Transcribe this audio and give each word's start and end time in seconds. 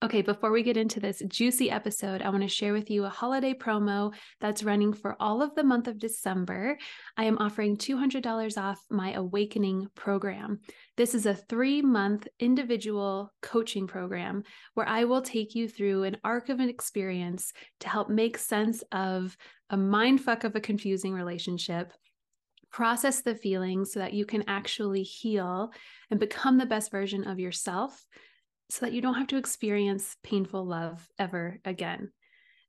Okay, 0.00 0.22
before 0.22 0.52
we 0.52 0.62
get 0.62 0.76
into 0.76 1.00
this 1.00 1.24
juicy 1.26 1.72
episode, 1.72 2.22
I 2.22 2.28
want 2.30 2.42
to 2.42 2.48
share 2.48 2.72
with 2.72 2.88
you 2.88 3.04
a 3.04 3.08
holiday 3.08 3.52
promo 3.52 4.14
that's 4.40 4.62
running 4.62 4.92
for 4.92 5.16
all 5.18 5.42
of 5.42 5.56
the 5.56 5.64
month 5.64 5.88
of 5.88 5.98
December. 5.98 6.78
I 7.16 7.24
am 7.24 7.36
offering 7.38 7.76
$200 7.76 8.62
off 8.62 8.78
my 8.90 9.14
Awakening 9.14 9.88
program. 9.96 10.60
This 10.96 11.16
is 11.16 11.26
a 11.26 11.34
three 11.34 11.82
month 11.82 12.28
individual 12.38 13.32
coaching 13.42 13.88
program 13.88 14.44
where 14.74 14.88
I 14.88 15.02
will 15.02 15.20
take 15.20 15.56
you 15.56 15.68
through 15.68 16.04
an 16.04 16.18
arc 16.22 16.48
of 16.48 16.60
an 16.60 16.68
experience 16.68 17.52
to 17.80 17.88
help 17.88 18.08
make 18.08 18.38
sense 18.38 18.84
of 18.92 19.36
a 19.68 19.76
mindfuck 19.76 20.44
of 20.44 20.54
a 20.54 20.60
confusing 20.60 21.12
relationship 21.12 21.92
process 22.70 23.22
the 23.22 23.34
feelings 23.34 23.92
so 23.92 23.98
that 23.98 24.12
you 24.12 24.26
can 24.26 24.44
actually 24.46 25.02
heal 25.02 25.72
and 26.10 26.20
become 26.20 26.58
the 26.58 26.66
best 26.66 26.92
version 26.92 27.26
of 27.26 27.40
yourself 27.40 28.06
so 28.70 28.84
that 28.84 28.92
you 28.92 29.00
don't 29.00 29.14
have 29.14 29.28
to 29.28 29.36
experience 29.36 30.16
painful 30.22 30.64
love 30.64 31.06
ever 31.18 31.58
again. 31.64 32.10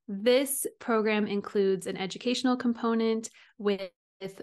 This 0.08 0.66
program 0.80 1.28
includes 1.28 1.86
an 1.86 1.98
educational 1.98 2.58
component 2.58 3.30
with 3.58 3.92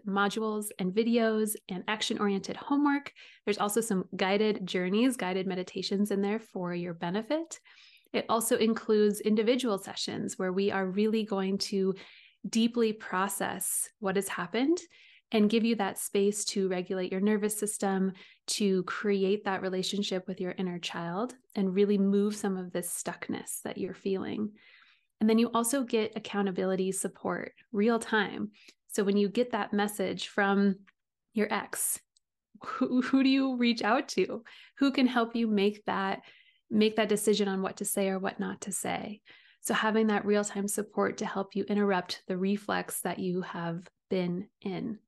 modules 0.06 0.66
and 0.78 0.92
videos 0.92 1.54
and 1.68 1.82
action 1.88 2.18
oriented 2.18 2.56
homework. 2.56 3.12
There's 3.44 3.58
also 3.58 3.80
some 3.80 4.04
guided 4.16 4.64
journeys, 4.66 5.16
guided 5.16 5.46
meditations 5.46 6.10
in 6.10 6.22
there 6.22 6.38
for 6.38 6.74
your 6.74 6.94
benefit. 6.94 7.58
It 8.12 8.26
also 8.28 8.56
includes 8.56 9.20
individual 9.20 9.78
sessions 9.78 10.38
where 10.38 10.52
we 10.52 10.70
are 10.70 10.86
really 10.86 11.24
going 11.24 11.58
to 11.58 11.94
deeply 12.48 12.92
process 12.92 13.88
what 13.98 14.16
has 14.16 14.28
happened 14.28 14.78
and 15.32 15.50
give 15.50 15.64
you 15.64 15.74
that 15.76 15.98
space 15.98 16.44
to 16.44 16.68
regulate 16.68 17.10
your 17.10 17.20
nervous 17.20 17.58
system, 17.58 18.12
to 18.46 18.82
create 18.84 19.44
that 19.44 19.62
relationship 19.62 20.26
with 20.28 20.40
your 20.40 20.52
inner 20.52 20.78
child, 20.78 21.34
and 21.54 21.74
really 21.74 21.98
move 21.98 22.36
some 22.36 22.56
of 22.56 22.72
this 22.72 22.88
stuckness 22.88 23.62
that 23.64 23.78
you're 23.78 23.94
feeling. 23.94 24.52
And 25.20 25.28
then 25.28 25.38
you 25.38 25.50
also 25.52 25.82
get 25.82 26.12
accountability 26.16 26.92
support 26.92 27.52
real 27.72 27.98
time. 27.98 28.50
So 28.88 29.02
when 29.02 29.16
you 29.16 29.28
get 29.28 29.52
that 29.52 29.72
message 29.72 30.28
from 30.28 30.76
your 31.32 31.52
ex, 31.52 31.98
who, 32.62 33.02
who 33.02 33.22
do 33.22 33.28
you 33.28 33.56
reach 33.56 33.82
out 33.82 34.08
to? 34.08 34.42
Who 34.78 34.90
can 34.90 35.06
help 35.06 35.34
you 35.36 35.46
make 35.46 35.84
that 35.86 36.22
make 36.70 36.96
that 36.96 37.08
decision 37.08 37.48
on 37.48 37.62
what 37.62 37.76
to 37.76 37.84
say 37.84 38.08
or 38.08 38.18
what 38.18 38.40
not 38.40 38.62
to 38.62 38.72
say? 38.72 39.20
So 39.60 39.74
having 39.74 40.06
that 40.08 40.24
real-time 40.24 40.68
support 40.68 41.18
to 41.18 41.26
help 41.26 41.56
you 41.56 41.64
interrupt 41.64 42.22
the 42.28 42.36
reflex 42.36 43.00
that 43.00 43.18
you 43.18 43.42
have 43.42 43.86
been 44.10 44.48
in. 44.60 44.98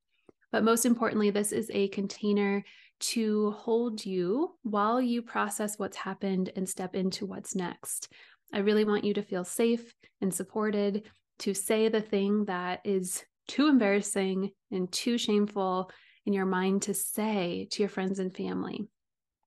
But 0.50 0.64
most 0.64 0.84
importantly, 0.84 1.30
this 1.30 1.52
is 1.52 1.70
a 1.72 1.88
container 1.88 2.64
to 3.00 3.52
hold 3.52 4.04
you 4.04 4.56
while 4.62 5.00
you 5.00 5.22
process 5.22 5.78
what's 5.78 5.96
happened 5.96 6.50
and 6.56 6.68
step 6.68 6.94
into 6.94 7.27
what's 7.27 7.54
next. 7.54 8.12
I 8.52 8.58
really 8.58 8.84
want 8.84 9.04
you 9.04 9.14
to 9.14 9.22
feel 9.22 9.44
safe 9.44 9.92
and 10.20 10.32
supported 10.32 11.04
to 11.41 11.54
say 11.54 11.88
the 11.88 12.00
thing 12.00 12.46
that 12.46 12.80
is 12.84 13.22
too 13.46 13.69
embarrassing 13.69 14.50
and 14.70 14.91
too 14.91 15.19
shameful 15.19 15.91
in 16.26 16.32
your 16.32 16.46
mind 16.46 16.82
to 16.82 16.94
say 16.94 17.69
to 17.70 17.82
your 17.82 17.88
friends 17.88 18.19
and 18.19 18.34
family. 18.34 18.86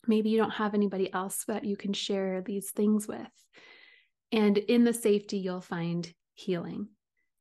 Maybe 0.07 0.29
you 0.29 0.37
don't 0.37 0.51
have 0.51 0.73
anybody 0.73 1.13
else 1.13 1.43
that 1.47 1.63
you 1.63 1.77
can 1.77 1.93
share 1.93 2.41
these 2.41 2.71
things 2.71 3.07
with. 3.07 3.27
And 4.31 4.57
in 4.57 4.83
the 4.83 4.93
safety, 4.93 5.37
you'll 5.37 5.61
find 5.61 6.11
healing. 6.33 6.87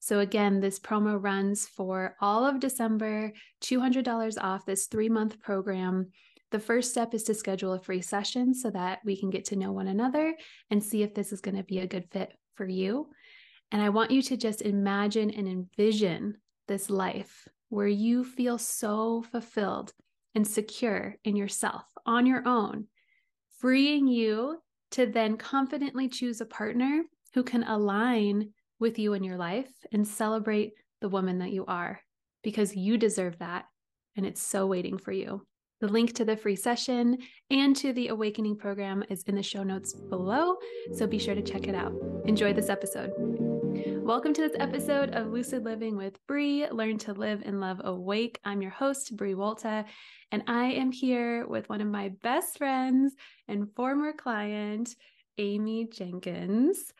So, 0.00 0.20
again, 0.20 0.60
this 0.60 0.80
promo 0.80 1.22
runs 1.22 1.66
for 1.66 2.16
all 2.20 2.46
of 2.46 2.58
December, 2.58 3.32
$200 3.62 4.42
off 4.42 4.64
this 4.64 4.86
three 4.86 5.10
month 5.10 5.40
program. 5.40 6.08
The 6.50 6.58
first 6.58 6.90
step 6.90 7.14
is 7.14 7.22
to 7.24 7.34
schedule 7.34 7.74
a 7.74 7.78
free 7.78 8.00
session 8.00 8.54
so 8.54 8.70
that 8.70 9.00
we 9.04 9.16
can 9.16 9.30
get 9.30 9.44
to 9.46 9.56
know 9.56 9.72
one 9.72 9.88
another 9.88 10.34
and 10.70 10.82
see 10.82 11.02
if 11.02 11.14
this 11.14 11.32
is 11.32 11.42
going 11.42 11.56
to 11.56 11.62
be 11.62 11.78
a 11.80 11.86
good 11.86 12.08
fit 12.10 12.32
for 12.54 12.66
you. 12.66 13.08
And 13.70 13.80
I 13.82 13.90
want 13.90 14.10
you 14.10 14.22
to 14.22 14.36
just 14.36 14.62
imagine 14.62 15.30
and 15.30 15.46
envision 15.46 16.38
this 16.66 16.90
life 16.90 17.46
where 17.68 17.86
you 17.86 18.24
feel 18.24 18.58
so 18.58 19.22
fulfilled 19.30 19.92
and 20.34 20.46
secure 20.46 21.16
in 21.24 21.36
yourself 21.36 21.84
on 22.06 22.26
your 22.26 22.46
own, 22.48 22.86
freeing 23.58 24.08
you 24.08 24.60
to 24.92 25.06
then 25.06 25.36
confidently 25.36 26.08
choose 26.08 26.40
a 26.40 26.46
partner 26.46 27.02
who 27.34 27.44
can 27.44 27.62
align 27.64 28.50
with 28.80 28.98
you 28.98 29.12
in 29.12 29.22
your 29.22 29.36
life 29.36 29.70
and 29.92 30.08
celebrate 30.08 30.72
the 31.02 31.08
woman 31.08 31.38
that 31.38 31.52
you 31.52 31.66
are 31.66 32.00
because 32.42 32.74
you 32.74 32.96
deserve 32.96 33.38
that 33.38 33.66
and 34.16 34.24
it's 34.24 34.42
so 34.42 34.66
waiting 34.66 34.96
for 34.96 35.12
you. 35.12 35.46
The 35.80 35.88
link 35.88 36.14
to 36.14 36.24
the 36.24 36.36
free 36.36 36.56
session 36.56 37.18
and 37.50 37.76
to 37.76 37.92
the 37.92 38.08
awakening 38.08 38.56
program 38.56 39.04
is 39.10 39.22
in 39.24 39.34
the 39.34 39.42
show 39.42 39.62
notes 39.62 39.92
below, 39.92 40.56
so 40.94 41.06
be 41.06 41.18
sure 41.18 41.34
to 41.34 41.42
check 41.42 41.68
it 41.68 41.74
out. 41.74 41.92
Enjoy 42.24 42.54
this 42.54 42.70
episode. 42.70 43.12
Welcome 43.98 44.32
to 44.34 44.40
this 44.40 44.56
episode 44.58 45.10
of 45.10 45.28
Lucid 45.28 45.64
Living 45.64 45.96
with 45.96 46.18
Brie, 46.26 46.66
Learn 46.70 46.96
to 46.98 47.12
Live 47.12 47.42
and 47.44 47.60
Love 47.60 47.82
Awake. 47.84 48.40
I'm 48.44 48.62
your 48.62 48.72
host, 48.72 49.14
Brie 49.16 49.34
Walta, 49.34 49.84
and 50.32 50.42
I 50.46 50.72
am 50.72 50.90
here 50.90 51.46
with 51.46 51.68
one 51.68 51.82
of 51.82 51.86
my 51.86 52.12
best 52.22 52.58
friends 52.58 53.14
and 53.46 53.72
former 53.76 54.12
client, 54.12 54.96
Amy 55.38 55.86
Jenkins. 55.92 56.92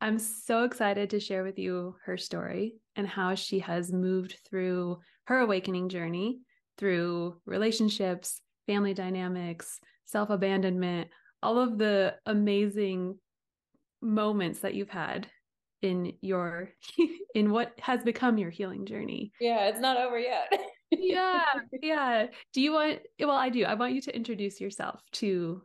I'm 0.00 0.18
so 0.18 0.64
excited 0.64 1.10
to 1.10 1.20
share 1.20 1.42
with 1.42 1.58
you 1.58 1.96
her 2.04 2.16
story 2.16 2.76
and 2.94 3.06
how 3.06 3.34
she 3.34 3.58
has 3.60 3.92
moved 3.92 4.38
through 4.48 4.98
her 5.24 5.40
awakening 5.40 5.88
journey 5.88 6.40
through 6.76 7.36
relationships, 7.44 8.40
family 8.66 8.94
dynamics, 8.94 9.80
self 10.06 10.30
abandonment, 10.30 11.08
all 11.42 11.58
of 11.58 11.78
the 11.78 12.14
amazing 12.26 13.18
moments 14.00 14.60
that 14.60 14.74
you've 14.74 14.88
had 14.88 15.28
in 15.82 16.12
your 16.20 16.70
in 17.34 17.50
what 17.50 17.72
has 17.80 18.02
become 18.04 18.38
your 18.38 18.50
healing 18.50 18.86
journey. 18.86 19.32
Yeah, 19.40 19.66
it's 19.66 19.80
not 19.80 19.96
over 19.96 20.18
yet. 20.18 20.52
yeah, 20.90 21.44
yeah. 21.82 22.26
Do 22.52 22.60
you 22.60 22.72
want 22.72 23.00
well 23.18 23.30
I 23.32 23.48
do. 23.48 23.64
I 23.64 23.74
want 23.74 23.94
you 23.94 24.00
to 24.02 24.14
introduce 24.14 24.60
yourself 24.60 25.00
to 25.14 25.62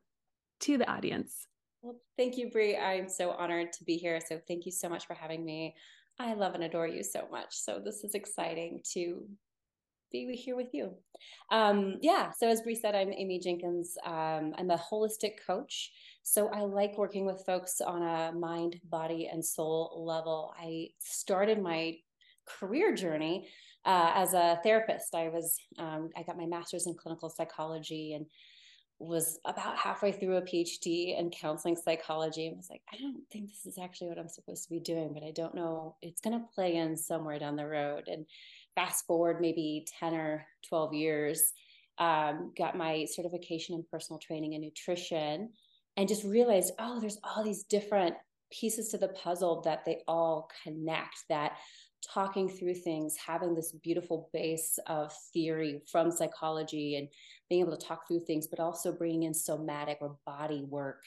to 0.62 0.78
the 0.78 0.90
audience. 0.90 1.48
Well, 1.84 2.00
thank 2.16 2.38
you, 2.38 2.50
Brie. 2.50 2.78
I'm 2.78 3.10
so 3.10 3.32
honored 3.32 3.74
to 3.74 3.84
be 3.84 3.98
here. 3.98 4.22
So 4.26 4.40
thank 4.48 4.66
you 4.66 4.72
so 4.72 4.88
much 4.88 5.06
for 5.06 5.16
having 5.16 5.44
me. 5.44 5.76
I 6.18 6.34
love 6.34 6.56
and 6.56 6.64
adore 6.64 6.88
you 6.88 7.04
so 7.04 7.28
much. 7.30 7.50
So 7.52 7.82
this 7.84 8.06
is 8.06 8.16
exciting 8.16 8.80
to 8.94 9.28
be 10.10 10.34
here 10.34 10.56
with 10.56 10.74
you. 10.74 10.94
Um, 11.52 11.98
yeah. 12.02 12.32
So 12.32 12.48
as 12.48 12.62
Brie 12.62 12.76
said, 12.76 12.96
I'm 12.96 13.12
Amy 13.12 13.38
Jenkins. 13.38 13.98
Um, 14.06 14.54
I'm 14.58 14.72
a 14.72 14.78
holistic 14.78 15.34
coach. 15.46 15.92
So 16.22 16.48
I 16.48 16.62
like 16.62 16.98
working 16.98 17.26
with 17.26 17.44
folks 17.46 17.82
on 17.82 18.02
a 18.02 18.32
mind, 18.32 18.80
body, 18.90 19.30
and 19.30 19.44
soul 19.44 20.06
level. 20.08 20.54
I 20.58 20.88
started 21.00 21.62
my 21.62 21.98
career 22.46 22.96
journey 22.96 23.50
uh, 23.84 24.12
as 24.16 24.34
a 24.34 24.58
therapist. 24.64 25.16
I 25.16 25.28
was 25.28 25.58
um, 25.80 26.12
I 26.16 26.24
got 26.24 26.38
my 26.38 26.46
master's 26.46 26.88
in 26.88 26.94
clinical 26.94 27.30
psychology 27.30 28.14
and 28.14 28.26
was 29.00 29.40
about 29.46 29.78
halfway 29.78 30.12
through 30.12 30.38
a 30.38 30.42
PhD 30.42 31.18
in 31.20 31.30
counseling 31.30 31.76
psychology 31.76 32.48
and 32.48 32.58
was 32.58 32.70
like, 32.70 32.82
I 32.94 32.98
don't 32.98 33.24
think 33.32 33.50
this 33.50 33.66
is 33.66 33.78
actually 33.78 34.08
what 34.08 34.20
I'm 34.20 34.30
supposed 34.30 34.64
to 34.64 34.70
be 34.70 34.80
doing, 34.80 35.14
but 35.14 35.24
I 35.24 35.32
don't 35.32 35.56
know. 35.56 35.96
It's 36.02 36.22
going 36.22 36.40
to 36.40 36.46
play 36.54 36.76
in 36.76 36.96
somewhere 36.96 37.40
down 37.40 37.56
the 37.56 37.68
road. 37.68 38.08
And 38.08 38.26
fast 38.76 39.06
forward 39.06 39.42
maybe 39.42 39.86
10 40.00 40.14
or 40.14 40.46
12 40.70 40.94
years, 40.94 41.54
um, 41.98 42.54
got 42.58 42.78
my 42.78 43.06
certification 43.06 43.76
in 43.76 43.86
personal 43.92 44.20
training 44.20 44.54
and 44.56 44.64
nutrition, 44.64 45.50
and 45.98 46.08
just 46.08 46.24
realized, 46.24 46.74
oh, 46.80 47.00
there's 47.00 47.20
all 47.24 47.44
these 47.44 47.64
different 47.64 48.16
pieces 48.52 48.90
to 48.90 48.98
the 48.98 49.10
puzzle 49.10 49.62
that 49.62 49.86
they 49.86 50.02
all 50.08 50.50
connect 50.64 51.24
that 51.30 51.58
talking 52.12 52.50
through 52.50 52.76
things, 52.76 53.16
having 53.16 53.56
this 53.56 53.72
beautiful 53.72 54.30
base 54.34 54.80
of 54.88 55.14
theory 55.34 55.82
from 55.92 56.12
psychology 56.12 56.98
and 56.98 57.08
being 57.50 57.62
able 57.62 57.76
to 57.76 57.86
talk 57.86 58.08
through 58.08 58.22
things, 58.26 58.48
but 58.48 58.60
also 58.60 58.92
bringing 58.92 59.24
in 59.24 59.34
somatic 59.34 59.98
or 60.02 60.18
body 60.26 60.64
work, 60.68 61.04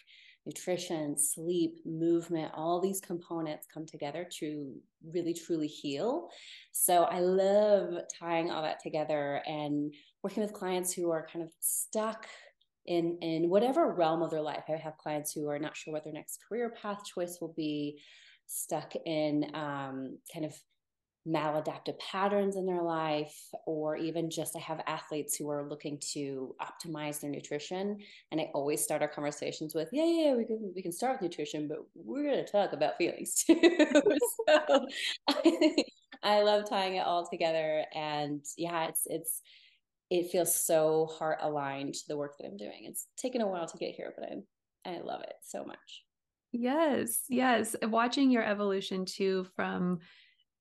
nutrition, 0.47 1.19
sleep, 1.19 1.79
movement, 1.84 2.53
all 2.54 2.81
these 2.81 3.01
components 3.01 3.66
come 3.72 3.84
together 3.84 4.27
to 4.39 4.72
really 5.13 5.34
truly 5.34 5.66
heal. 5.66 6.28
So 6.72 7.04
I 7.04 7.21
love 7.21 7.95
tying 8.19 8.51
all 8.51 8.63
that 8.63 8.81
together 8.81 9.43
and 9.47 9.93
working 10.22 10.43
with 10.43 10.53
clients 10.53 10.93
who 10.93 11.10
are 11.10 11.27
kind 11.33 11.45
of 11.45 11.51
stuck 11.60 12.27
in 12.87 13.19
in 13.21 13.48
whatever 13.48 13.93
realm 13.93 14.22
of 14.22 14.31
their 14.31 14.41
life. 14.41 14.65
I 14.69 14.77
have 14.77 14.97
clients 14.98 15.33
who 15.33 15.48
are 15.48 15.59
not 15.59 15.77
sure 15.77 15.93
what 15.93 16.04
their 16.04 16.13
next 16.13 16.39
career 16.48 16.72
path 16.81 17.04
choice 17.04 17.39
will 17.41 17.54
be, 17.57 18.01
stuck 18.47 18.95
in 19.04 19.51
um, 19.54 20.19
kind 20.33 20.45
of 20.45 20.54
maladaptive 21.27 21.99
patterns 21.99 22.57
in 22.57 22.67
their 22.67 22.83
life, 22.83 23.37
or 23.67 23.97
even 23.97 24.31
just 24.31 24.57
I 24.57 24.61
have 24.61 24.81
athletes 24.87 25.37
who 25.37 25.51
are 25.51 25.69
looking 25.69 25.99
to 26.13 26.55
optimize 26.61 27.21
their 27.21 27.31
nutrition. 27.31 27.99
And 28.31 28.41
I 28.41 28.51
always 28.55 28.83
start 28.83 29.03
our 29.03 29.09
conversations 29.09 29.75
with, 29.75 29.89
yeah, 29.93 30.05
yeah, 30.05 30.34
we 30.34 30.45
can 30.45 30.73
we 30.75 30.83
can 30.83 30.93
start 30.93 31.15
with 31.15 31.23
nutrition, 31.23 31.69
but 31.69 31.78
we're 31.95 32.25
gonna 32.25 32.47
talk 32.47 32.73
about 32.73 32.97
feelings 32.99 33.45
too. 33.47 33.61
so 34.49 34.87
I, 35.28 35.75
I 36.23 36.43
love 36.43 36.69
tying 36.69 36.97
it 36.97 37.07
all 37.07 37.29
together. 37.29 37.84
And 37.95 38.45
yeah, 38.57 38.87
it's 38.87 39.03
it's 39.07 39.43
it 40.11 40.31
feels 40.31 40.55
so 40.55 41.07
heart 41.19 41.39
aligned 41.43 41.95
to 41.95 42.09
the 42.09 42.17
work 42.17 42.39
that 42.39 42.47
I'm 42.47 42.57
doing. 42.57 42.84
It's 42.84 43.07
taken 43.17 43.41
a 43.41 43.49
while 43.49 43.67
to 43.67 43.79
get 43.79 43.95
here, 43.95 44.13
but 44.17 44.31
I'm 44.31 44.45
I 44.87 45.01
love 45.01 45.22
it 45.22 45.34
so 45.43 45.65
much. 45.65 46.05
Yes, 46.53 47.25
yes. 47.29 47.75
Watching 47.83 48.31
your 48.31 48.45
evolution 48.45 49.05
too 49.05 49.47
from 49.57 49.99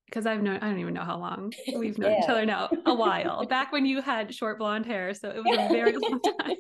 because 0.06 0.26
I've 0.26 0.42
known 0.42 0.58
I 0.58 0.70
don't 0.70 0.80
even 0.80 0.94
know 0.94 1.04
how 1.04 1.18
long 1.18 1.54
we've 1.76 1.98
known 1.98 2.12
yeah. 2.12 2.24
each 2.24 2.30
other 2.30 2.46
now. 2.46 2.70
A 2.86 2.94
while. 2.94 3.46
Back 3.46 3.72
when 3.72 3.86
you 3.86 4.02
had 4.02 4.34
short 4.34 4.60
blonde 4.60 4.86
hair. 4.86 5.14
So 5.14 5.30
it 5.30 5.44
was 5.44 5.58
a 5.58 5.68
very 5.68 5.96
long 5.98 6.20
time. 6.22 6.58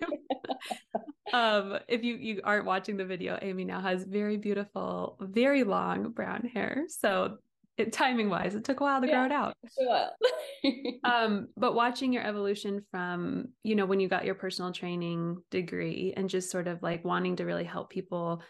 um, 1.33 1.79
if 1.87 2.03
you 2.03 2.15
you 2.15 2.41
aren't 2.43 2.65
watching 2.65 2.97
the 2.97 3.05
video, 3.05 3.37
Amy 3.41 3.65
now 3.65 3.81
has 3.81 4.03
very 4.03 4.37
beautiful, 4.37 5.17
very 5.21 5.63
long 5.63 6.11
brown 6.11 6.49
hair. 6.53 6.85
So 6.87 7.37
it, 7.77 7.91
timing 7.91 8.29
wise, 8.29 8.55
it 8.55 8.63
took 8.63 8.79
a 8.79 8.83
while 8.83 9.01
to 9.01 9.07
yeah, 9.07 9.13
grow 9.13 9.25
it 9.25 9.31
out. 9.31 9.57
um, 11.03 11.47
but 11.57 11.75
watching 11.75 12.13
your 12.13 12.23
evolution 12.23 12.81
from, 12.89 13.49
you 13.63 13.75
know, 13.75 13.85
when 13.85 13.99
you 13.99 14.07
got 14.07 14.25
your 14.25 14.35
personal 14.35 14.71
training 14.71 15.37
degree 15.51 16.13
and 16.15 16.29
just 16.29 16.49
sort 16.49 16.67
of 16.67 16.81
like 16.81 17.03
wanting 17.03 17.35
to 17.35 17.43
really 17.43 17.65
help 17.65 17.89
people 17.89 18.41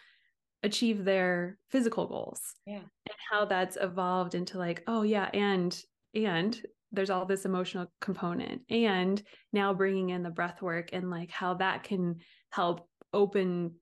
achieve 0.65 1.05
their 1.05 1.57
physical 1.69 2.07
goals. 2.07 2.41
Yeah. 2.65 2.79
And 2.79 3.17
how 3.31 3.45
that's 3.45 3.77
evolved 3.79 4.35
into 4.35 4.57
like, 4.57 4.83
oh 4.87 5.03
yeah, 5.03 5.29
and 5.33 5.77
and 6.13 6.59
there's 6.91 7.09
all 7.09 7.25
this 7.25 7.45
emotional 7.45 7.87
component 7.99 8.61
and 8.69 9.21
now 9.51 9.73
bringing 9.73 10.09
in 10.11 10.23
the 10.23 10.29
breath 10.29 10.61
work 10.61 10.89
and 10.93 11.09
like 11.09 11.29
how 11.29 11.53
that 11.55 11.83
can 11.83 12.17
help 12.51 12.87
open 13.13 13.73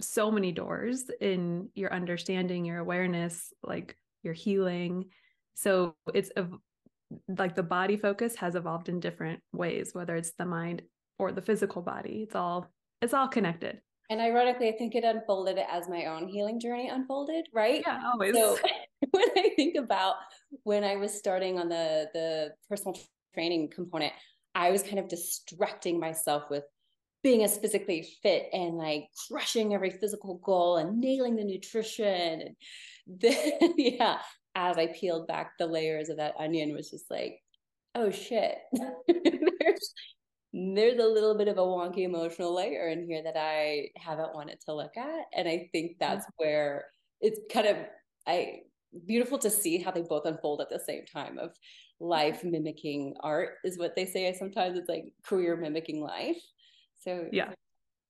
so 0.00 0.30
many 0.30 0.52
doors 0.52 1.10
in 1.20 1.68
your 1.74 1.92
understanding, 1.92 2.64
your 2.64 2.78
awareness, 2.78 3.52
like 3.62 3.96
your 4.22 4.32
healing. 4.32 5.04
So 5.54 5.94
it's 6.14 6.30
like 7.28 7.54
the 7.54 7.62
body 7.62 7.96
focus 7.96 8.36
has 8.36 8.54
evolved 8.54 8.88
in 8.88 9.00
different 9.00 9.40
ways, 9.52 9.90
whether 9.92 10.16
it's 10.16 10.32
the 10.38 10.46
mind 10.46 10.82
or 11.18 11.30
the 11.30 11.42
physical 11.42 11.82
body. 11.82 12.22
It's 12.22 12.34
all 12.34 12.70
it's 13.02 13.14
all 13.14 13.28
connected. 13.28 13.80
And 14.12 14.20
ironically, 14.20 14.68
I 14.68 14.72
think 14.72 14.94
it 14.94 15.04
unfolded 15.04 15.58
as 15.58 15.88
my 15.88 16.04
own 16.04 16.28
healing 16.28 16.60
journey 16.60 16.90
unfolded, 16.90 17.46
right? 17.50 17.82
Yeah, 17.86 17.98
always. 18.12 18.34
So 18.34 18.58
when 19.10 19.24
I 19.38 19.52
think 19.56 19.76
about 19.76 20.16
when 20.64 20.84
I 20.84 20.96
was 20.96 21.14
starting 21.14 21.58
on 21.58 21.70
the 21.70 22.10
the 22.12 22.50
personal 22.68 22.94
training 23.32 23.70
component, 23.74 24.12
I 24.54 24.70
was 24.70 24.82
kind 24.82 24.98
of 24.98 25.08
distracting 25.08 25.98
myself 25.98 26.50
with 26.50 26.64
being 27.22 27.42
as 27.42 27.56
physically 27.56 28.06
fit 28.22 28.50
and 28.52 28.76
like 28.76 29.06
crushing 29.28 29.72
every 29.72 29.88
physical 29.88 30.34
goal 30.44 30.76
and 30.76 31.00
nailing 31.00 31.36
the 31.36 31.44
nutrition. 31.44 32.42
And 32.42 32.54
then, 33.06 33.74
yeah, 33.78 34.18
as 34.54 34.76
I 34.76 34.88
peeled 34.88 35.26
back 35.26 35.52
the 35.58 35.66
layers 35.66 36.10
of 36.10 36.18
that 36.18 36.34
onion, 36.38 36.74
was 36.74 36.90
just 36.90 37.10
like, 37.10 37.40
oh 37.94 38.10
shit, 38.10 38.58
there's 39.08 39.94
there's 40.52 40.98
a 40.98 41.06
little 41.06 41.36
bit 41.36 41.48
of 41.48 41.56
a 41.56 41.62
wonky 41.62 42.00
emotional 42.00 42.54
layer 42.54 42.88
in 42.88 43.06
here 43.06 43.22
that 43.22 43.36
I 43.36 43.88
haven't 43.96 44.34
wanted 44.34 44.60
to 44.66 44.74
look 44.74 44.96
at. 44.96 45.24
And 45.34 45.48
I 45.48 45.68
think 45.72 45.92
mm-hmm. 45.92 45.96
that's 46.00 46.26
where 46.36 46.86
it's 47.20 47.40
kind 47.52 47.66
of 47.66 47.76
I 48.26 48.60
beautiful 49.06 49.38
to 49.38 49.50
see 49.50 49.78
how 49.78 49.90
they 49.90 50.02
both 50.02 50.26
unfold 50.26 50.60
at 50.60 50.68
the 50.68 50.78
same 50.78 51.06
time 51.06 51.38
of 51.38 51.50
mm-hmm. 51.50 52.06
life 52.06 52.44
mimicking 52.44 53.14
art 53.20 53.54
is 53.64 53.78
what 53.78 53.96
they 53.96 54.04
say. 54.04 54.32
Sometimes 54.38 54.78
it's 54.78 54.88
like 54.88 55.04
career 55.24 55.56
mimicking 55.56 56.02
life. 56.02 56.40
So 57.00 57.26
yeah. 57.32 57.52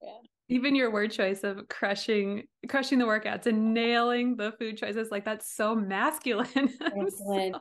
yeah. 0.01 0.09
Even 0.49 0.75
your 0.75 0.91
word 0.91 1.11
choice 1.11 1.45
of 1.45 1.69
crushing 1.69 2.43
crushing 2.67 2.99
the 2.99 3.05
workouts 3.05 3.45
and 3.45 3.73
nailing 3.73 4.35
the 4.35 4.51
food 4.59 4.77
choices, 4.77 5.09
like 5.09 5.23
that's 5.23 5.55
so 5.55 5.73
masculine. 5.73 6.69
so... 6.77 7.51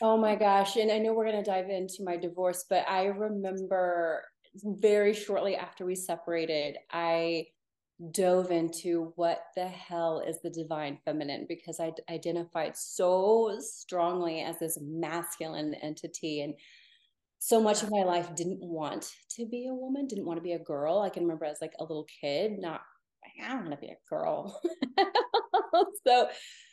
Oh 0.00 0.16
my 0.16 0.34
gosh. 0.34 0.76
And 0.76 0.90
I 0.90 0.98
know 0.98 1.12
we're 1.12 1.26
gonna 1.26 1.44
dive 1.44 1.68
into 1.68 2.02
my 2.02 2.16
divorce, 2.16 2.64
but 2.70 2.88
I 2.88 3.04
remember 3.04 4.24
very 4.54 5.14
shortly 5.14 5.56
after 5.56 5.84
we 5.84 5.94
separated, 5.94 6.76
I 6.90 7.46
dove 8.12 8.50
into 8.50 9.12
what 9.16 9.44
the 9.54 9.68
hell 9.68 10.22
is 10.26 10.38
the 10.42 10.50
divine 10.50 10.98
feminine 11.04 11.44
because 11.48 11.80
I 11.80 11.92
identified 12.10 12.76
so 12.76 13.58
strongly 13.60 14.40
as 14.40 14.58
this 14.58 14.78
masculine 14.80 15.74
entity 15.74 16.40
and 16.40 16.54
so 17.38 17.60
much 17.60 17.82
of 17.82 17.90
my 17.90 18.02
life 18.02 18.34
didn't 18.34 18.60
want 18.60 19.10
to 19.36 19.46
be 19.46 19.66
a 19.66 19.74
woman, 19.74 20.06
didn't 20.06 20.26
want 20.26 20.38
to 20.38 20.42
be 20.42 20.52
a 20.52 20.58
girl. 20.58 21.00
I 21.00 21.08
can 21.08 21.22
remember 21.22 21.46
as 21.46 21.58
like 21.60 21.72
a 21.78 21.84
little 21.84 22.06
kid, 22.20 22.58
not 22.58 22.82
I 23.42 23.48
don't 23.48 23.66
want 23.66 23.72
to 23.72 23.86
be 23.86 23.92
a 23.92 24.08
girl. 24.08 24.60
so 26.06 26.28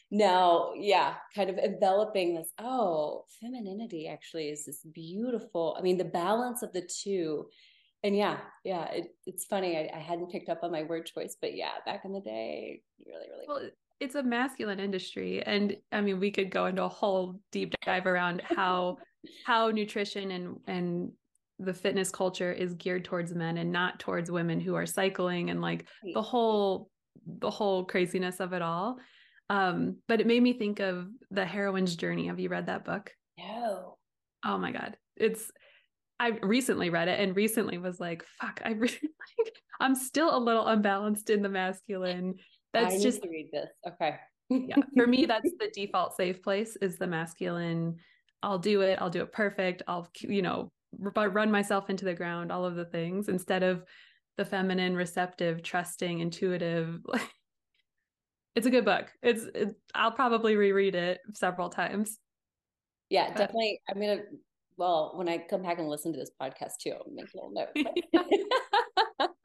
now, 0.09 0.71
yeah, 0.75 1.15
kind 1.35 1.49
of 1.49 1.57
enveloping 1.57 2.35
this, 2.35 2.49
oh, 2.59 3.25
femininity 3.41 4.07
actually 4.07 4.49
is 4.49 4.65
this 4.65 4.85
beautiful. 4.93 5.75
I 5.77 5.81
mean, 5.81 5.97
the 5.97 6.05
balance 6.05 6.63
of 6.63 6.71
the 6.71 6.81
two. 6.81 7.47
And 8.03 8.15
yeah, 8.15 8.37
yeah, 8.63 8.85
it, 8.91 9.07
it's 9.25 9.45
funny. 9.45 9.75
I, 9.75 9.89
I, 9.93 9.99
hadn't 9.99 10.31
picked 10.31 10.49
up 10.49 10.59
on 10.63 10.71
my 10.71 10.83
word 10.83 11.07
choice, 11.07 11.35
but 11.41 11.55
yeah, 11.55 11.71
back 11.85 12.03
in 12.05 12.13
the 12.13 12.21
day, 12.21 12.81
really, 13.05 13.25
really. 13.29 13.45
Well, 13.47 13.69
it's 13.99 14.15
a 14.15 14.23
masculine 14.23 14.79
industry. 14.79 15.43
And 15.43 15.75
I 15.91 16.01
mean, 16.01 16.19
we 16.19 16.31
could 16.31 16.51
go 16.51 16.67
into 16.67 16.83
a 16.83 16.89
whole 16.89 17.39
deep 17.51 17.73
dive 17.85 18.05
around 18.05 18.41
how 18.45 18.97
how 19.45 19.71
nutrition 19.71 20.31
and 20.31 20.59
and 20.67 21.11
the 21.59 21.73
fitness 21.73 22.11
culture 22.11 22.51
is 22.51 22.75
geared 22.75 23.03
towards 23.03 23.33
men 23.33 23.57
and 23.57 23.71
not 23.71 23.99
towards 23.99 24.29
women 24.29 24.59
who 24.59 24.75
are 24.75 24.85
cycling 24.85 25.49
and 25.49 25.59
like 25.59 25.87
the 26.13 26.21
whole 26.21 26.91
the 27.25 27.49
whole 27.49 27.83
craziness 27.83 28.39
of 28.39 28.53
it 28.53 28.61
all 28.61 28.99
um 29.49 29.97
but 30.07 30.19
it 30.19 30.27
made 30.27 30.43
me 30.43 30.53
think 30.53 30.79
of 30.79 31.07
the 31.31 31.45
heroine's 31.45 31.95
journey. 31.95 32.27
Have 32.27 32.39
you 32.39 32.49
read 32.49 32.67
that 32.67 32.85
book? 32.85 33.11
No. 33.37 33.97
Oh 34.45 34.57
my 34.57 34.71
god. 34.71 34.97
It's 35.15 35.51
i 36.19 36.29
recently 36.41 36.89
read 36.89 37.07
it 37.07 37.19
and 37.19 37.35
recently 37.35 37.77
was 37.77 37.99
like 37.99 38.25
fuck 38.41 38.59
i 38.65 38.69
really 38.71 38.97
like 39.03 39.53
i'm 39.79 39.93
still 39.93 40.35
a 40.35 40.39
little 40.39 40.65
unbalanced 40.65 41.29
in 41.29 41.41
the 41.41 41.49
masculine. 41.49 42.35
That's 42.73 42.95
I 42.95 42.99
just 42.99 43.21
to 43.21 43.29
read 43.29 43.49
this. 43.51 43.69
Okay. 43.87 44.17
Yeah. 44.49 44.75
For 44.95 45.07
me 45.07 45.25
that's 45.27 45.49
the 45.59 45.71
default 45.73 46.15
safe 46.15 46.41
place 46.41 46.75
is 46.81 46.97
the 46.97 47.07
masculine. 47.07 47.95
I'll 48.43 48.59
do 48.59 48.81
it. 48.81 48.99
I'll 49.01 49.09
do 49.09 49.21
it 49.21 49.31
perfect. 49.31 49.81
I'll, 49.87 50.09
you 50.21 50.41
know, 50.41 50.71
run 50.93 51.51
myself 51.51 51.89
into 51.89 52.05
the 52.05 52.13
ground, 52.13 52.51
all 52.51 52.65
of 52.65 52.75
the 52.75 52.85
things 52.85 53.29
instead 53.29 53.63
of 53.63 53.83
the 54.37 54.45
feminine, 54.45 54.95
receptive, 54.95 55.63
trusting, 55.63 56.19
intuitive. 56.19 56.99
It's 58.57 58.65
a 58.65 58.71
good 58.71 58.85
book. 58.85 59.05
It's, 59.21 59.43
it, 59.53 59.75
I'll 59.93 60.11
probably 60.11 60.55
reread 60.55 60.95
it 60.95 61.19
several 61.35 61.69
times. 61.69 62.17
Yeah, 63.07 63.27
but. 63.27 63.37
definitely. 63.37 63.81
I'm 63.87 64.01
to, 64.01 64.23
well, 64.77 65.11
when 65.13 65.29
I 65.29 65.37
come 65.37 65.61
back 65.61 65.77
and 65.77 65.87
listen 65.87 66.11
to 66.13 66.17
this 66.17 66.31
podcast 66.41 66.79
too, 66.81 66.93
I'll 66.93 67.05
make 67.13 67.27
a 67.33 67.37
little 67.37 67.53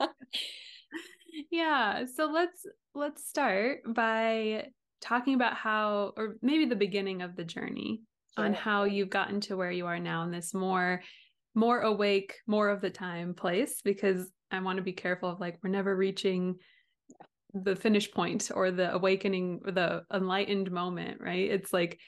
note. 0.01 0.09
yeah. 1.51 2.07
So 2.07 2.25
let's, 2.33 2.65
let's 2.95 3.29
start 3.29 3.81
by 3.87 4.69
talking 5.03 5.35
about 5.35 5.57
how, 5.57 6.15
or 6.17 6.37
maybe 6.41 6.65
the 6.65 6.75
beginning 6.75 7.21
of 7.21 7.37
the 7.37 7.45
journey 7.45 8.01
sure. 8.35 8.47
on 8.47 8.55
how 8.55 8.85
you've 8.85 9.11
gotten 9.11 9.43
to 9.43 9.59
where 9.59 9.71
you 9.71 9.85
are 9.89 10.01
now 10.01 10.23
in 10.23 10.31
this 10.31 10.55
more 10.55 11.03
more 11.55 11.81
awake 11.81 12.37
more 12.47 12.71
of 12.71 12.81
the 12.81 12.89
time 12.89 13.35
place 13.35 13.83
because 13.85 14.27
i 14.51 14.59
want 14.59 14.79
to 14.79 14.83
be 14.83 14.95
careful 14.95 15.29
of 15.29 15.39
like 15.39 15.59
we're 15.63 15.69
never 15.69 15.95
reaching 15.95 16.55
the 17.55 17.77
finish 17.77 18.11
point 18.11 18.51
or 18.55 18.71
the 18.71 18.93
awakening 18.95 19.61
or 19.65 19.73
the 19.73 20.03
enlightened 20.13 20.71
moment 20.71 21.21
right 21.21 21.51
it's 21.51 21.73
like 21.73 21.99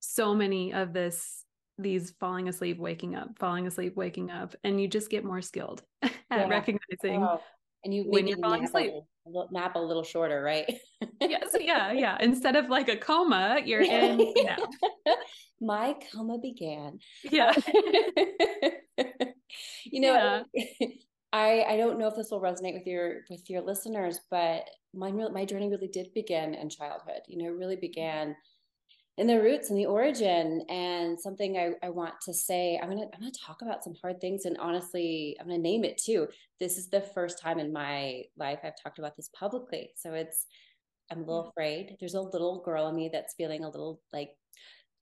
so 0.00 0.34
many 0.34 0.72
of 0.72 0.92
this 0.92 1.44
these 1.78 2.12
falling 2.20 2.48
asleep 2.48 2.78
waking 2.78 3.14
up 3.14 3.28
falling 3.38 3.66
asleep 3.66 3.96
waking 3.96 4.30
up 4.30 4.54
and 4.62 4.80
you 4.80 4.86
just 4.86 5.10
get 5.10 5.24
more 5.24 5.42
skilled 5.42 5.82
at 6.02 6.12
yeah. 6.30 6.48
recognizing 6.48 7.22
oh. 7.22 7.40
and 7.84 7.92
you 7.92 8.04
when 8.08 8.26
you're 8.26 8.38
falling 8.38 8.64
asleep 8.64 8.92
a 9.26 9.30
nap 9.52 9.74
a 9.76 9.78
little 9.78 10.04
shorter 10.04 10.42
right 10.42 10.72
yes 11.20 11.48
yeah 11.60 11.92
yeah 11.92 12.16
instead 12.20 12.54
of 12.54 12.68
like 12.68 12.88
a 12.88 12.96
coma 12.96 13.60
you're 13.64 13.82
in 13.82 14.32
nap 14.44 14.60
my 15.62 15.94
coma 16.12 16.38
began. 16.38 16.98
Yeah. 17.22 17.54
you 19.84 20.00
know, 20.00 20.44
yeah. 20.54 20.86
I 21.32 21.64
I 21.68 21.76
don't 21.76 21.98
know 21.98 22.08
if 22.08 22.16
this 22.16 22.30
will 22.30 22.40
resonate 22.40 22.74
with 22.74 22.86
your 22.86 23.20
with 23.30 23.48
your 23.48 23.62
listeners, 23.62 24.20
but 24.30 24.68
my 24.94 25.10
my 25.10 25.44
journey 25.44 25.68
really 25.68 25.88
did 25.88 26.12
begin 26.14 26.54
in 26.54 26.68
childhood. 26.68 27.22
You 27.26 27.38
know, 27.38 27.50
really 27.50 27.76
began 27.76 28.36
in 29.18 29.26
the 29.26 29.40
roots 29.40 29.68
and 29.68 29.78
the 29.78 29.86
origin 29.86 30.64
and 30.70 31.20
something 31.20 31.58
I, 31.58 31.72
I 31.86 31.90
want 31.90 32.14
to 32.22 32.32
say 32.32 32.80
i'm 32.82 32.88
gonna 32.88 33.06
i'm 33.12 33.20
gonna 33.20 33.30
talk 33.30 33.60
about 33.60 33.84
some 33.84 33.94
hard 34.00 34.20
things 34.20 34.46
and 34.46 34.56
honestly 34.58 35.36
i'm 35.38 35.46
gonna 35.46 35.58
name 35.58 35.84
it 35.84 35.98
too. 35.98 36.28
This 36.58 36.78
is 36.78 36.88
the 36.88 37.02
first 37.02 37.38
time 37.38 37.58
in 37.58 37.72
my 37.72 38.22
life 38.38 38.60
i've 38.64 38.80
talked 38.82 38.98
about 38.98 39.16
this 39.16 39.28
publicly. 39.38 39.90
So 39.96 40.14
it's 40.14 40.46
i'm 41.10 41.18
a 41.18 41.20
little 41.20 41.48
afraid. 41.50 41.96
There's 42.00 42.14
a 42.14 42.20
little 42.22 42.62
girl 42.62 42.88
in 42.88 42.96
me 42.96 43.10
that's 43.12 43.34
feeling 43.34 43.64
a 43.64 43.70
little 43.70 44.00
like 44.12 44.30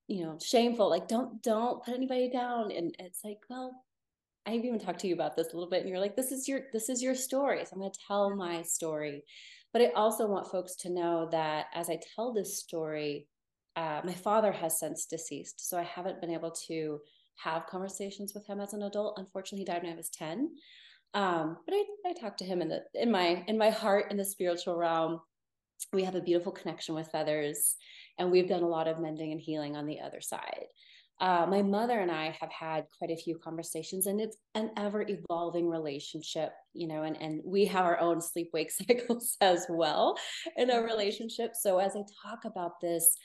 you 0.08 0.24
know 0.24 0.38
shameful 0.42 0.90
like 0.90 1.06
don't 1.06 1.40
don't 1.42 1.84
put 1.84 1.94
anybody 1.94 2.30
down. 2.30 2.72
And 2.72 2.94
it's 2.98 3.22
like 3.22 3.38
well 3.48 3.84
i've 4.46 4.64
even 4.64 4.78
talked 4.78 5.00
to 5.00 5.06
you 5.06 5.14
about 5.14 5.36
this 5.36 5.52
a 5.52 5.56
little 5.56 5.70
bit 5.70 5.80
and 5.80 5.88
you're 5.88 6.00
like 6.00 6.16
this 6.16 6.32
is 6.32 6.48
your 6.48 6.62
this 6.72 6.88
is 6.88 7.02
your 7.02 7.14
story 7.14 7.64
so 7.64 7.70
i'm 7.72 7.80
going 7.80 7.92
to 7.92 7.98
tell 8.06 8.34
my 8.34 8.62
story. 8.62 9.22
But 9.72 9.82
i 9.82 9.86
also 9.94 10.26
want 10.26 10.50
folks 10.50 10.74
to 10.76 10.90
know 10.90 11.28
that 11.30 11.66
as 11.74 11.88
i 11.90 11.98
tell 12.14 12.32
this 12.32 12.58
story 12.58 13.28
uh, 13.76 14.00
my 14.04 14.14
father 14.14 14.52
has 14.52 14.80
since 14.80 15.06
deceased 15.06 15.68
so 15.68 15.78
i 15.78 15.84
haven't 15.84 16.20
been 16.20 16.30
able 16.30 16.50
to 16.68 17.00
have 17.36 17.66
conversations 17.66 18.34
with 18.34 18.46
him 18.46 18.60
as 18.60 18.74
an 18.74 18.82
adult. 18.82 19.18
Unfortunately 19.18 19.60
he 19.60 19.64
died 19.64 19.82
when 19.82 19.92
i 19.92 19.96
was 19.96 20.10
10 20.10 20.50
um, 21.14 21.56
but 21.66 21.74
I, 21.74 22.10
I 22.10 22.12
talked 22.12 22.38
to 22.38 22.44
him 22.44 22.62
in 22.62 22.68
the 22.68 22.82
in 22.94 23.10
my 23.10 23.44
in 23.48 23.58
my 23.58 23.70
heart 23.70 24.10
in 24.10 24.16
the 24.16 24.24
spiritual 24.24 24.76
realm. 24.76 25.20
We 25.92 26.04
have 26.04 26.14
a 26.14 26.20
beautiful 26.20 26.52
connection 26.52 26.94
with 26.94 27.14
others, 27.14 27.76
and 28.18 28.30
we've 28.30 28.48
done 28.48 28.62
a 28.62 28.68
lot 28.68 28.86
of 28.86 29.00
mending 29.00 29.32
and 29.32 29.40
healing 29.40 29.76
on 29.76 29.86
the 29.86 30.00
other 30.00 30.20
side. 30.20 30.66
Uh, 31.20 31.46
my 31.46 31.60
mother 31.60 31.98
and 31.98 32.10
I 32.10 32.34
have 32.40 32.50
had 32.50 32.86
quite 32.98 33.10
a 33.10 33.16
few 33.16 33.36
conversations, 33.36 34.06
and 34.06 34.20
it's 34.20 34.38
an 34.54 34.70
ever 34.78 35.04
evolving 35.06 35.68
relationship, 35.68 36.52
you 36.72 36.88
know, 36.88 37.02
and, 37.02 37.20
and 37.20 37.42
we 37.44 37.66
have 37.66 37.84
our 37.84 38.00
own 38.00 38.22
sleep 38.22 38.50
wake 38.54 38.70
cycles 38.88 39.36
as 39.40 39.66
well 39.68 40.16
in 40.56 40.70
our 40.70 40.82
relationship. 40.82 41.52
So, 41.54 41.78
as 41.78 41.94
I 41.94 42.02
talk 42.22 42.46
about 42.46 42.80
this, 42.80 43.16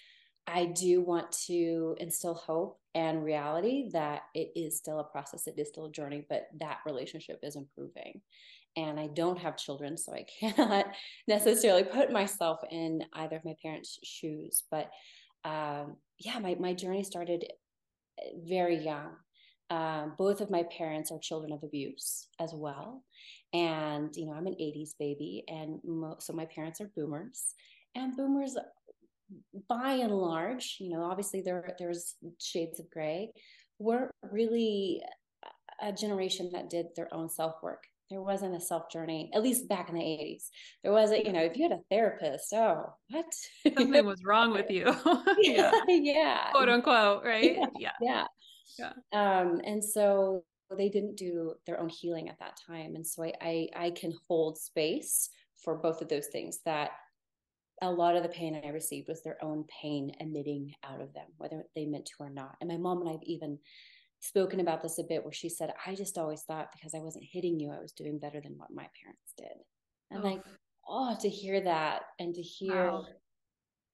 I 0.47 0.65
do 0.65 1.01
want 1.01 1.31
to 1.47 1.95
instill 1.99 2.35
hope 2.35 2.79
and 2.93 3.23
reality 3.23 3.89
that 3.93 4.23
it 4.33 4.51
is 4.55 4.77
still 4.77 4.99
a 4.99 5.03
process, 5.03 5.47
it 5.47 5.55
is 5.57 5.69
still 5.69 5.85
a 5.85 5.91
journey, 5.91 6.25
but 6.29 6.47
that 6.59 6.79
relationship 6.85 7.39
is 7.43 7.55
improving. 7.55 8.21
And 8.77 8.99
I 8.99 9.07
don't 9.07 9.39
have 9.39 9.55
children, 9.55 9.97
so 9.97 10.13
I 10.13 10.25
cannot 10.39 10.87
necessarily 11.27 11.85
put 11.85 12.11
myself 12.11 12.59
in 12.69 13.03
either 13.13 13.37
of 13.37 13.45
my 13.45 13.55
parents' 13.61 13.99
shoes. 14.03 14.63
But 14.69 14.91
um, 15.45 15.95
yeah, 16.19 16.39
my, 16.39 16.55
my 16.59 16.73
journey 16.73 17.03
started 17.03 17.45
very 18.47 18.77
young. 18.77 19.11
Um, 19.69 20.13
both 20.17 20.41
of 20.41 20.51
my 20.51 20.63
parents 20.77 21.11
are 21.11 21.19
children 21.19 21.51
of 21.51 21.63
abuse 21.63 22.27
as 22.39 22.51
well. 22.53 23.03
And, 23.53 24.15
you 24.15 24.27
know, 24.27 24.33
I'm 24.33 24.47
an 24.47 24.55
80s 24.61 24.91
baby. 24.99 25.43
And 25.47 25.79
mo- 25.83 26.17
so 26.19 26.33
my 26.33 26.45
parents 26.45 26.81
are 26.81 26.91
boomers. 26.95 27.53
And 27.95 28.15
boomers 28.15 28.55
by 29.67 29.93
and 29.93 30.11
large, 30.11 30.77
you 30.79 30.89
know, 30.89 31.03
obviously 31.03 31.41
there 31.41 31.75
there's 31.79 32.15
shades 32.39 32.79
of 32.79 32.89
gray. 32.91 33.31
We're 33.79 34.11
really 34.21 35.01
a 35.81 35.91
generation 35.91 36.49
that 36.53 36.69
did 36.69 36.87
their 36.95 37.13
own 37.13 37.29
self 37.29 37.55
work. 37.63 37.83
There 38.09 38.21
wasn't 38.21 38.55
a 38.55 38.61
self 38.61 38.91
journey, 38.91 39.31
at 39.33 39.41
least 39.41 39.67
back 39.67 39.89
in 39.89 39.95
the 39.95 40.01
80s. 40.01 40.43
There 40.83 40.91
wasn't, 40.91 41.25
you 41.25 41.33
know, 41.33 41.41
if 41.41 41.57
you 41.57 41.63
had 41.63 41.71
a 41.71 41.81
therapist, 41.89 42.53
oh, 42.53 42.93
what? 43.09 43.25
Something 43.75 44.05
was 44.05 44.23
wrong 44.25 44.51
with 44.51 44.69
you. 44.69 44.95
yeah. 45.39 45.71
yeah. 45.87 46.51
Quote 46.51 46.69
unquote, 46.69 47.23
right? 47.23 47.57
Yeah. 47.79 47.91
Yeah. 47.99 48.25
yeah. 48.77 48.91
Um, 49.11 49.59
and 49.65 49.83
so 49.83 50.43
they 50.75 50.89
didn't 50.89 51.17
do 51.17 51.53
their 51.65 51.79
own 51.79 51.89
healing 51.89 52.29
at 52.29 52.39
that 52.39 52.59
time. 52.67 52.95
And 52.95 53.05
so 53.05 53.23
I, 53.23 53.33
I, 53.41 53.67
I 53.75 53.89
can 53.91 54.13
hold 54.27 54.57
space 54.57 55.29
for 55.63 55.75
both 55.75 56.01
of 56.01 56.09
those 56.09 56.27
things 56.27 56.59
that 56.65 56.91
a 57.81 57.89
lot 57.89 58.15
of 58.15 58.23
the 58.23 58.29
pain 58.29 58.61
I 58.63 58.69
received 58.69 59.07
was 59.07 59.21
their 59.21 59.43
own 59.43 59.65
pain 59.81 60.11
emitting 60.19 60.73
out 60.83 61.01
of 61.01 61.13
them, 61.13 61.27
whether 61.37 61.63
they 61.75 61.85
meant 61.85 62.05
to 62.05 62.13
or 62.19 62.29
not. 62.29 62.55
And 62.61 62.69
my 62.69 62.77
mom 62.77 63.01
and 63.01 63.09
I've 63.09 63.23
even 63.23 63.59
spoken 64.25 64.59
about 64.59 64.81
this 64.81 64.97
a 64.99 65.03
bit 65.03 65.23
where 65.23 65.33
she 65.33 65.49
said, 65.49 65.73
I 65.85 65.95
just 65.95 66.17
always 66.17 66.41
thought 66.41 66.71
because 66.73 66.93
I 66.93 66.99
wasn't 66.99 67.25
hitting 67.29 67.59
you, 67.59 67.71
I 67.71 67.79
was 67.79 67.91
doing 67.91 68.19
better 68.19 68.41
than 68.41 68.57
what 68.57 68.73
my 68.73 68.87
parents 69.01 69.33
did. 69.37 69.57
And 70.11 70.23
oh. 70.23 70.27
like, 70.27 70.41
oh, 70.87 71.15
to 71.21 71.29
hear 71.29 71.61
that 71.61 72.03
and 72.19 72.33
to 72.35 72.41
hear 72.41 72.91
wow. 72.91 73.05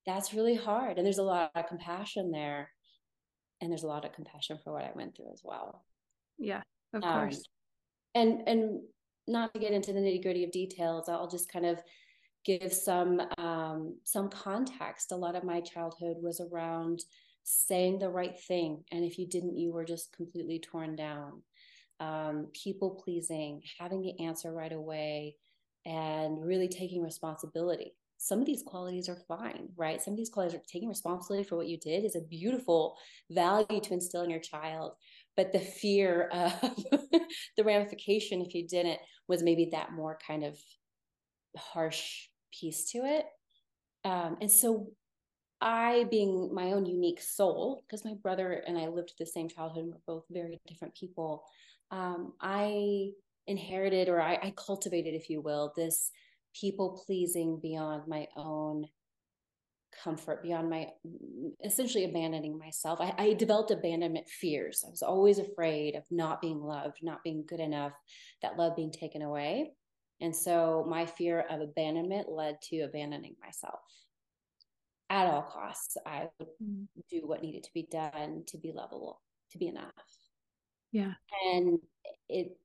that's 0.06 0.34
really 0.34 0.54
hard. 0.54 0.96
And 0.96 1.06
there's 1.06 1.18
a 1.18 1.22
lot 1.22 1.50
of 1.54 1.66
compassion 1.66 2.30
there. 2.30 2.70
And 3.60 3.70
there's 3.70 3.84
a 3.84 3.88
lot 3.88 4.04
of 4.04 4.12
compassion 4.12 4.58
for 4.62 4.72
what 4.72 4.84
I 4.84 4.90
went 4.94 5.16
through 5.16 5.32
as 5.32 5.42
well. 5.44 5.84
Yeah, 6.36 6.62
of 6.92 7.04
um, 7.04 7.12
course. 7.12 7.44
And 8.14 8.42
and 8.48 8.80
not 9.28 9.54
to 9.54 9.60
get 9.60 9.72
into 9.72 9.92
the 9.92 10.00
nitty 10.00 10.22
gritty 10.22 10.42
of 10.42 10.50
details, 10.50 11.08
I'll 11.08 11.28
just 11.28 11.50
kind 11.50 11.66
of 11.66 11.80
give 12.44 12.72
some 12.72 13.22
um, 13.38 13.96
some 14.02 14.28
context. 14.28 15.12
A 15.12 15.16
lot 15.16 15.36
of 15.36 15.44
my 15.44 15.60
childhood 15.60 16.16
was 16.20 16.40
around 16.40 17.04
saying 17.44 17.98
the 17.98 18.08
right 18.08 18.38
thing, 18.38 18.84
and 18.90 19.04
if 19.04 19.18
you 19.18 19.26
didn't, 19.26 19.56
you 19.56 19.72
were 19.72 19.84
just 19.84 20.12
completely 20.12 20.58
torn 20.58 20.96
down. 20.96 21.42
Um, 22.00 22.48
people 22.52 23.00
pleasing, 23.04 23.62
having 23.78 24.02
the 24.02 24.24
answer 24.24 24.52
right 24.52 24.72
away, 24.72 25.36
and 25.84 26.44
really 26.44 26.68
taking 26.68 27.02
responsibility. 27.02 27.94
Some 28.18 28.38
of 28.38 28.46
these 28.46 28.62
qualities 28.62 29.08
are 29.08 29.18
fine, 29.26 29.68
right? 29.76 30.00
Some 30.00 30.14
of 30.14 30.18
these 30.18 30.30
qualities 30.30 30.58
are 30.58 30.62
taking 30.66 30.88
responsibility 30.88 31.48
for 31.48 31.56
what 31.56 31.66
you 31.66 31.76
did 31.76 32.04
is 32.04 32.14
a 32.14 32.20
beautiful 32.20 32.96
value 33.30 33.80
to 33.80 33.94
instill 33.94 34.22
in 34.22 34.30
your 34.30 34.40
child. 34.40 34.92
But 35.36 35.52
the 35.52 35.58
fear 35.58 36.28
of 36.32 36.52
the 37.56 37.64
ramification 37.64 38.40
if 38.40 38.54
you 38.54 38.66
didn't 38.66 39.00
was 39.26 39.42
maybe 39.42 39.70
that 39.72 39.92
more 39.92 40.18
kind 40.24 40.44
of 40.44 40.56
harsh 41.56 42.28
piece 42.52 42.90
to 42.92 42.98
it. 42.98 43.26
Um, 44.04 44.36
and 44.40 44.50
so 44.50 44.88
I, 45.62 46.04
being 46.10 46.52
my 46.52 46.72
own 46.72 46.84
unique 46.84 47.20
soul, 47.20 47.82
because 47.86 48.04
my 48.04 48.14
brother 48.14 48.62
and 48.66 48.76
I 48.76 48.88
lived 48.88 49.14
the 49.18 49.26
same 49.26 49.48
childhood 49.48 49.84
and 49.84 49.92
we're 49.92 50.14
both 50.14 50.24
very 50.30 50.60
different 50.66 50.94
people, 50.94 51.44
um, 51.90 52.32
I 52.40 53.10
inherited 53.46 54.08
or 54.08 54.20
I, 54.20 54.38
I 54.42 54.52
cultivated, 54.56 55.14
if 55.14 55.30
you 55.30 55.40
will, 55.40 55.72
this 55.76 56.10
people 56.54 57.02
pleasing 57.06 57.58
beyond 57.62 58.08
my 58.08 58.26
own 58.36 58.86
comfort, 60.02 60.42
beyond 60.42 60.70
my 60.70 60.88
essentially 61.64 62.04
abandoning 62.04 62.58
myself. 62.58 63.00
I, 63.00 63.14
I 63.18 63.32
developed 63.34 63.70
abandonment 63.70 64.28
fears. 64.28 64.84
I 64.86 64.90
was 64.90 65.02
always 65.02 65.38
afraid 65.38 65.94
of 65.94 66.04
not 66.10 66.40
being 66.40 66.60
loved, 66.60 66.98
not 67.02 67.22
being 67.22 67.44
good 67.46 67.60
enough, 67.60 67.92
that 68.42 68.56
love 68.56 68.74
being 68.74 68.90
taken 68.90 69.22
away. 69.22 69.72
And 70.20 70.34
so 70.34 70.86
my 70.88 71.04
fear 71.06 71.44
of 71.50 71.60
abandonment 71.60 72.28
led 72.28 72.60
to 72.70 72.80
abandoning 72.80 73.36
myself. 73.42 73.80
At 75.12 75.26
all 75.26 75.42
costs, 75.42 75.98
I 76.06 76.28
would 76.38 76.48
mm. 76.62 76.86
do 77.10 77.26
what 77.26 77.42
needed 77.42 77.64
to 77.64 77.70
be 77.74 77.86
done 77.90 78.44
to 78.46 78.56
be 78.56 78.72
lovable, 78.72 79.20
to 79.50 79.58
be 79.58 79.68
enough. 79.68 79.92
Yeah. 80.90 81.12
And 81.44 81.80
it 82.30 82.56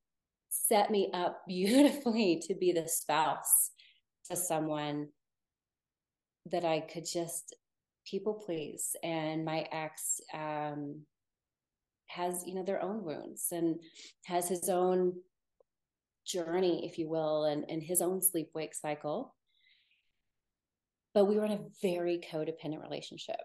set 0.48 0.90
me 0.90 1.10
up 1.14 1.42
beautifully 1.48 2.42
to 2.48 2.56
be 2.56 2.72
the 2.72 2.88
spouse 2.88 3.72
to 4.30 4.38
someone 4.38 5.10
that 6.50 6.64
I 6.64 6.80
could 6.80 7.06
just 7.06 7.54
people 8.10 8.36
please. 8.36 8.96
And 9.04 9.44
my 9.44 9.68
ex 9.70 10.22
um, 10.34 11.02
has, 12.08 12.46
you 12.46 12.56
know, 12.56 12.64
their 12.64 12.82
own 12.82 13.04
wounds 13.04 13.48
and 13.52 13.82
has 14.24 14.48
his 14.48 14.70
own 14.70 15.16
journey, 16.26 16.86
if 16.90 16.98
you 16.98 17.10
will, 17.10 17.44
and, 17.44 17.66
and 17.68 17.84
his 17.84 18.02
own 18.02 18.22
sleep 18.22 18.52
wake 18.54 18.74
cycle. 18.74 19.36
But 21.18 21.26
we 21.26 21.38
were 21.38 21.46
in 21.46 21.54
a 21.54 21.66
very 21.82 22.22
codependent 22.32 22.84
relationship. 22.84 23.40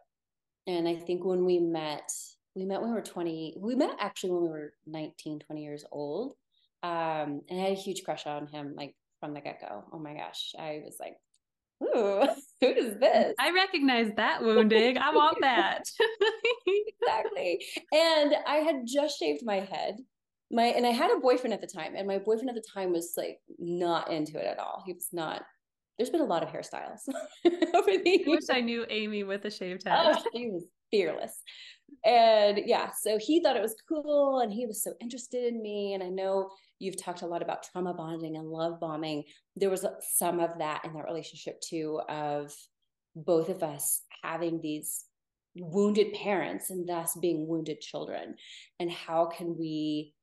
And 0.66 0.86
I 0.86 0.94
think 0.94 1.24
when 1.24 1.46
we 1.46 1.58
met, 1.58 2.12
we 2.54 2.66
met 2.66 2.82
when 2.82 2.90
we 2.90 2.94
were 2.94 3.00
20, 3.00 3.54
we 3.56 3.74
met 3.74 3.96
actually 3.98 4.32
when 4.32 4.42
we 4.42 4.48
were 4.50 4.74
19, 4.84 5.38
20 5.38 5.62
years 5.62 5.82
old. 5.90 6.34
Um, 6.82 7.40
and 7.48 7.58
I 7.58 7.62
had 7.62 7.72
a 7.72 7.80
huge 7.80 8.04
crush 8.04 8.26
on 8.26 8.46
him, 8.46 8.74
like 8.76 8.94
from 9.20 9.32
the 9.32 9.40
get 9.40 9.62
go. 9.62 9.84
Oh 9.90 9.98
my 9.98 10.12
gosh. 10.12 10.52
I 10.58 10.82
was 10.84 10.98
like, 11.00 11.16
Ooh, 11.82 12.28
who 12.60 12.66
is 12.66 13.00
this? 13.00 13.34
I 13.38 13.52
recognize 13.52 14.10
that 14.16 14.42
wounding. 14.42 14.98
I 14.98 15.10
want 15.14 15.38
that. 15.40 15.84
exactly. 17.00 17.64
And 17.90 18.34
I 18.46 18.56
had 18.56 18.82
just 18.86 19.18
shaved 19.18 19.46
my 19.46 19.60
head 19.60 19.96
my 20.52 20.64
and 20.64 20.86
I 20.86 20.90
had 20.90 21.10
a 21.10 21.18
boyfriend 21.18 21.54
at 21.54 21.62
the 21.62 21.66
time, 21.66 21.94
and 21.96 22.06
my 22.06 22.18
boyfriend 22.18 22.50
at 22.50 22.54
the 22.54 22.68
time 22.74 22.92
was 22.92 23.14
like 23.16 23.40
not 23.58 24.12
into 24.12 24.38
it 24.38 24.44
at 24.44 24.58
all. 24.58 24.82
He 24.86 24.92
was 24.92 25.08
not. 25.12 25.42
There's 25.98 26.10
been 26.10 26.20
a 26.20 26.24
lot 26.24 26.42
of 26.42 26.48
hairstyles 26.48 27.00
over 27.74 27.90
the 27.90 28.02
years. 28.04 28.26
I 28.26 28.30
wish 28.30 28.44
I 28.50 28.60
knew 28.60 28.86
Amy 28.88 29.24
with 29.24 29.44
a 29.44 29.50
shaved 29.50 29.86
head. 29.86 30.16
Oh, 30.16 30.22
she 30.34 30.48
was 30.50 30.64
fearless. 30.90 31.42
And 32.04 32.60
yeah, 32.66 32.90
so 33.00 33.18
he 33.18 33.42
thought 33.42 33.56
it 33.56 33.62
was 33.62 33.76
cool 33.88 34.40
and 34.40 34.52
he 34.52 34.66
was 34.66 34.82
so 34.82 34.94
interested 35.00 35.44
in 35.44 35.62
me. 35.62 35.94
And 35.94 36.02
I 36.02 36.08
know 36.08 36.50
you've 36.78 37.00
talked 37.00 37.22
a 37.22 37.26
lot 37.26 37.42
about 37.42 37.62
trauma 37.62 37.94
bonding 37.94 38.36
and 38.36 38.48
love 38.48 38.80
bombing. 38.80 39.24
There 39.56 39.70
was 39.70 39.86
some 40.16 40.40
of 40.40 40.58
that 40.58 40.84
in 40.84 40.94
that 40.94 41.04
relationship 41.04 41.60
too, 41.60 42.00
of 42.08 42.52
both 43.14 43.48
of 43.48 43.62
us 43.62 44.02
having 44.22 44.60
these 44.60 45.04
wounded 45.54 46.14
parents 46.14 46.70
and 46.70 46.88
thus 46.88 47.16
being 47.20 47.46
wounded 47.46 47.80
children. 47.80 48.36
And 48.80 48.90
how 48.90 49.26
can 49.26 49.56
we 49.58 50.14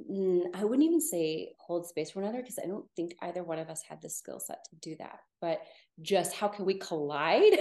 I 0.00 0.64
wouldn't 0.64 0.86
even 0.86 1.00
say 1.00 1.52
hold 1.58 1.86
space 1.86 2.10
for 2.10 2.20
another 2.20 2.40
because 2.40 2.58
I 2.62 2.66
don't 2.66 2.86
think 2.96 3.14
either 3.22 3.44
one 3.44 3.58
of 3.58 3.68
us 3.68 3.82
had 3.88 4.02
the 4.02 4.10
skill 4.10 4.40
set 4.40 4.64
to 4.70 4.76
do 4.76 4.96
that. 4.98 5.20
But 5.40 5.60
just 6.02 6.34
how 6.34 6.48
can 6.48 6.64
we 6.64 6.78
collide 6.78 7.58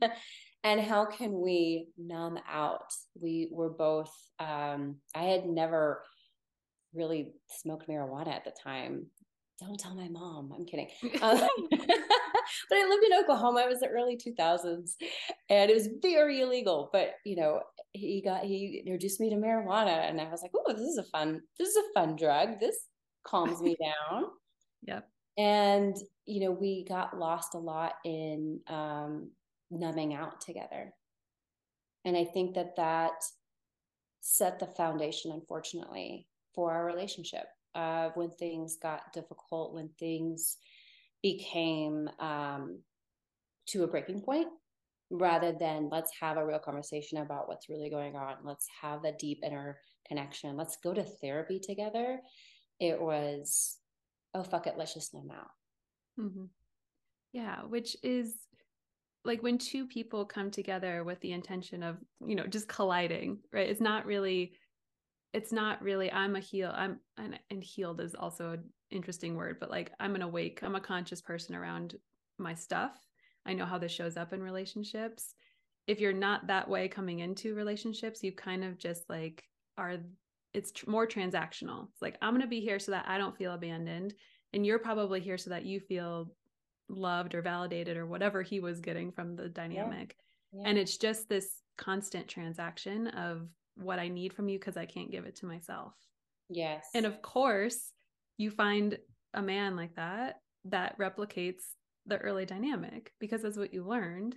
and 0.64 0.80
how 0.80 1.06
can 1.06 1.40
we 1.40 1.88
numb 1.98 2.38
out? 2.48 2.92
We 3.20 3.48
were 3.50 3.70
both, 3.70 4.12
um, 4.38 4.96
I 5.14 5.24
had 5.24 5.46
never 5.46 6.04
really 6.94 7.32
smoked 7.48 7.88
marijuana 7.88 8.28
at 8.28 8.44
the 8.44 8.52
time. 8.62 9.06
Don't 9.60 9.78
tell 9.78 9.94
my 9.94 10.08
mom. 10.08 10.52
I'm 10.54 10.66
kidding. 10.66 10.88
Um, 11.22 11.48
but 12.68 12.76
I 12.76 12.88
lived 12.88 13.04
in 13.04 13.18
Oklahoma. 13.18 13.60
It 13.60 13.68
was 13.68 13.80
the 13.80 13.88
early 13.88 14.16
2000s 14.16 14.92
and 15.48 15.70
it 15.70 15.74
was 15.74 15.88
very 16.02 16.40
illegal. 16.40 16.90
But, 16.92 17.12
you 17.24 17.36
know, 17.36 17.60
he 17.92 18.20
got, 18.22 18.44
he 18.44 18.82
introduced 18.84 19.20
me 19.20 19.30
to 19.30 19.36
marijuana 19.36 20.08
and 20.08 20.20
I 20.20 20.28
was 20.28 20.42
like, 20.42 20.50
oh, 20.54 20.72
this 20.72 20.82
is 20.82 20.98
a 20.98 21.04
fun, 21.04 21.40
this 21.58 21.68
is 21.68 21.76
a 21.76 21.92
fun 21.98 22.16
drug. 22.16 22.60
This 22.60 22.76
calms 23.26 23.62
me 23.62 23.76
down. 23.80 24.24
Yep. 24.82 25.08
And, 25.38 25.96
you 26.26 26.40
know, 26.40 26.52
we 26.52 26.84
got 26.86 27.18
lost 27.18 27.54
a 27.54 27.58
lot 27.58 27.94
in 28.04 28.60
um, 28.68 29.30
numbing 29.70 30.14
out 30.14 30.40
together. 30.40 30.92
And 32.04 32.16
I 32.16 32.24
think 32.24 32.54
that 32.54 32.76
that 32.76 33.12
set 34.20 34.58
the 34.58 34.66
foundation, 34.66 35.32
unfortunately, 35.32 36.26
for 36.54 36.72
our 36.72 36.84
relationship. 36.84 37.46
Uh, 37.74 38.10
when 38.14 38.30
things 38.30 38.76
got 38.76 39.12
difficult, 39.12 39.74
when 39.74 39.88
things 39.98 40.58
became 41.22 42.08
um, 42.20 42.78
to 43.66 43.82
a 43.82 43.86
breaking 43.88 44.20
point 44.20 44.46
rather 45.10 45.52
than 45.52 45.88
let's 45.90 46.12
have 46.20 46.36
a 46.36 46.46
real 46.46 46.58
conversation 46.58 47.18
about 47.18 47.48
what's 47.48 47.68
really 47.68 47.90
going 47.90 48.14
on. 48.16 48.36
Let's 48.44 48.66
have 48.80 49.02
that 49.02 49.18
deep 49.18 49.40
inner 49.44 49.78
connection. 50.06 50.56
Let's 50.56 50.76
go 50.82 50.94
to 50.94 51.02
therapy 51.02 51.58
together. 51.58 52.20
It 52.80 53.00
was, 53.00 53.76
oh, 54.34 54.42
fuck 54.42 54.66
it, 54.66 54.74
let's 54.76 54.94
just 54.94 55.14
know 55.14 55.22
now. 55.26 55.46
Mm-hmm. 56.18 56.44
Yeah, 57.32 57.62
which 57.62 57.96
is 58.02 58.34
like 59.24 59.42
when 59.42 59.58
two 59.58 59.86
people 59.86 60.24
come 60.24 60.50
together 60.50 61.04
with 61.04 61.20
the 61.20 61.32
intention 61.32 61.82
of, 61.82 61.96
you 62.24 62.34
know, 62.34 62.46
just 62.46 62.68
colliding, 62.68 63.38
right? 63.52 63.68
It's 63.68 63.80
not 63.80 64.06
really, 64.06 64.52
it's 65.34 65.52
not 65.52 65.82
really, 65.82 66.10
I'm 66.12 66.36
a 66.36 66.40
heal, 66.40 66.72
I'm, 66.74 67.00
and, 67.18 67.38
and 67.50 67.62
healed 67.62 68.00
is 68.00 68.14
also 68.14 68.52
an 68.52 68.64
interesting 68.90 69.34
word, 69.34 69.58
but 69.58 69.70
like 69.70 69.90
I'm 69.98 70.14
an 70.14 70.22
awake, 70.22 70.60
I'm 70.62 70.76
a 70.76 70.80
conscious 70.80 71.20
person 71.20 71.56
around 71.56 71.96
my 72.38 72.54
stuff. 72.54 72.92
I 73.44 73.52
know 73.52 73.66
how 73.66 73.76
this 73.76 73.92
shows 73.92 74.16
up 74.16 74.32
in 74.32 74.42
relationships. 74.42 75.34
If 75.88 76.00
you're 76.00 76.12
not 76.12 76.46
that 76.46 76.68
way 76.68 76.88
coming 76.88 77.18
into 77.18 77.56
relationships, 77.56 78.22
you 78.22 78.32
kind 78.32 78.64
of 78.64 78.78
just 78.78 79.02
like 79.10 79.42
are, 79.76 79.96
it's 80.54 80.70
tr- 80.70 80.88
more 80.88 81.06
transactional. 81.06 81.88
It's 81.90 82.00
like, 82.00 82.16
I'm 82.22 82.32
going 82.32 82.40
to 82.40 82.46
be 82.46 82.60
here 82.60 82.78
so 82.78 82.92
that 82.92 83.06
I 83.08 83.18
don't 83.18 83.36
feel 83.36 83.52
abandoned. 83.52 84.14
And 84.52 84.64
you're 84.64 84.78
probably 84.78 85.20
here 85.20 85.36
so 85.36 85.50
that 85.50 85.66
you 85.66 85.80
feel 85.80 86.32
loved 86.88 87.34
or 87.34 87.42
validated 87.42 87.96
or 87.96 88.06
whatever 88.06 88.40
he 88.40 88.60
was 88.60 88.80
getting 88.80 89.10
from 89.10 89.34
the 89.34 89.48
dynamic. 89.48 90.14
Yeah. 90.52 90.60
Yeah. 90.62 90.68
And 90.68 90.78
it's 90.78 90.96
just 90.96 91.28
this 91.28 91.48
constant 91.76 92.28
transaction 92.28 93.08
of 93.08 93.48
what 93.76 93.98
I 93.98 94.08
need 94.08 94.32
from 94.32 94.48
you 94.48 94.58
because 94.58 94.76
I 94.76 94.86
can't 94.86 95.10
give 95.10 95.24
it 95.24 95.36
to 95.36 95.46
myself. 95.46 95.94
Yes. 96.48 96.86
And 96.94 97.06
of 97.06 97.22
course, 97.22 97.92
you 98.38 98.50
find 98.50 98.98
a 99.32 99.42
man 99.42 99.76
like 99.76 99.94
that 99.96 100.36
that 100.66 100.98
replicates 100.98 101.62
the 102.06 102.18
early 102.18 102.44
dynamic 102.44 103.12
because 103.20 103.42
that's 103.42 103.58
what 103.58 103.72
you 103.72 103.84
learned. 103.84 104.36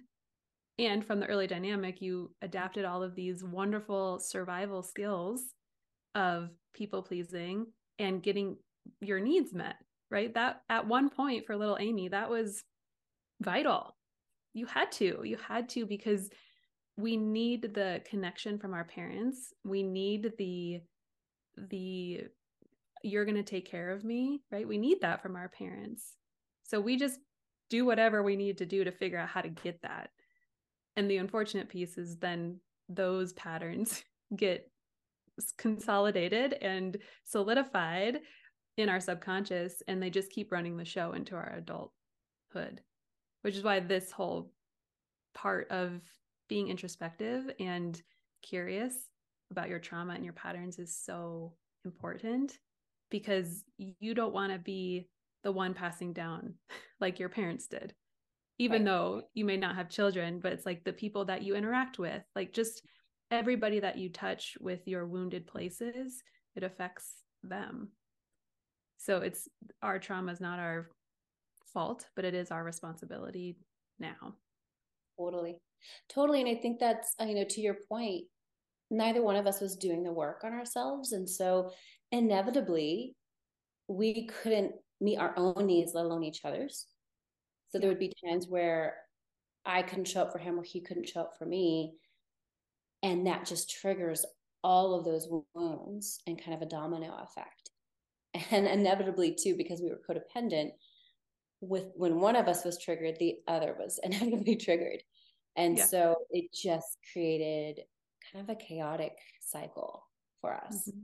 And 0.79 1.05
from 1.05 1.19
the 1.19 1.25
early 1.25 1.47
dynamic, 1.47 2.01
you 2.01 2.31
adapted 2.41 2.85
all 2.85 3.03
of 3.03 3.15
these 3.15 3.43
wonderful 3.43 4.19
survival 4.19 4.83
skills 4.83 5.41
of 6.15 6.49
people 6.73 7.01
pleasing 7.01 7.67
and 7.99 8.21
getting 8.21 8.57
your 9.01 9.19
needs 9.19 9.53
met 9.53 9.75
right? 10.09 10.33
That 10.33 10.61
at 10.69 10.87
one 10.87 11.09
point 11.09 11.45
for 11.45 11.55
little 11.55 11.77
Amy, 11.79 12.09
that 12.09 12.29
was 12.29 12.63
vital. 13.41 13.95
You 14.53 14.65
had 14.65 14.91
to, 14.93 15.21
you 15.23 15.37
had 15.37 15.69
to 15.69 15.85
because 15.85 16.29
we 16.97 17.15
need 17.15 17.73
the 17.73 18.01
connection 18.09 18.57
from 18.57 18.73
our 18.73 18.83
parents. 18.83 19.53
We 19.63 19.83
need 19.83 20.33
the, 20.37 20.81
the, 21.55 22.21
you're 23.03 23.25
going 23.25 23.35
to 23.35 23.43
take 23.43 23.69
care 23.69 23.91
of 23.91 24.03
me, 24.03 24.41
right? 24.51 24.67
We 24.67 24.77
need 24.77 25.01
that 25.01 25.21
from 25.21 25.35
our 25.35 25.47
parents. 25.47 26.15
So 26.63 26.81
we 26.81 26.97
just 26.97 27.19
do 27.69 27.85
whatever 27.85 28.23
we 28.23 28.35
need 28.35 28.57
to 28.57 28.65
do 28.65 28.83
to 28.83 28.91
figure 28.91 29.19
out 29.19 29.29
how 29.29 29.41
to 29.41 29.49
get 29.49 29.81
that. 29.83 30.09
And 30.95 31.09
the 31.09 31.17
unfortunate 31.17 31.69
piece 31.69 31.97
is 31.97 32.17
then 32.17 32.59
those 32.89 33.33
patterns 33.33 34.03
get 34.35 34.69
consolidated 35.57 36.53
and 36.53 36.97
solidified 37.23 38.17
in 38.77 38.89
our 38.89 38.99
subconscious 38.99 39.83
and 39.87 40.01
they 40.01 40.09
just 40.09 40.31
keep 40.31 40.51
running 40.51 40.77
the 40.77 40.85
show 40.85 41.13
into 41.13 41.35
our 41.35 41.55
adulthood 41.57 42.81
which 43.41 43.55
is 43.55 43.63
why 43.63 43.79
this 43.79 44.11
whole 44.11 44.51
part 45.33 45.69
of 45.69 46.01
being 46.47 46.69
introspective 46.69 47.49
and 47.59 48.01
curious 48.41 48.95
about 49.51 49.69
your 49.69 49.79
trauma 49.79 50.13
and 50.13 50.23
your 50.23 50.33
patterns 50.33 50.79
is 50.79 50.95
so 50.95 51.53
important 51.85 52.57
because 53.09 53.63
you 53.77 54.13
don't 54.13 54.33
want 54.33 54.51
to 54.51 54.59
be 54.59 55.07
the 55.43 55.51
one 55.51 55.73
passing 55.73 56.13
down 56.13 56.53
like 56.99 57.19
your 57.19 57.29
parents 57.29 57.67
did 57.67 57.93
even 58.59 58.83
right. 58.83 58.85
though 58.85 59.21
you 59.33 59.45
may 59.45 59.57
not 59.57 59.75
have 59.75 59.89
children 59.89 60.39
but 60.39 60.51
it's 60.51 60.65
like 60.65 60.83
the 60.83 60.93
people 60.93 61.25
that 61.25 61.43
you 61.43 61.55
interact 61.55 61.99
with 61.99 62.23
like 62.35 62.51
just 62.51 62.81
everybody 63.31 63.79
that 63.79 63.97
you 63.97 64.09
touch 64.09 64.57
with 64.59 64.87
your 64.87 65.05
wounded 65.05 65.47
places 65.47 66.21
it 66.55 66.63
affects 66.63 67.23
them 67.43 67.89
so 68.97 69.17
it's 69.19 69.47
our 69.81 69.99
trauma 69.99 70.31
is 70.31 70.41
not 70.41 70.59
our 70.59 70.89
fault, 71.73 72.07
but 72.15 72.25
it 72.25 72.33
is 72.33 72.51
our 72.51 72.63
responsibility 72.63 73.57
now. 73.99 74.35
Totally. 75.19 75.59
Totally. 76.09 76.41
And 76.41 76.49
I 76.49 76.55
think 76.55 76.79
that's, 76.79 77.13
uh, 77.19 77.25
you 77.25 77.35
know, 77.35 77.45
to 77.49 77.61
your 77.61 77.77
point, 77.89 78.25
neither 78.89 79.21
one 79.21 79.35
of 79.35 79.47
us 79.47 79.61
was 79.61 79.75
doing 79.75 80.03
the 80.03 80.11
work 80.11 80.41
on 80.43 80.53
ourselves. 80.53 81.11
And 81.11 81.29
so 81.29 81.71
inevitably, 82.11 83.15
we 83.87 84.27
couldn't 84.27 84.73
meet 84.99 85.17
our 85.17 85.33
own 85.37 85.65
needs, 85.65 85.93
let 85.93 86.05
alone 86.05 86.23
each 86.23 86.45
other's. 86.45 86.87
So 87.69 87.79
there 87.79 87.89
would 87.89 87.99
be 87.99 88.13
times 88.25 88.47
where 88.47 88.97
I 89.65 89.81
couldn't 89.81 90.05
show 90.07 90.21
up 90.21 90.31
for 90.31 90.39
him 90.39 90.59
or 90.59 90.63
he 90.63 90.81
couldn't 90.81 91.09
show 91.09 91.21
up 91.21 91.37
for 91.37 91.45
me. 91.45 91.93
And 93.03 93.27
that 93.27 93.45
just 93.45 93.69
triggers 93.69 94.25
all 94.63 94.95
of 94.95 95.05
those 95.05 95.27
wounds 95.53 96.19
and 96.25 96.41
kind 96.43 96.55
of 96.55 96.61
a 96.61 96.69
domino 96.69 97.15
effect 97.23 97.69
and 98.51 98.67
inevitably 98.67 99.35
too 99.35 99.55
because 99.55 99.81
we 99.81 99.89
were 99.89 100.01
codependent 100.07 100.71
with 101.61 101.85
when 101.95 102.19
one 102.19 102.35
of 102.35 102.47
us 102.47 102.63
was 102.65 102.77
triggered 102.77 103.17
the 103.19 103.35
other 103.47 103.75
was 103.79 103.99
inevitably 104.03 104.55
triggered 104.55 105.01
and 105.57 105.77
yeah. 105.77 105.85
so 105.85 106.15
it 106.31 106.51
just 106.53 106.97
created 107.11 107.81
kind 108.31 108.49
of 108.49 108.55
a 108.55 108.59
chaotic 108.59 109.17
cycle 109.41 110.03
for 110.41 110.53
us 110.53 110.87
mm-hmm. 110.87 110.99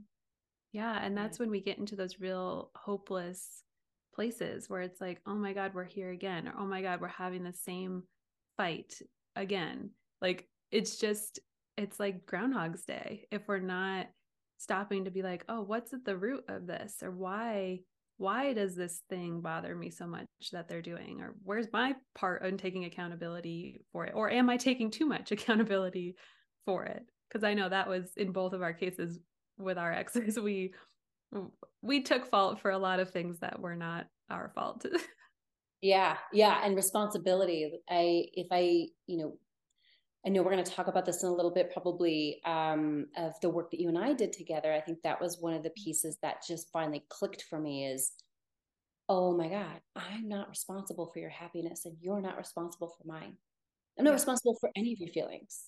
yeah 0.72 0.98
and 1.02 1.16
that's 1.16 1.38
when 1.38 1.50
we 1.50 1.60
get 1.60 1.78
into 1.78 1.96
those 1.96 2.20
real 2.20 2.70
hopeless 2.74 3.62
places 4.14 4.70
where 4.70 4.80
it's 4.80 5.00
like 5.00 5.20
oh 5.26 5.34
my 5.34 5.52
god 5.52 5.72
we're 5.74 5.84
here 5.84 6.10
again 6.10 6.48
or 6.48 6.54
oh 6.58 6.66
my 6.66 6.80
god 6.80 7.00
we're 7.00 7.08
having 7.08 7.42
the 7.42 7.52
same 7.52 8.02
fight 8.56 8.94
again 9.36 9.90
like 10.22 10.48
it's 10.70 10.96
just 10.96 11.40
it's 11.76 11.98
like 11.98 12.24
groundhog's 12.24 12.84
day 12.84 13.26
if 13.32 13.42
we're 13.48 13.58
not 13.58 14.06
stopping 14.64 15.04
to 15.04 15.10
be 15.10 15.22
like, 15.22 15.44
oh, 15.48 15.62
what's 15.62 15.92
at 15.92 16.04
the 16.04 16.16
root 16.16 16.44
of 16.48 16.66
this? 16.66 16.96
Or 17.02 17.10
why 17.10 17.80
why 18.16 18.52
does 18.52 18.74
this 18.74 19.02
thing 19.08 19.40
bother 19.40 19.74
me 19.74 19.90
so 19.90 20.06
much 20.06 20.26
that 20.52 20.68
they're 20.68 20.82
doing? 20.82 21.20
Or 21.20 21.34
where's 21.42 21.66
my 21.72 21.94
part 22.14 22.44
in 22.44 22.56
taking 22.56 22.84
accountability 22.84 23.80
for 23.92 24.06
it? 24.06 24.14
Or 24.14 24.30
am 24.30 24.48
I 24.48 24.56
taking 24.56 24.90
too 24.90 25.06
much 25.06 25.32
accountability 25.32 26.16
for 26.64 26.84
it? 26.84 27.02
Because 27.28 27.44
I 27.44 27.54
know 27.54 27.68
that 27.68 27.88
was 27.88 28.12
in 28.16 28.32
both 28.32 28.52
of 28.52 28.62
our 28.62 28.72
cases 28.72 29.18
with 29.58 29.78
our 29.78 29.92
exes, 29.92 30.38
we 30.40 30.72
we 31.82 32.02
took 32.02 32.26
fault 32.26 32.60
for 32.60 32.70
a 32.70 32.78
lot 32.78 33.00
of 33.00 33.10
things 33.10 33.40
that 33.40 33.60
were 33.60 33.74
not 33.76 34.06
our 34.30 34.52
fault. 34.54 34.86
yeah, 35.82 36.16
yeah, 36.32 36.60
and 36.64 36.76
responsibility. 36.76 37.72
I 37.88 38.26
if 38.32 38.46
I, 38.52 38.86
you 39.06 39.18
know, 39.18 39.38
I 40.26 40.30
know 40.30 40.42
we're 40.42 40.52
going 40.52 40.64
to 40.64 40.70
talk 40.70 40.86
about 40.86 41.04
this 41.04 41.22
in 41.22 41.28
a 41.28 41.34
little 41.34 41.50
bit, 41.50 41.72
probably 41.72 42.40
um, 42.46 43.06
of 43.16 43.34
the 43.42 43.50
work 43.50 43.70
that 43.70 43.80
you 43.80 43.88
and 43.88 43.98
I 43.98 44.14
did 44.14 44.32
together. 44.32 44.72
I 44.72 44.80
think 44.80 45.02
that 45.02 45.20
was 45.20 45.38
one 45.38 45.52
of 45.52 45.62
the 45.62 45.70
pieces 45.70 46.16
that 46.22 46.44
just 46.46 46.70
finally 46.72 47.04
clicked 47.10 47.44
for 47.50 47.60
me 47.60 47.86
is, 47.86 48.12
oh 49.08 49.36
my 49.36 49.48
God, 49.48 49.80
I'm 49.94 50.26
not 50.26 50.48
responsible 50.48 51.10
for 51.12 51.18
your 51.18 51.28
happiness 51.28 51.84
and 51.84 51.96
you're 52.00 52.22
not 52.22 52.38
responsible 52.38 52.94
for 52.96 53.06
mine. 53.06 53.36
I'm 53.98 54.04
not 54.04 54.12
yeah. 54.12 54.14
responsible 54.14 54.56
for 54.60 54.70
any 54.74 54.94
of 54.94 54.98
your 54.98 55.10
feelings. 55.10 55.64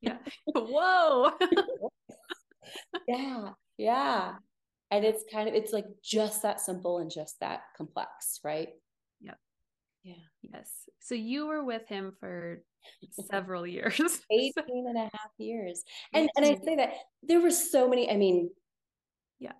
Yeah. 0.00 0.16
Whoa. 0.46 1.32
yeah. 3.08 3.50
Yeah. 3.76 4.32
And 4.90 5.04
it's 5.04 5.24
kind 5.30 5.50
of, 5.50 5.54
it's 5.54 5.74
like 5.74 5.84
just 6.02 6.42
that 6.42 6.60
simple 6.60 6.98
and 6.98 7.10
just 7.10 7.38
that 7.40 7.60
complex, 7.76 8.40
right? 8.42 8.70
Yep. 9.20 9.38
Yeah. 10.02 10.14
Yes. 10.42 10.70
So 11.00 11.14
you 11.14 11.46
were 11.46 11.62
with 11.62 11.86
him 11.88 12.14
for 12.18 12.62
several 13.30 13.66
years. 13.66 14.20
18 14.32 14.52
and 14.88 14.96
a 14.96 15.02
half 15.02 15.30
years. 15.38 15.82
And 16.12 16.28
and 16.36 16.44
i 16.44 16.56
say 16.64 16.76
that 16.76 16.92
there 17.22 17.40
were 17.40 17.50
so 17.50 17.88
many 17.88 18.10
i 18.10 18.16
mean 18.16 18.50
yeah. 19.38 19.52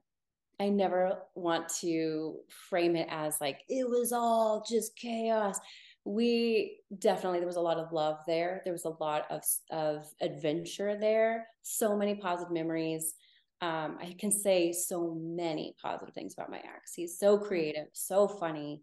I 0.60 0.68
never 0.68 1.18
want 1.34 1.68
to 1.80 2.36
frame 2.68 2.96
it 2.96 3.08
as 3.10 3.40
like 3.40 3.60
it 3.68 3.88
was 3.88 4.12
all 4.12 4.64
just 4.68 4.96
chaos. 4.96 5.58
We 6.04 6.80
definitely 6.98 7.38
there 7.38 7.46
was 7.46 7.56
a 7.56 7.60
lot 7.60 7.78
of 7.78 7.92
love 7.92 8.18
there. 8.26 8.62
There 8.64 8.72
was 8.72 8.84
a 8.84 8.96
lot 9.00 9.26
of 9.30 9.42
of 9.70 10.06
adventure 10.20 10.98
there. 10.98 11.46
So 11.62 11.96
many 11.96 12.16
positive 12.16 12.52
memories. 12.52 13.14
Um, 13.60 13.98
i 14.00 14.14
can 14.16 14.30
say 14.30 14.70
so 14.70 15.16
many 15.20 15.74
positive 15.82 16.14
things 16.14 16.34
about 16.34 16.50
my 16.50 16.58
ex. 16.58 16.94
He's 16.94 17.18
so 17.18 17.38
creative 17.38 17.88
so 17.92 18.28
funny. 18.28 18.82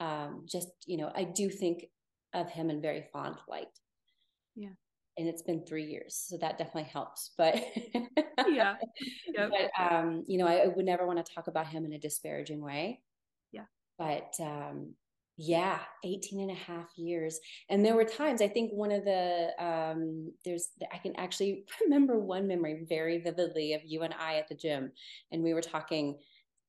Um, 0.00 0.46
just 0.46 0.68
you 0.86 0.96
know 0.96 1.12
i 1.14 1.22
do 1.22 1.48
think 1.48 1.86
of 2.34 2.50
him 2.50 2.70
in 2.70 2.80
very 2.80 3.04
fond 3.12 3.36
light. 3.48 3.78
Yeah. 4.54 4.70
And 5.18 5.28
it's 5.28 5.42
been 5.42 5.64
three 5.66 5.84
years, 5.84 6.14
so 6.14 6.38
that 6.38 6.56
definitely 6.56 6.90
helps. 6.90 7.32
But 7.36 7.56
yeah, 8.48 8.76
yep. 9.34 9.50
but 9.50 9.70
um, 9.78 10.24
you 10.26 10.38
know, 10.38 10.46
I, 10.46 10.64
I 10.64 10.66
would 10.68 10.86
never 10.86 11.06
want 11.06 11.24
to 11.24 11.34
talk 11.34 11.48
about 11.48 11.66
him 11.66 11.84
in 11.84 11.92
a 11.92 11.98
disparaging 11.98 12.62
way. 12.62 13.02
Yeah. 13.52 13.64
But 13.98 14.32
um, 14.40 14.94
yeah 15.38 15.78
18 16.04 16.40
and 16.40 16.50
a 16.50 16.54
half 16.54 16.86
years 16.96 17.40
and 17.70 17.84
there 17.84 17.96
were 17.96 18.04
times 18.04 18.42
i 18.42 18.48
think 18.48 18.70
one 18.72 18.92
of 18.92 19.04
the 19.04 19.48
um 19.58 20.30
there's 20.44 20.68
i 20.92 20.98
can 20.98 21.16
actually 21.16 21.64
remember 21.82 22.18
one 22.18 22.46
memory 22.46 22.84
very 22.88 23.18
vividly 23.18 23.72
of 23.72 23.80
you 23.84 24.02
and 24.02 24.14
i 24.14 24.36
at 24.36 24.48
the 24.48 24.54
gym 24.54 24.92
and 25.30 25.42
we 25.42 25.54
were 25.54 25.62
talking 25.62 26.18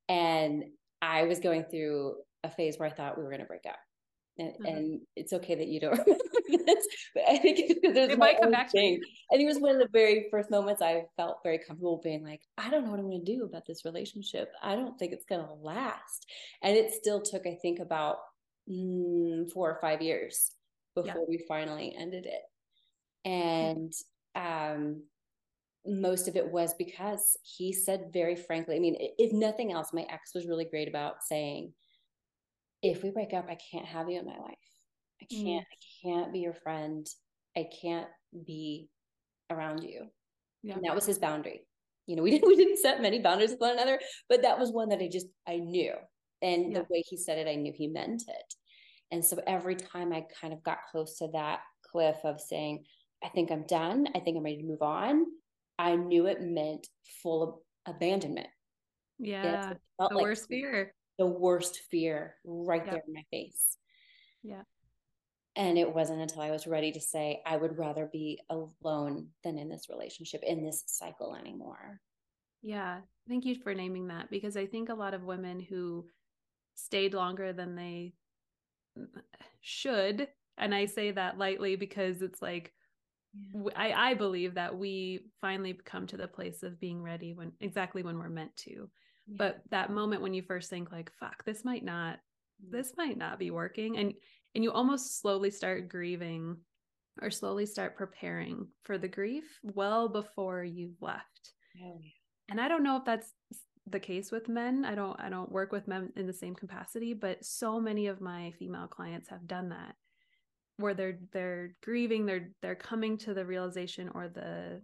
and 0.07 0.63
i 1.01 1.23
was 1.23 1.39
going 1.39 1.63
through 1.65 2.15
a 2.45 2.49
phase 2.49 2.79
where 2.79 2.87
i 2.87 2.91
thought 2.91 3.17
we 3.17 3.23
were 3.23 3.29
going 3.29 3.41
to 3.41 3.47
break 3.47 3.65
up 3.67 3.79
And, 4.37 4.49
uh-huh. 4.49 4.67
and, 4.67 5.01
it's 5.15 5.33
okay 5.33 5.55
that 5.55 5.67
you 5.67 5.79
don't 5.79 5.91
remember 5.97 6.65
this, 6.65 6.87
but 7.13 7.23
I 7.29 7.37
think 7.37 7.59
it's 7.59 7.73
because 7.75 7.93
there's 7.93 8.11
it 8.11 8.17
might 8.17 8.39
come 8.41 8.51
back 8.51 8.71
thing. 8.71 8.99
And 9.29 9.41
it 9.41 9.45
was 9.45 9.59
one 9.59 9.75
of 9.75 9.79
the 9.79 9.89
very 9.91 10.27
first 10.31 10.49
moments 10.49 10.81
I 10.81 11.05
felt 11.17 11.37
very 11.43 11.59
comfortable 11.59 12.01
being 12.03 12.23
like, 12.23 12.41
I 12.57 12.69
don't 12.69 12.83
know 12.83 12.91
what 12.91 12.99
I'm 12.99 13.09
going 13.09 13.23
to 13.23 13.35
do 13.35 13.43
about 13.43 13.65
this 13.67 13.85
relationship. 13.85 14.51
I 14.61 14.75
don't 14.75 14.97
think 14.97 15.13
it's 15.13 15.25
going 15.25 15.45
to 15.45 15.53
last. 15.53 16.25
And 16.61 16.75
it 16.75 16.91
still 16.91 17.21
took, 17.21 17.45
I 17.45 17.57
think, 17.61 17.79
about 17.79 18.17
mm, 18.69 19.51
four 19.51 19.69
or 19.69 19.79
five 19.81 20.01
years 20.01 20.51
before 20.95 21.13
yeah. 21.21 21.25
we 21.27 21.45
finally 21.47 21.95
ended 21.97 22.25
it. 22.25 22.41
And 23.25 23.93
um, 24.35 25.03
most 25.85 26.27
of 26.27 26.35
it 26.35 26.49
was 26.49 26.73
because 26.75 27.37
he 27.43 27.73
said 27.73 28.11
very 28.13 28.35
frankly, 28.35 28.75
I 28.75 28.79
mean, 28.79 28.95
if 28.99 29.31
nothing 29.31 29.71
else, 29.71 29.93
my 29.93 30.05
ex 30.09 30.33
was 30.33 30.47
really 30.47 30.65
great 30.65 30.87
about 30.87 31.23
saying, 31.23 31.73
if 32.83 33.01
we 33.01 33.09
break 33.09 33.33
up, 33.33 33.47
I 33.49 33.57
can't 33.71 33.85
have 33.85 34.09
you 34.09 34.19
in 34.19 34.25
my 34.25 34.37
life. 34.37 34.57
I 35.21 35.25
mm. 35.33 35.43
can't, 35.43 35.65
mm. 35.65 35.71
I 35.71 36.07
can't 36.07 36.33
be 36.33 36.39
your 36.39 36.53
friend. 36.53 37.07
I 37.57 37.65
can't 37.81 38.07
be 38.45 38.89
around 39.49 39.83
you. 39.83 40.07
Yeah. 40.61 40.75
And 40.75 40.83
that 40.85 40.93
was 40.93 41.05
his 41.05 41.17
boundary. 41.17 41.65
You 42.05 42.17
know, 42.17 42.23
we 42.23 42.31
didn't 42.31 42.47
we 42.47 42.55
didn't 42.57 42.77
set 42.77 43.01
many 43.01 43.19
boundaries 43.19 43.51
with 43.51 43.61
one 43.61 43.73
another, 43.73 43.99
but 44.29 44.41
that 44.43 44.59
was 44.59 44.71
one 44.71 44.89
that 44.89 44.99
I 44.99 45.09
just 45.11 45.27
I 45.47 45.57
knew. 45.57 45.93
And 46.41 46.71
yeah. 46.71 46.79
the 46.79 46.85
way 46.89 47.01
he 47.05 47.15
said 47.15 47.37
it, 47.37 47.49
I 47.49 47.55
knew 47.55 47.71
he 47.73 47.87
meant 47.87 48.23
it. 48.27 48.53
And 49.11 49.23
so 49.23 49.39
every 49.47 49.75
time 49.75 50.11
I 50.11 50.25
kind 50.41 50.53
of 50.53 50.61
got 50.63 50.79
close 50.91 51.17
to 51.19 51.29
that 51.33 51.59
cliff 51.89 52.17
of 52.25 52.41
saying, 52.41 52.83
I 53.23 53.29
think 53.29 53.51
I'm 53.51 53.65
done, 53.65 54.07
I 54.13 54.19
think 54.19 54.35
I'm 54.35 54.43
ready 54.43 54.57
to 54.57 54.67
move 54.67 54.81
on, 54.81 55.25
I 55.79 55.95
knew 55.95 56.25
it 56.25 56.41
meant 56.41 56.87
full 57.21 57.63
abandonment. 57.85 58.47
Yeah. 59.19 59.73
The 59.99 60.05
like 60.05 60.21
worst 60.21 60.47
fear. 60.49 60.93
The 61.17 61.25
worst 61.25 61.79
fear 61.91 62.35
right 62.43 62.85
there 62.85 63.01
in 63.07 63.13
my 63.13 63.23
face. 63.31 63.77
Yeah. 64.41 64.63
And 65.55 65.77
it 65.77 65.93
wasn't 65.93 66.21
until 66.21 66.41
I 66.41 66.49
was 66.49 66.65
ready 66.65 66.91
to 66.91 66.99
say, 66.99 67.41
I 67.45 67.57
would 67.57 67.77
rather 67.77 68.09
be 68.11 68.39
alone 68.49 69.27
than 69.43 69.59
in 69.59 69.69
this 69.69 69.87
relationship, 69.89 70.41
in 70.43 70.63
this 70.63 70.83
cycle 70.87 71.35
anymore. 71.35 72.01
Yeah. 72.63 73.01
Thank 73.27 73.45
you 73.45 73.55
for 73.55 73.75
naming 73.75 74.07
that 74.07 74.31
because 74.31 74.57
I 74.57 74.65
think 74.65 74.89
a 74.89 74.95
lot 74.95 75.13
of 75.13 75.23
women 75.23 75.59
who 75.59 76.07
stayed 76.75 77.13
longer 77.13 77.53
than 77.53 77.75
they 77.75 78.13
mm, 78.97 79.05
should, 79.61 80.27
and 80.57 80.73
I 80.73 80.85
say 80.85 81.11
that 81.11 81.37
lightly 81.37 81.75
because 81.75 82.21
it's 82.21 82.41
like, 82.41 82.73
yeah. 83.53 83.61
I, 83.75 84.11
I 84.11 84.13
believe 84.15 84.55
that 84.55 84.77
we 84.77 85.27
finally 85.41 85.73
come 85.73 86.07
to 86.07 86.17
the 86.17 86.27
place 86.27 86.63
of 86.63 86.79
being 86.79 87.01
ready 87.01 87.33
when 87.33 87.51
exactly 87.59 88.03
when 88.03 88.17
we're 88.17 88.29
meant 88.29 88.55
to. 88.57 88.89
Yeah. 89.27 89.35
But 89.37 89.61
that 89.71 89.91
moment 89.91 90.21
when 90.21 90.33
you 90.33 90.41
first 90.41 90.69
think 90.69 90.91
like, 90.91 91.11
fuck, 91.19 91.43
this 91.45 91.63
might 91.63 91.83
not, 91.83 92.15
mm-hmm. 92.15 92.75
this 92.75 92.93
might 92.97 93.17
not 93.17 93.39
be 93.39 93.51
working. 93.51 93.97
And 93.97 94.13
and 94.55 94.63
you 94.63 94.71
almost 94.71 95.19
slowly 95.19 95.49
start 95.49 95.89
grieving 95.89 96.57
or 97.21 97.31
slowly 97.31 97.65
start 97.65 97.95
preparing 97.95 98.67
for 98.83 98.97
the 98.97 99.07
grief 99.07 99.59
well 99.63 100.07
before 100.07 100.63
you've 100.63 101.01
left. 101.01 101.53
Oh, 101.83 101.97
yeah. 102.01 102.09
And 102.49 102.61
I 102.61 102.67
don't 102.67 102.83
know 102.83 102.97
if 102.97 103.05
that's 103.05 103.31
the 103.87 103.99
case 103.99 104.31
with 104.31 104.49
men. 104.49 104.85
I 104.85 104.95
don't 104.95 105.19
I 105.19 105.29
don't 105.29 105.51
work 105.51 105.71
with 105.71 105.87
men 105.87 106.11
in 106.15 106.27
the 106.27 106.33
same 106.33 106.55
capacity, 106.55 107.13
but 107.13 107.43
so 107.43 107.79
many 107.79 108.07
of 108.07 108.21
my 108.21 108.51
female 108.59 108.87
clients 108.87 109.29
have 109.29 109.47
done 109.47 109.69
that 109.69 109.95
where 110.77 110.93
they're 110.93 111.19
they're 111.31 111.75
grieving 111.83 112.25
they're 112.25 112.49
they're 112.61 112.75
coming 112.75 113.17
to 113.17 113.33
the 113.33 113.45
realization 113.45 114.09
or 114.13 114.27
the 114.27 114.81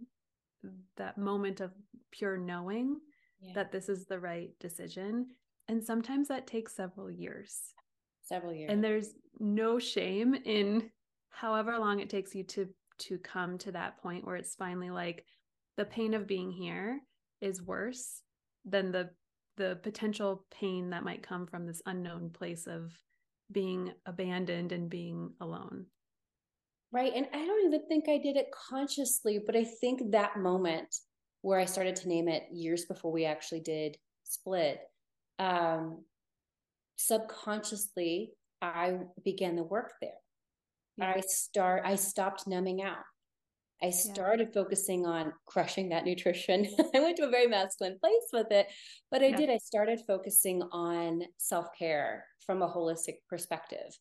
that 0.96 1.18
moment 1.18 1.60
of 1.60 1.72
pure 2.12 2.36
knowing 2.36 2.96
yeah. 3.40 3.52
that 3.54 3.72
this 3.72 3.88
is 3.88 4.06
the 4.06 4.18
right 4.18 4.50
decision 4.60 5.26
and 5.68 5.82
sometimes 5.82 6.28
that 6.28 6.46
takes 6.46 6.74
several 6.74 7.10
years 7.10 7.60
several 8.22 8.52
years 8.52 8.70
and 8.70 8.82
there's 8.82 9.14
no 9.38 9.78
shame 9.78 10.34
in 10.44 10.90
however 11.30 11.78
long 11.78 12.00
it 12.00 12.10
takes 12.10 12.34
you 12.34 12.42
to 12.44 12.68
to 12.98 13.18
come 13.18 13.56
to 13.56 13.72
that 13.72 14.00
point 14.02 14.24
where 14.26 14.36
it's 14.36 14.54
finally 14.54 14.90
like 14.90 15.24
the 15.76 15.84
pain 15.84 16.12
of 16.12 16.26
being 16.26 16.50
here 16.50 17.00
is 17.40 17.62
worse 17.62 18.22
than 18.64 18.92
the 18.92 19.10
the 19.56 19.78
potential 19.82 20.44
pain 20.50 20.90
that 20.90 21.04
might 21.04 21.22
come 21.22 21.46
from 21.46 21.66
this 21.66 21.82
unknown 21.86 22.30
place 22.30 22.66
of 22.66 22.92
being 23.52 23.92
abandoned 24.06 24.72
and 24.72 24.88
being 24.88 25.32
alone. 25.40 25.84
Right. 26.92 27.12
And 27.14 27.26
I 27.32 27.44
don't 27.44 27.66
even 27.66 27.86
think 27.86 28.08
I 28.08 28.18
did 28.18 28.36
it 28.36 28.46
consciously, 28.70 29.38
but 29.44 29.56
I 29.56 29.64
think 29.64 30.12
that 30.12 30.38
moment 30.38 30.94
where 31.42 31.58
I 31.58 31.64
started 31.64 31.96
to 31.96 32.08
name 32.08 32.28
it 32.28 32.44
years 32.52 32.84
before 32.84 33.12
we 33.12 33.24
actually 33.24 33.60
did 33.60 33.96
split, 34.24 34.80
um, 35.38 36.04
subconsciously, 36.96 38.32
I 38.60 38.98
began 39.24 39.56
the 39.56 39.64
work 39.64 39.92
there. 40.00 40.10
Yeah. 40.96 41.14
I 41.16 41.20
start, 41.20 41.82
I 41.84 41.94
stopped 41.94 42.46
numbing 42.46 42.82
out. 42.82 42.98
I 43.82 43.90
started 43.90 44.48
yeah. 44.48 44.62
focusing 44.62 45.06
on 45.06 45.32
crushing 45.46 45.88
that 45.88 46.04
nutrition. 46.04 46.66
I 46.94 47.00
went 47.00 47.16
to 47.16 47.24
a 47.24 47.30
very 47.30 47.46
masculine 47.46 47.98
place 47.98 48.28
with 48.32 48.50
it, 48.50 48.66
but 49.10 49.22
I 49.22 49.28
yeah. 49.28 49.36
did. 49.36 49.50
I 49.50 49.56
started 49.56 50.00
focusing 50.06 50.62
on 50.70 51.22
self 51.38 51.66
care 51.78 52.26
from 52.44 52.60
a 52.60 52.68
holistic 52.68 53.16
perspective. 53.28 53.96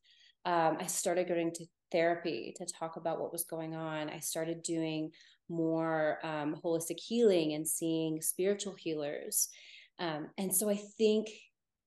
Um, 0.45 0.77
I 0.79 0.87
started 0.87 1.27
going 1.29 1.53
to 1.53 1.65
therapy 1.91 2.53
to 2.57 2.65
talk 2.65 2.97
about 2.97 3.19
what 3.19 3.31
was 3.31 3.45
going 3.45 3.75
on. 3.75 4.09
I 4.09 4.19
started 4.19 4.63
doing 4.63 5.11
more 5.49 6.19
um, 6.23 6.55
holistic 6.63 6.99
healing 6.99 7.53
and 7.53 7.67
seeing 7.67 8.21
spiritual 8.21 8.75
healers. 8.75 9.49
Um, 9.99 10.29
and 10.37 10.55
so 10.55 10.69
I 10.69 10.79
think 10.97 11.27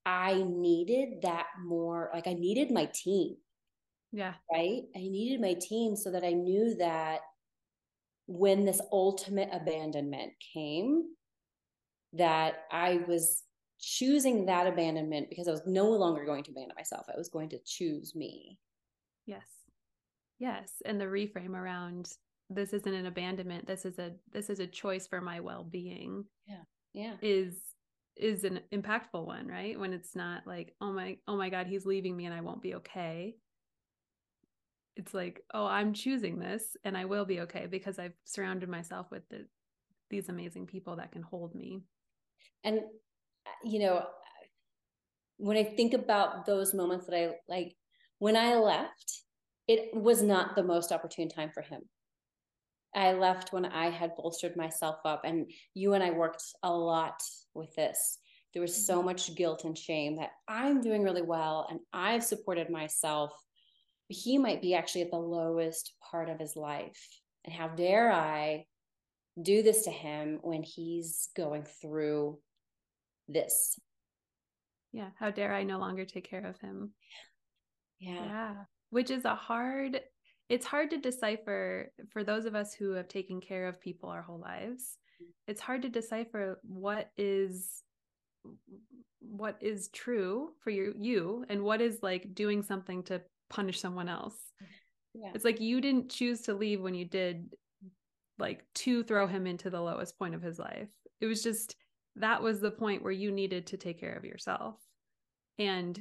I 0.04 0.42
needed 0.46 1.22
that 1.22 1.46
more, 1.64 2.10
like, 2.12 2.26
I 2.26 2.34
needed 2.34 2.70
my 2.70 2.90
team. 2.92 3.36
Yeah. 4.10 4.34
Right. 4.52 4.82
I 4.94 4.98
needed 4.98 5.40
my 5.40 5.54
team 5.54 5.96
so 5.96 6.10
that 6.10 6.24
I 6.24 6.32
knew 6.32 6.74
that 6.76 7.20
when 8.26 8.64
this 8.64 8.80
ultimate 8.92 9.48
abandonment 9.52 10.32
came, 10.52 11.04
that 12.12 12.64
I 12.70 13.00
was 13.08 13.42
choosing 13.80 14.46
that 14.46 14.66
abandonment 14.66 15.28
because 15.30 15.48
I 15.48 15.52
was 15.52 15.62
no 15.66 15.90
longer 15.90 16.24
going 16.24 16.44
to 16.44 16.50
abandon 16.50 16.74
myself. 16.76 17.06
I 17.12 17.16
was 17.16 17.30
going 17.30 17.48
to 17.50 17.58
choose 17.64 18.14
me. 18.14 18.58
Yes. 19.26 19.46
Yes. 20.38 20.70
And 20.84 21.00
the 21.00 21.06
reframe 21.06 21.54
around 21.54 22.10
this 22.54 22.72
isn't 22.72 22.94
an 22.94 23.06
abandonment. 23.06 23.66
This 23.66 23.84
is 23.84 23.98
a 23.98 24.12
this 24.32 24.50
is 24.50 24.60
a 24.60 24.66
choice 24.66 25.06
for 25.06 25.20
my 25.20 25.40
well-being. 25.40 26.24
Yeah. 26.46 26.62
Yeah. 26.92 27.14
Is 27.22 27.54
is 28.16 28.44
an 28.44 28.60
impactful 28.72 29.26
one, 29.26 29.48
right? 29.48 29.78
When 29.78 29.92
it's 29.92 30.14
not 30.14 30.46
like, 30.46 30.74
oh 30.80 30.92
my, 30.92 31.16
oh 31.26 31.36
my 31.36 31.48
God, 31.48 31.66
he's 31.66 31.86
leaving 31.86 32.14
me 32.14 32.26
and 32.26 32.34
I 32.34 32.42
won't 32.42 32.60
be 32.60 32.74
okay 32.74 33.36
it's 34.96 35.14
like, 35.14 35.42
oh, 35.54 35.66
I'm 35.66 35.94
choosing 35.94 36.38
this 36.38 36.76
and 36.84 36.96
I 36.96 37.06
will 37.06 37.24
be 37.24 37.40
okay 37.40 37.66
because 37.66 37.98
I've 37.98 38.14
surrounded 38.24 38.68
myself 38.68 39.06
with 39.10 39.28
the, 39.30 39.46
these 40.10 40.28
amazing 40.28 40.66
people 40.66 40.96
that 40.96 41.12
can 41.12 41.22
hold 41.22 41.54
me. 41.54 41.82
And, 42.64 42.80
you 43.64 43.80
know, 43.80 44.04
when 45.38 45.56
I 45.56 45.64
think 45.64 45.94
about 45.94 46.46
those 46.46 46.74
moments 46.74 47.06
that 47.06 47.16
I 47.16 47.30
like, 47.48 47.74
when 48.18 48.36
I 48.36 48.54
left, 48.56 49.22
it 49.66 49.90
was 49.94 50.22
not 50.22 50.54
the 50.54 50.62
most 50.62 50.92
opportune 50.92 51.28
time 51.28 51.50
for 51.54 51.62
him. 51.62 51.82
I 52.94 53.12
left 53.12 53.52
when 53.52 53.64
I 53.64 53.90
had 53.90 54.16
bolstered 54.16 54.56
myself 54.56 54.96
up, 55.04 55.22
and 55.24 55.50
you 55.74 55.94
and 55.94 56.02
I 56.02 56.10
worked 56.10 56.42
a 56.62 56.72
lot 56.72 57.22
with 57.54 57.74
this. 57.74 58.18
There 58.52 58.62
was 58.62 58.86
so 58.86 58.98
mm-hmm. 58.98 59.06
much 59.06 59.34
guilt 59.34 59.64
and 59.64 59.76
shame 59.76 60.16
that 60.16 60.30
I'm 60.46 60.82
doing 60.82 61.02
really 61.02 61.22
well 61.22 61.66
and 61.70 61.80
I've 61.90 62.22
supported 62.22 62.68
myself 62.68 63.32
he 64.12 64.38
might 64.38 64.62
be 64.62 64.74
actually 64.74 65.02
at 65.02 65.10
the 65.10 65.16
lowest 65.16 65.94
part 66.10 66.28
of 66.28 66.38
his 66.38 66.56
life. 66.56 67.08
And 67.44 67.54
how 67.54 67.68
dare 67.68 68.12
I 68.12 68.66
do 69.40 69.62
this 69.62 69.84
to 69.84 69.90
him 69.90 70.38
when 70.42 70.62
he's 70.62 71.28
going 71.36 71.64
through 71.80 72.38
this? 73.28 73.78
Yeah. 74.92 75.08
How 75.18 75.30
dare 75.30 75.54
I 75.54 75.62
no 75.62 75.78
longer 75.78 76.04
take 76.04 76.28
care 76.28 76.44
of 76.44 76.58
him? 76.60 76.92
Yeah. 77.98 78.24
Yeah. 78.24 78.54
Which 78.90 79.10
is 79.10 79.24
a 79.24 79.34
hard, 79.34 80.00
it's 80.52 80.66
hard 80.66 80.90
to 80.90 80.98
decipher 80.98 81.90
for 82.10 82.22
those 82.22 82.44
of 82.44 82.54
us 82.54 82.74
who 82.74 82.92
have 82.92 83.08
taken 83.08 83.40
care 83.40 83.66
of 83.66 83.80
people 83.80 84.10
our 84.10 84.20
whole 84.20 84.38
lives. 84.38 84.98
Mm. 85.22 85.28
It's 85.48 85.62
hard 85.62 85.80
to 85.80 85.88
decipher 85.88 86.60
what 86.62 87.10
is 87.16 87.82
what 89.20 89.56
is 89.62 89.88
true 89.88 90.50
for 90.60 90.68
you 90.68 90.92
you 90.98 91.46
and 91.48 91.62
what 91.62 91.80
is 91.80 92.00
like 92.02 92.34
doing 92.34 92.62
something 92.62 93.02
to 93.04 93.22
punish 93.48 93.80
someone 93.80 94.10
else. 94.10 94.36
Mm. 94.62 94.66
Yeah. 95.14 95.30
It's 95.34 95.44
like 95.44 95.58
you 95.58 95.80
didn't 95.80 96.10
choose 96.10 96.42
to 96.42 96.54
leave 96.54 96.82
when 96.82 96.94
you 96.94 97.06
did 97.06 97.54
like 98.38 98.62
to 98.74 99.02
throw 99.04 99.26
him 99.26 99.46
into 99.46 99.70
the 99.70 99.80
lowest 99.80 100.18
point 100.18 100.34
of 100.34 100.42
his 100.42 100.58
life. 100.58 100.88
It 101.22 101.26
was 101.26 101.42
just 101.42 101.76
that 102.16 102.42
was 102.42 102.60
the 102.60 102.70
point 102.70 103.02
where 103.02 103.10
you 103.10 103.32
needed 103.32 103.68
to 103.68 103.78
take 103.78 103.98
care 103.98 104.14
of 104.14 104.26
yourself. 104.26 104.74
And 105.58 105.98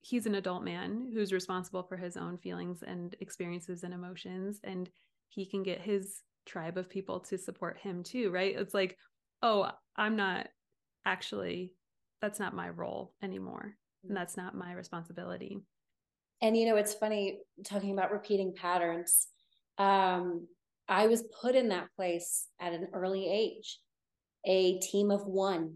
he's 0.00 0.26
an 0.26 0.36
adult 0.36 0.62
man 0.62 1.10
who's 1.12 1.32
responsible 1.32 1.82
for 1.82 1.96
his 1.96 2.16
own 2.16 2.38
feelings 2.38 2.82
and 2.82 3.16
experiences 3.20 3.82
and 3.82 3.92
emotions 3.92 4.60
and 4.64 4.90
he 5.28 5.44
can 5.44 5.62
get 5.62 5.80
his 5.80 6.22
tribe 6.46 6.78
of 6.78 6.88
people 6.88 7.20
to 7.20 7.36
support 7.36 7.78
him 7.78 8.02
too, 8.02 8.30
right? 8.30 8.54
It's 8.56 8.74
like, 8.74 8.96
"Oh, 9.42 9.70
I'm 9.96 10.16
not 10.16 10.48
actually 11.04 11.72
that's 12.20 12.40
not 12.40 12.54
my 12.54 12.68
role 12.68 13.14
anymore 13.22 13.76
and 14.02 14.12
mm. 14.12 14.14
that's 14.14 14.36
not 14.36 14.54
my 14.54 14.72
responsibility." 14.72 15.60
and 16.40 16.56
you 16.56 16.66
know, 16.66 16.76
it's 16.76 16.94
funny 16.94 17.40
talking 17.64 17.92
about 17.92 18.12
repeating 18.12 18.54
patterns. 18.54 19.26
Um, 19.76 20.46
I 20.88 21.06
was 21.06 21.24
put 21.40 21.54
in 21.54 21.68
that 21.68 21.88
place 21.96 22.46
at 22.60 22.72
an 22.72 22.88
early 22.92 23.28
age, 23.28 23.78
a 24.46 24.78
team 24.78 25.10
of 25.10 25.26
one. 25.26 25.74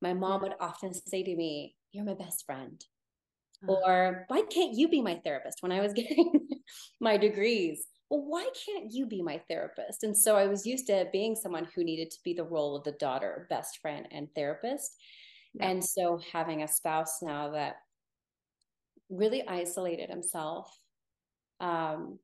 My 0.00 0.14
mom 0.14 0.42
would 0.42 0.54
often 0.60 0.92
say 0.94 1.22
to 1.22 1.36
me, 1.36 1.74
You're 1.92 2.04
my 2.04 2.14
best 2.14 2.44
friend. 2.44 2.82
Uh-huh. 3.68 3.80
Or 3.84 4.24
why 4.28 4.42
can't 4.42 4.74
you 4.76 4.88
be 4.88 5.02
my 5.02 5.20
therapist 5.24 5.58
when 5.60 5.72
I 5.72 5.80
was 5.80 5.92
getting 5.96 6.48
my 7.00 7.16
degrees? 7.16 7.86
Well, 8.10 8.24
why 8.26 8.48
can't 8.66 8.92
you 8.92 9.06
be 9.06 9.22
my 9.22 9.40
therapist? 9.48 10.02
And 10.02 10.16
so 10.16 10.36
I 10.36 10.46
was 10.46 10.66
used 10.66 10.86
to 10.88 11.06
being 11.12 11.34
someone 11.34 11.66
who 11.74 11.84
needed 11.84 12.10
to 12.10 12.18
be 12.24 12.34
the 12.34 12.44
role 12.44 12.76
of 12.76 12.84
the 12.84 12.92
daughter, 12.92 13.46
best 13.48 13.78
friend, 13.80 14.06
and 14.10 14.28
therapist. 14.34 14.96
Yeah. 15.54 15.68
And 15.70 15.84
so 15.84 16.20
having 16.32 16.62
a 16.62 16.68
spouse 16.68 17.22
now 17.22 17.50
that 17.52 17.76
really 19.08 19.46
isolated 19.46 20.10
himself 20.10 20.74
um, 21.60 22.18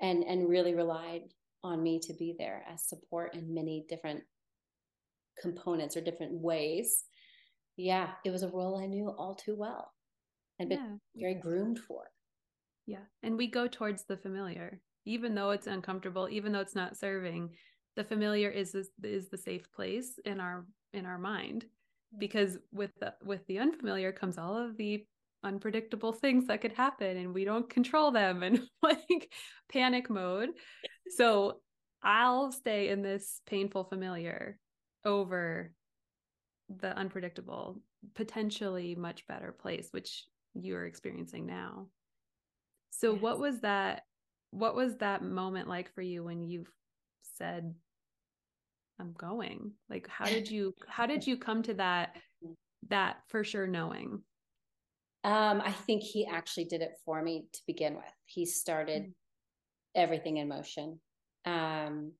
and 0.00 0.22
and 0.24 0.48
really 0.48 0.74
relied 0.74 1.22
on 1.62 1.82
me 1.82 1.98
to 1.98 2.12
be 2.14 2.34
there 2.38 2.62
as 2.70 2.88
support 2.88 3.34
in 3.34 3.54
many 3.54 3.86
different 3.88 4.22
components 5.40 5.96
or 5.96 6.00
different 6.00 6.32
ways 6.32 7.04
yeah 7.76 8.10
it 8.24 8.30
was 8.30 8.42
a 8.42 8.48
role 8.48 8.78
i 8.78 8.86
knew 8.86 9.08
all 9.08 9.34
too 9.34 9.56
well 9.56 9.93
and 10.58 10.68
been 10.68 11.00
yeah. 11.14 11.22
very 11.28 11.34
groomed 11.34 11.78
for 11.78 12.04
yeah 12.86 13.04
and 13.22 13.36
we 13.36 13.46
go 13.46 13.66
towards 13.66 14.04
the 14.04 14.16
familiar 14.16 14.80
even 15.04 15.34
though 15.34 15.50
it's 15.50 15.66
uncomfortable 15.66 16.28
even 16.30 16.52
though 16.52 16.60
it's 16.60 16.74
not 16.74 16.96
serving 16.96 17.50
the 17.96 18.04
familiar 18.04 18.50
is 18.50 18.72
the, 18.72 18.86
is 19.02 19.28
the 19.28 19.38
safe 19.38 19.70
place 19.72 20.18
in 20.24 20.40
our 20.40 20.66
in 20.92 21.06
our 21.06 21.18
mind 21.18 21.64
because 22.18 22.58
with 22.72 22.90
the 23.00 23.14
with 23.24 23.46
the 23.46 23.58
unfamiliar 23.58 24.12
comes 24.12 24.38
all 24.38 24.56
of 24.56 24.76
the 24.76 25.04
unpredictable 25.44 26.12
things 26.12 26.46
that 26.46 26.60
could 26.60 26.72
happen 26.72 27.16
and 27.18 27.34
we 27.34 27.44
don't 27.44 27.68
control 27.68 28.10
them 28.10 28.42
and 28.42 28.60
like 28.82 29.30
panic 29.70 30.10
mode. 30.10 30.50
So 31.10 31.60
I'll 32.02 32.50
stay 32.50 32.88
in 32.88 33.02
this 33.02 33.40
painful 33.46 33.84
familiar 33.84 34.58
over 35.04 35.72
the 36.68 36.96
unpredictable, 36.96 37.80
potentially 38.14 38.94
much 38.94 39.26
better 39.26 39.52
place, 39.52 39.88
which 39.90 40.24
you're 40.54 40.86
experiencing 40.86 41.46
now. 41.46 41.86
So 42.90 43.12
yes. 43.12 43.22
what 43.22 43.38
was 43.38 43.60
that 43.60 44.02
what 44.50 44.76
was 44.76 44.96
that 44.98 45.22
moment 45.22 45.68
like 45.68 45.92
for 45.94 46.02
you 46.02 46.22
when 46.22 46.44
you 46.44 46.64
said 47.36 47.74
I'm 49.00 49.12
going? 49.12 49.72
Like 49.90 50.08
how 50.08 50.26
did 50.26 50.50
you 50.50 50.74
how 50.86 51.06
did 51.06 51.26
you 51.26 51.36
come 51.36 51.62
to 51.64 51.74
that 51.74 52.16
that 52.88 53.16
for 53.28 53.42
sure 53.44 53.66
knowing? 53.66 54.22
Um, 55.24 55.62
I 55.64 55.72
think 55.72 56.02
he 56.02 56.26
actually 56.26 56.66
did 56.66 56.82
it 56.82 56.92
for 57.04 57.22
me 57.22 57.46
to 57.52 57.60
begin 57.66 57.94
with. 57.94 58.04
He 58.26 58.44
started 58.44 59.02
mm-hmm. 59.02 60.02
everything 60.02 60.36
in 60.36 60.48
motion. 60.48 61.00
Um, 61.46 62.12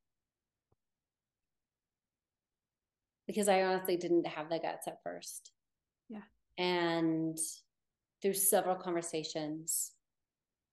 because 3.26 3.48
I 3.48 3.62
honestly 3.62 3.96
didn't 3.96 4.26
have 4.26 4.48
the 4.48 4.58
guts 4.58 4.86
at 4.86 5.02
first. 5.02 5.52
Yeah. 6.08 6.22
And 6.58 7.38
through 8.24 8.32
several 8.32 8.74
conversations, 8.74 9.92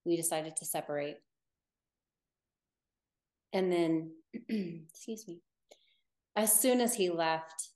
we 0.05 0.15
decided 0.15 0.55
to 0.55 0.65
separate. 0.65 1.17
And 3.51 3.69
then, 3.69 4.11
excuse 4.49 5.27
me, 5.27 5.41
as 6.37 6.57
soon 6.57 6.79
as 6.79 6.95
he 6.95 7.09
left, 7.09 7.67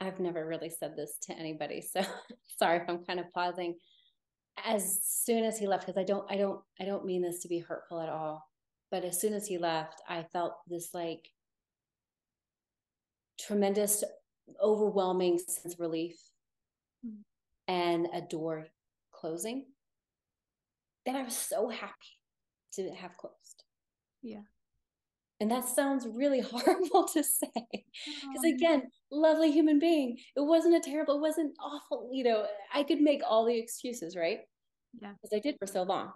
I've 0.00 0.18
never 0.18 0.44
really 0.44 0.68
said 0.68 0.96
this 0.96 1.16
to 1.28 1.38
anybody, 1.38 1.80
so 1.80 2.02
sorry 2.58 2.78
if 2.78 2.88
I'm 2.88 3.04
kind 3.04 3.20
of 3.20 3.32
pausing. 3.32 3.76
As 4.66 4.98
soon 5.04 5.44
as 5.44 5.56
he 5.56 5.68
left, 5.68 5.86
because 5.86 6.00
I 6.00 6.04
don't, 6.04 6.28
I 6.28 6.36
don't, 6.36 6.60
I 6.80 6.84
don't 6.84 7.06
mean 7.06 7.22
this 7.22 7.38
to 7.42 7.48
be 7.48 7.60
hurtful 7.60 8.00
at 8.00 8.08
all, 8.08 8.44
but 8.90 9.04
as 9.04 9.20
soon 9.20 9.32
as 9.32 9.46
he 9.46 9.58
left, 9.58 10.02
I 10.08 10.24
felt 10.32 10.54
this 10.66 10.88
like 10.92 11.28
tremendous, 13.38 14.02
overwhelming 14.60 15.38
sense 15.38 15.74
of 15.74 15.78
relief. 15.78 16.16
And 17.68 18.08
a 18.12 18.20
door 18.20 18.66
closing 19.12 19.66
that 21.06 21.16
I 21.16 21.22
was 21.22 21.36
so 21.36 21.68
happy 21.68 22.18
to 22.74 22.90
have 22.90 23.16
closed. 23.16 23.64
Yeah. 24.22 24.42
And 25.40 25.50
that 25.50 25.64
sounds 25.64 26.06
really 26.06 26.40
horrible 26.52 27.08
to 27.08 27.22
say. 27.22 27.50
Because 27.54 28.44
again, 28.44 28.84
lovely 29.10 29.52
human 29.52 29.78
being. 29.78 30.18
It 30.36 30.40
wasn't 30.40 30.76
a 30.76 30.80
terrible, 30.80 31.16
it 31.16 31.20
wasn't 31.20 31.54
awful. 31.60 32.10
You 32.12 32.24
know, 32.24 32.46
I 32.72 32.82
could 32.84 33.00
make 33.00 33.22
all 33.28 33.44
the 33.44 33.58
excuses, 33.58 34.16
right? 34.16 34.40
Yeah. 35.00 35.12
Because 35.12 35.36
I 35.36 35.40
did 35.40 35.56
for 35.58 35.66
so 35.66 35.82
long. 35.82 36.12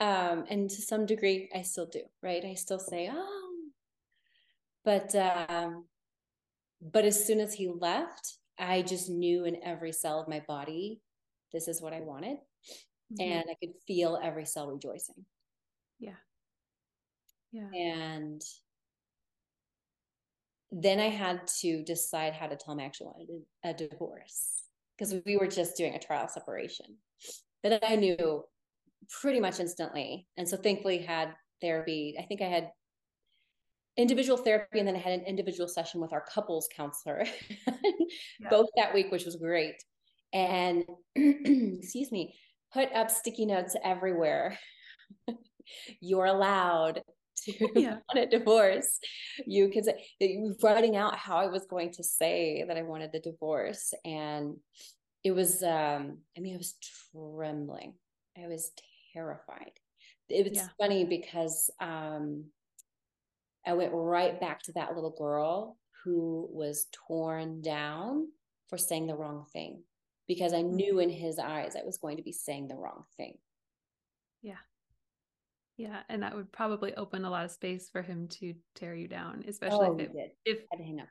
Um, 0.00 0.44
and 0.48 0.70
to 0.70 0.82
some 0.82 1.06
degree, 1.06 1.48
I 1.54 1.62
still 1.62 1.86
do, 1.86 2.02
right? 2.22 2.44
I 2.44 2.54
still 2.54 2.78
say, 2.78 3.10
oh. 3.12 3.44
But 4.84 5.14
um, 5.14 5.84
but 6.80 7.04
as 7.04 7.26
soon 7.26 7.40
as 7.40 7.52
he 7.52 7.68
left, 7.68 8.37
I 8.58 8.82
just 8.82 9.08
knew 9.08 9.44
in 9.44 9.62
every 9.62 9.92
cell 9.92 10.20
of 10.20 10.28
my 10.28 10.42
body, 10.46 11.00
this 11.52 11.68
is 11.68 11.80
what 11.80 11.92
I 11.92 12.00
wanted. 12.00 12.38
Mm-hmm. 13.12 13.32
And 13.32 13.44
I 13.50 13.54
could 13.54 13.74
feel 13.86 14.18
every 14.22 14.44
cell 14.44 14.68
rejoicing. 14.70 15.24
Yeah. 15.98 16.16
Yeah. 17.52 17.70
And 17.74 18.42
then 20.70 21.00
I 21.00 21.08
had 21.08 21.46
to 21.60 21.82
decide 21.82 22.34
how 22.34 22.46
to 22.46 22.56
tell 22.56 22.74
him 22.74 22.80
I 22.80 22.84
actually 22.84 23.06
wanted 23.06 23.28
a 23.64 23.72
divorce 23.72 24.64
because 24.96 25.14
we 25.24 25.36
were 25.36 25.46
just 25.46 25.76
doing 25.76 25.94
a 25.94 25.98
trial 25.98 26.28
separation 26.28 26.96
that 27.62 27.82
I 27.88 27.96
knew 27.96 28.44
pretty 29.20 29.40
much 29.40 29.60
instantly. 29.60 30.26
And 30.36 30.46
so 30.46 30.56
thankfully 30.56 30.98
had 30.98 31.34
therapy. 31.62 32.16
I 32.18 32.22
think 32.24 32.42
I 32.42 32.48
had 32.48 32.70
individual 33.96 34.36
therapy 34.36 34.78
and 34.78 34.86
then 34.86 34.94
I 34.94 35.00
had 35.00 35.18
an 35.18 35.26
individual 35.26 35.68
session 35.68 36.00
with 36.00 36.12
our 36.12 36.24
couples 36.32 36.68
counselor 36.74 37.24
yeah. 38.40 38.48
both 38.48 38.68
that 38.76 38.94
week, 38.94 39.10
which 39.10 39.24
was 39.24 39.36
great. 39.36 39.82
And 40.32 40.84
excuse 41.14 42.12
me, 42.12 42.34
put 42.72 42.92
up 42.92 43.10
sticky 43.10 43.46
notes 43.46 43.76
everywhere. 43.82 44.58
You're 46.00 46.26
allowed 46.26 47.02
to 47.44 47.52
yeah. 47.74 47.98
want 48.14 48.16
a 48.16 48.26
divorce. 48.26 48.98
You 49.46 49.68
can 49.68 49.84
say 49.84 50.40
writing 50.62 50.96
out 50.96 51.16
how 51.16 51.36
I 51.36 51.46
was 51.46 51.66
going 51.66 51.92
to 51.92 52.04
say 52.04 52.64
that 52.66 52.76
I 52.76 52.82
wanted 52.82 53.12
the 53.12 53.20
divorce. 53.20 53.92
And 54.04 54.56
it 55.24 55.32
was 55.32 55.62
um, 55.62 56.18
I 56.36 56.40
mean, 56.40 56.54
I 56.54 56.58
was 56.58 56.76
trembling. 57.12 57.94
I 58.36 58.46
was 58.46 58.70
terrified. 59.12 59.72
It 60.28 60.48
was 60.48 60.58
yeah. 60.58 60.68
funny 60.78 61.04
because 61.04 61.70
um 61.80 62.44
I 63.66 63.74
went 63.74 63.92
right 63.92 64.40
back 64.40 64.62
to 64.64 64.72
that 64.72 64.94
little 64.94 65.14
girl 65.16 65.76
who 66.08 66.48
was 66.50 66.86
torn 67.06 67.60
down 67.60 68.26
for 68.68 68.78
saying 68.78 69.06
the 69.06 69.14
wrong 69.14 69.44
thing 69.52 69.82
because 70.26 70.54
I 70.54 70.62
mm. 70.62 70.72
knew 70.72 71.00
in 71.00 71.10
his 71.10 71.38
eyes 71.38 71.76
I 71.76 71.84
was 71.84 71.98
going 71.98 72.16
to 72.16 72.22
be 72.22 72.32
saying 72.32 72.68
the 72.68 72.76
wrong 72.76 73.04
thing. 73.18 73.34
Yeah. 74.40 74.62
Yeah, 75.76 76.00
and 76.08 76.22
that 76.22 76.34
would 76.34 76.50
probably 76.50 76.94
open 76.94 77.24
a 77.24 77.30
lot 77.30 77.44
of 77.44 77.50
space 77.50 77.88
for 77.92 78.02
him 78.02 78.26
to 78.40 78.54
tear 78.74 78.94
you 78.94 79.06
down, 79.06 79.44
especially 79.46 79.86
oh, 79.86 79.96
if, 79.98 80.10
it, 80.14 80.36
if 80.44 80.58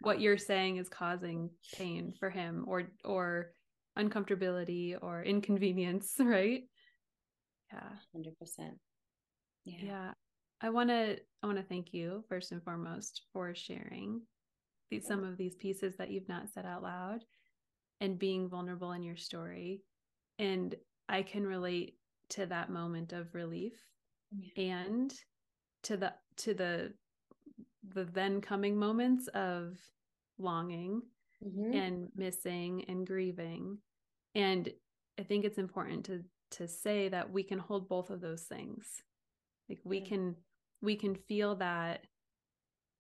what 0.02 0.20
you're 0.20 0.38
saying 0.38 0.76
is 0.78 0.90
causing 0.90 1.52
pain 1.76 2.14
for 2.20 2.30
him 2.30 2.66
or 2.68 2.92
or 3.06 3.52
uncomfortability 3.98 4.98
or 5.02 5.24
inconvenience, 5.24 6.16
right? 6.20 6.64
Yeah. 7.72 7.90
100%. 8.16 8.72
Yeah. 9.64 9.76
Yeah. 9.82 10.12
I 10.60 10.70
want 10.72 10.90
to 10.90 11.18
I 11.44 11.48
want 11.48 11.60
to 11.60 11.64
thank 11.64 11.94
you 11.94 12.26
first 12.28 12.52
and 12.52 12.64
foremost 12.64 13.22
for 13.32 13.54
sharing 13.56 14.22
these, 14.90 15.06
some 15.08 15.24
of 15.24 15.38
these 15.38 15.56
pieces 15.56 15.96
that 15.98 16.12
you've 16.12 16.30
not 16.30 16.50
said 16.54 16.66
out 16.66 16.84
loud 16.84 17.24
and 18.00 18.20
being 18.20 18.48
vulnerable 18.48 18.92
in 18.92 19.04
your 19.04 19.18
story. 19.18 19.82
And 20.40 20.76
I 21.10 21.24
can 21.24 21.46
relate 21.46 21.96
to 22.30 22.46
that 22.46 22.70
moment 22.70 23.14
of 23.14 23.34
relief 23.34 23.74
yeah. 24.32 24.64
and 24.64 25.14
to 25.84 25.98
the 25.98 26.14
to 26.38 26.54
the 26.54 26.94
the 27.94 28.04
then 28.04 28.42
coming 28.42 28.78
moments 28.78 29.28
of 29.30 29.78
longing 30.38 31.02
mm-hmm. 31.44 31.74
and 31.74 32.10
missing 32.16 32.84
and 32.90 33.08
grieving 33.08 33.78
and 34.36 34.70
i 35.20 35.24
think 35.24 35.46
it's 35.46 35.58
important 35.58 36.06
to 36.06 36.24
to 36.52 36.68
say 36.68 37.08
that 37.10 37.32
we 37.32 37.44
can 37.44 37.60
hold 37.60 37.88
both 37.88 38.10
of 38.10 38.22
those 38.22 38.44
things 38.44 38.86
like 39.70 39.80
we 39.84 40.00
yeah. 40.00 40.06
can 40.06 40.36
we 40.82 40.96
can 40.96 41.16
feel 41.16 41.56
that 41.56 42.06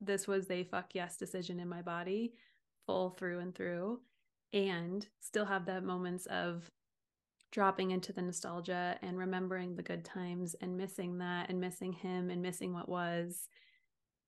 this 0.01 0.27
was 0.27 0.49
a 0.51 0.63
fuck 0.65 0.93
yes 0.93 1.17
decision 1.17 1.59
in 1.59 1.67
my 1.67 1.81
body 1.81 2.33
full 2.85 3.11
through 3.11 3.39
and 3.39 3.55
through 3.55 3.99
and 4.53 5.07
still 5.19 5.45
have 5.45 5.65
that 5.65 5.83
moments 5.83 6.25
of 6.27 6.69
dropping 7.51 7.91
into 7.91 8.13
the 8.13 8.21
nostalgia 8.21 8.97
and 9.01 9.17
remembering 9.17 9.75
the 9.75 9.83
good 9.83 10.05
times 10.05 10.55
and 10.61 10.77
missing 10.77 11.17
that 11.17 11.49
and 11.49 11.59
missing 11.59 11.93
him 11.93 12.29
and 12.29 12.41
missing 12.41 12.73
what 12.73 12.89
was 12.89 13.47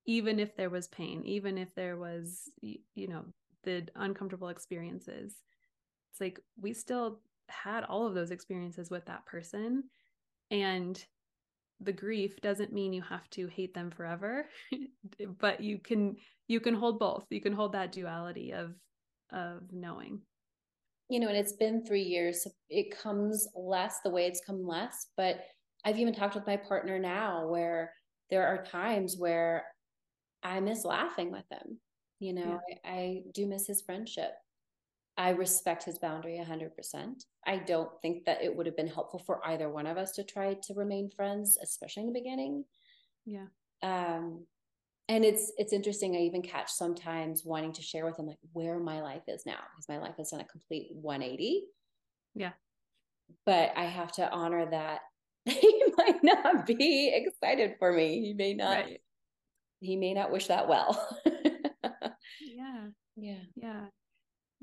even 0.06 0.40
if 0.40 0.56
there 0.56 0.70
was 0.70 0.88
pain 0.88 1.22
even 1.26 1.58
if 1.58 1.74
there 1.76 1.98
was 1.98 2.50
you 2.62 3.08
know 3.08 3.24
the 3.64 3.88
uncomfortable 3.96 4.50
experiences. 4.50 5.36
It's 6.12 6.22
like 6.22 6.40
we 6.60 6.74
still 6.74 7.20
had 7.50 7.84
all 7.84 8.08
of 8.08 8.14
those 8.14 8.32
experiences 8.32 8.90
with 8.90 9.06
that 9.06 9.26
person 9.26 9.84
and 10.52 11.04
the 11.82 11.94
grief 11.94 12.40
doesn't 12.42 12.74
mean 12.74 12.94
you 12.94 13.02
have 13.02 13.30
to 13.30 13.48
hate 13.48 13.74
them 13.74 13.90
forever 13.90 14.46
but 15.40 15.62
you 15.62 15.80
can 15.80 16.16
you 16.50 16.60
can 16.60 16.74
hold 16.74 17.00
both. 17.00 17.26
You 17.30 17.40
can 17.40 17.54
hold 17.54 17.72
that 17.74 17.94
duality 17.94 18.52
of 18.52 18.74
of 19.32 19.62
knowing. 19.72 20.20
You 21.10 21.20
know 21.20 21.28
and 21.28 21.38
it's 21.38 21.54
been 21.54 21.86
3 21.86 22.02
years 22.02 22.46
it 22.70 22.96
comes 22.96 23.48
less 23.56 24.00
the 24.04 24.10
way 24.10 24.26
it's 24.26 24.42
come 24.46 24.68
less 24.68 25.08
but 25.18 25.40
i've 25.84 25.98
even 25.98 26.14
talked 26.14 26.36
with 26.36 26.46
my 26.46 26.58
partner 26.58 27.00
now 27.00 27.48
where 27.48 27.94
there 28.30 28.46
are 28.46 28.64
times 28.64 29.16
where 29.18 29.66
i 30.44 30.60
miss 30.60 30.86
laughing 30.86 31.32
with 31.32 31.46
him 31.50 31.80
you 32.20 32.34
know 32.34 32.60
yeah. 32.70 32.76
I, 32.86 32.90
I 32.92 33.22
do 33.34 33.48
miss 33.48 33.66
his 33.66 33.82
friendship 33.82 34.34
I 35.20 35.32
respect 35.32 35.84
his 35.84 36.00
boundary 36.00 36.42
100%. 36.42 37.26
I 37.46 37.58
don't 37.58 37.90
think 38.02 38.24
that 38.24 38.42
it 38.42 38.56
would 38.56 38.66
have 38.66 38.78
been 38.78 38.88
helpful 38.88 39.20
for 39.20 39.46
either 39.46 39.70
one 39.70 39.86
of 39.86 39.98
us 39.98 40.14
to 40.14 40.24
try 40.24 40.54
to 40.64 40.74
remain 40.74 41.10
friends, 41.10 41.58
especially 41.62 42.04
in 42.04 42.14
the 42.14 42.20
beginning. 42.20 42.64
Yeah. 43.26 43.48
Um, 43.84 44.46
and 45.10 45.26
it's 45.26 45.52
it's 45.58 45.74
interesting. 45.74 46.16
I 46.16 46.20
even 46.20 46.42
catch 46.42 46.72
sometimes 46.72 47.44
wanting 47.44 47.74
to 47.74 47.82
share 47.82 48.06
with 48.06 48.18
him 48.18 48.28
like 48.28 48.38
where 48.54 48.80
my 48.80 49.02
life 49.02 49.24
is 49.28 49.46
now 49.46 49.58
because 49.76 49.90
my 49.90 49.98
life 49.98 50.16
has 50.18 50.30
done 50.30 50.40
a 50.40 50.46
complete 50.46 50.88
180. 50.94 51.64
Yeah. 52.36 52.52
But 53.46 53.74
I 53.76 53.86
have 53.86 54.14
to 54.14 54.32
honor 54.32 54.70
that 54.72 55.02
he 55.46 55.84
might 55.98 56.24
not 56.24 56.66
be 56.66 57.12
excited 57.14 57.76
for 57.78 57.92
me. 57.92 58.22
He 58.22 58.34
may 58.34 58.54
not. 58.54 58.86
Right. 58.86 59.02
He 59.82 59.98
may 59.98 60.14
not 60.14 60.32
wish 60.32 60.48
that 60.48 60.70
well. 60.70 61.10
yeah. 62.42 62.88
Yeah. 63.18 63.40
Yeah 63.56 63.86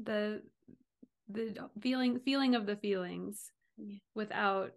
the 0.02 0.42
the 1.28 1.56
feeling 1.80 2.20
feeling 2.20 2.54
of 2.54 2.66
the 2.66 2.76
feelings 2.76 3.50
yeah. 3.76 3.96
without 4.14 4.72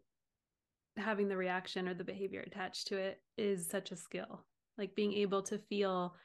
having 0.97 1.27
the 1.27 1.37
reaction 1.37 1.87
or 1.87 1.93
the 1.93 2.03
behavior 2.03 2.43
attached 2.45 2.87
to 2.87 2.97
it 2.97 3.21
is 3.37 3.69
such 3.69 3.91
a 3.91 3.95
skill 3.95 4.45
like 4.77 4.95
being 4.95 5.13
able 5.13 5.41
to 5.41 5.59
feel 5.69 6.15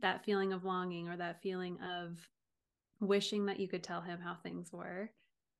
that 0.00 0.24
feeling 0.24 0.52
of 0.52 0.64
longing 0.64 1.08
or 1.08 1.16
that 1.16 1.40
feeling 1.42 1.78
of 1.80 2.18
wishing 3.00 3.46
that 3.46 3.58
you 3.58 3.68
could 3.68 3.82
tell 3.82 4.00
him 4.00 4.20
how 4.20 4.36
things 4.42 4.70
were 4.72 5.10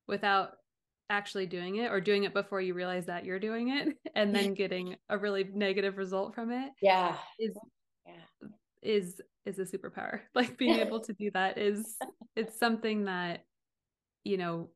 without 0.07 0.51
actually 1.09 1.45
doing 1.45 1.77
it 1.77 1.91
or 1.91 1.99
doing 1.99 2.23
it 2.23 2.33
before 2.33 2.61
you 2.61 2.73
realize 2.73 3.05
that 3.05 3.25
you're 3.25 3.39
doing 3.39 3.69
it 3.69 3.97
and 4.15 4.33
then 4.33 4.53
getting 4.53 4.95
a 5.09 5.17
really 5.17 5.43
negative 5.53 5.97
result 5.97 6.33
from 6.33 6.51
it 6.51 6.71
yeah 6.81 7.15
is 7.39 7.57
yeah. 8.05 8.47
is 8.81 9.21
is 9.45 9.59
a 9.59 9.65
superpower. 9.65 10.21
Like 10.35 10.57
being 10.57 10.79
able 10.85 10.99
to 11.01 11.13
do 11.13 11.31
that 11.33 11.57
is 11.57 11.97
it's 12.35 12.57
something 12.57 13.05
that 13.05 13.45
you 14.23 14.37
know 14.37 14.69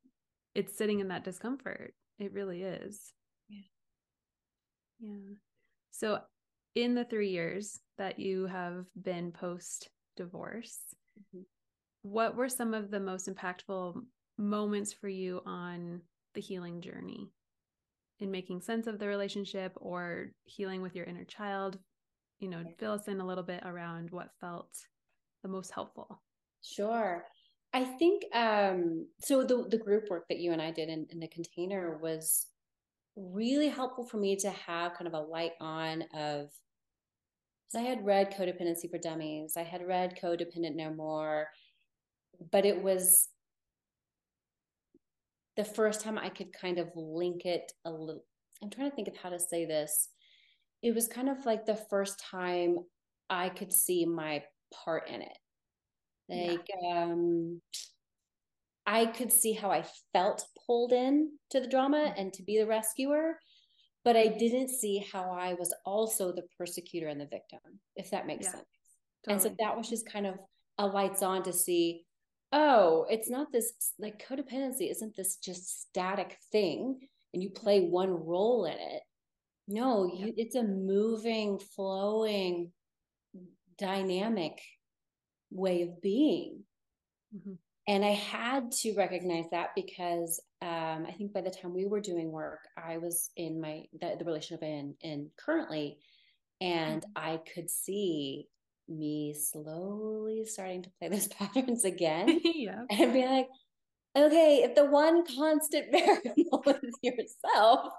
it's 0.54 0.78
sitting 0.78 0.99
in 0.99 1.10
that 1.10 1.23
discomfort. 1.23 1.93
It 2.19 2.34
really 2.34 2.63
is. 2.63 3.13
Yeah. 3.49 3.60
Yeah. 4.99 5.34
So 5.91 6.19
in 6.75 6.95
the 6.95 7.06
3 7.06 7.30
years 7.30 7.80
that 7.97 8.19
you 8.19 8.47
have 8.47 8.86
been 9.01 9.32
post 9.32 9.89
divorce 10.17 10.78
mm-hmm. 11.19 11.43
what 12.04 12.36
were 12.36 12.49
some 12.49 12.73
of 12.73 12.89
the 12.89 12.99
most 12.99 13.30
impactful 13.30 14.01
moments 14.38 14.93
for 14.93 15.08
you 15.08 15.41
on 15.45 16.01
the 16.34 16.41
healing 16.41 16.82
journey? 16.82 17.30
In 18.19 18.32
making 18.32 18.62
sense 18.62 18.88
of 18.88 18.97
the 18.97 19.08
relationship 19.08 19.73
or 19.75 20.32
healing 20.45 20.82
with 20.82 20.95
your 20.95 21.06
inner 21.06 21.25
child 21.25 21.78
you 22.39 22.50
know 22.50 22.63
fill 22.78 22.93
us 22.93 23.08
in 23.08 23.19
a 23.19 23.26
little 23.26 23.43
bit 23.43 23.62
around 23.65 24.12
what 24.12 24.30
felt 24.39 24.69
the 25.43 25.50
most 25.50 25.71
helpful. 25.71 26.21
Sure. 26.62 27.26
I 27.74 27.84
think 27.84 28.24
um 28.34 29.08
so 29.19 29.43
the 29.43 29.67
the 29.69 29.78
group 29.78 30.10
work 30.10 30.26
that 30.30 30.39
you 30.39 30.54
and 30.54 30.62
i 30.62 30.71
did 30.71 30.88
in, 30.88 31.06
in 31.10 31.19
the 31.19 31.28
container 31.28 31.98
was 32.02 32.48
really 33.15 33.67
helpful 33.67 34.06
for 34.06 34.17
me 34.17 34.36
to 34.38 34.50
have 34.50 34.93
kind 34.93 35.08
of 35.08 35.13
a 35.13 35.19
light 35.19 35.52
on 35.60 36.04
of 36.13 36.50
I 37.76 37.82
had 37.82 38.06
read 38.06 38.34
Codependency 38.34 38.89
for 38.89 38.98
Dummies, 38.98 39.58
I 39.58 39.63
had 39.63 39.86
read 39.86 40.17
Codependent 40.21 40.76
No 40.76 40.93
More, 40.93 41.48
but 42.52 42.65
it 42.65 42.82
was 42.82 43.28
the 45.58 45.65
first 45.65 46.02
time 46.02 46.17
I 46.17 46.30
could 46.30 46.54
kind 46.54 46.80
of 46.80 46.89
link 46.95 47.45
it 47.45 47.71
a 47.86 47.91
little. 47.91 48.24
I'm 48.63 48.69
trying 48.69 48.89
to 48.89 48.95
think 48.95 49.08
of 49.08 49.17
how 49.17 49.30
to 49.30 49.39
say 49.39 49.65
this 49.65 50.10
it 50.86 50.93
was 50.93 51.08
kind 51.08 51.30
of 51.30 51.43
like 51.48 51.65
the 51.65 51.76
first 51.89 52.24
time 52.32 52.78
I 53.28 53.50
could 53.50 53.74
see 53.74 54.06
my 54.06 54.43
part 54.71 55.10
in 55.10 55.24
it. 55.24 55.38
Like 56.30 56.67
yeah. 56.82 57.04
um 57.04 57.60
I 58.86 59.08
could 59.08 59.32
see 59.32 59.54
how 59.54 59.71
I 59.71 59.84
felt 60.13 60.45
pulled 60.67 60.93
in 60.93 61.32
to 61.50 61.60
the 61.60 61.67
drama 61.67 61.98
mm-hmm. 61.98 62.19
and 62.21 62.34
to 62.34 62.43
be 62.43 62.60
the 62.60 62.67
rescuer, 62.67 63.39
but 64.04 64.15
I 64.15 64.28
didn't 64.28 64.69
see 64.69 65.04
how 65.12 65.32
I 65.32 65.56
was 65.56 65.74
also 65.86 66.32
the 66.32 66.43
persecutor 66.56 67.08
and 67.08 67.19
the 67.19 67.26
victim, 67.26 67.60
if 67.95 68.12
that 68.12 68.28
makes 68.28 68.45
yeah, 68.45 68.52
sense. 68.52 68.65
Totally. 69.24 69.34
And 69.34 69.41
so 69.41 69.56
that 69.58 69.76
was 69.76 69.89
just 69.89 70.08
kind 70.08 70.28
of 70.28 70.36
a 70.78 70.86
lights 70.86 71.24
on 71.24 71.41
to 71.43 71.54
see, 71.54 72.06
oh, 72.52 73.08
it's 73.10 73.30
not 73.30 73.52
this 73.52 73.74
like 73.98 74.24
codependency 74.30 74.91
isn't 74.91 75.15
this 75.15 75.38
just 75.38 75.82
static 75.82 76.38
thing 76.52 77.00
and 77.34 77.41
you 77.41 77.50
play 77.50 77.82
one 77.82 78.12
role 78.12 78.65
in 78.65 78.74
it. 78.74 79.02
No, 79.67 80.06
you, 80.06 80.34
it's 80.38 80.56
a 80.56 80.63
moving, 80.63 81.58
flowing, 81.58 82.71
dynamic 83.78 84.62
way 85.51 85.82
of 85.84 86.01
being. 86.01 86.63
Mm-hmm. 87.36 87.54
And 87.88 88.04
I 88.04 88.13
had 88.13 88.71
to 88.82 88.95
recognize 88.95 89.45
that 89.51 89.69
because 89.75 90.41
um, 90.62 91.06
I 91.08 91.13
think 91.17 91.34
by 91.34 91.41
the 91.41 91.51
time 91.51 91.73
we 91.73 91.86
were 91.86 92.01
doing 92.01 92.32
work, 92.32 92.62
I 92.75 92.97
was 92.97 93.30
in 93.36 93.62
my 93.62 93.84
the, 93.99 94.15
the 94.17 94.25
relationship 94.25 94.63
in 94.63 94.95
in 95.01 95.30
currently, 95.38 95.99
and 96.62 97.01
mm-hmm. 97.01 97.34
I 97.34 97.41
could 97.54 97.69
see 97.69 98.47
me 98.88 99.34
slowly 99.34 100.45
starting 100.45 100.84
to 100.84 100.89
play 100.99 101.10
those 101.10 101.28
patterns 101.56 101.86
again. 101.86 102.39
yeah. 102.43 102.84
And 102.89 103.13
be 103.13 103.25
like, 103.25 103.47
okay, 104.15 104.62
if 104.63 104.75
the 104.75 104.86
one 104.86 105.25
constant 105.25 105.86
variable 105.91 106.63
is 106.84 106.95
yourself, 107.01 107.91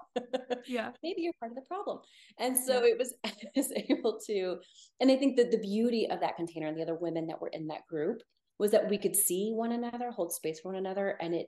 yeah, 0.65 0.91
maybe 1.03 1.21
you're 1.21 1.33
part 1.39 1.51
of 1.51 1.55
the 1.55 1.67
problem. 1.67 1.99
And 2.39 2.57
so 2.57 2.83
yeah. 2.83 2.93
it 2.93 2.97
was, 2.97 3.13
I 3.25 3.31
was 3.55 3.71
able 3.71 4.19
to, 4.27 4.57
and 4.99 5.11
I 5.11 5.15
think 5.15 5.37
that 5.37 5.51
the 5.51 5.59
beauty 5.59 6.07
of 6.09 6.19
that 6.21 6.35
container 6.35 6.67
and 6.67 6.77
the 6.77 6.81
other 6.81 6.95
women 6.95 7.27
that 7.27 7.41
were 7.41 7.49
in 7.49 7.67
that 7.67 7.85
group 7.87 8.21
was 8.59 8.71
that 8.71 8.89
we 8.89 8.97
could 8.97 9.15
see 9.15 9.51
one 9.53 9.71
another, 9.71 10.11
hold 10.11 10.33
space 10.33 10.59
for 10.59 10.69
one 10.69 10.79
another, 10.79 11.17
and 11.21 11.35
it 11.35 11.47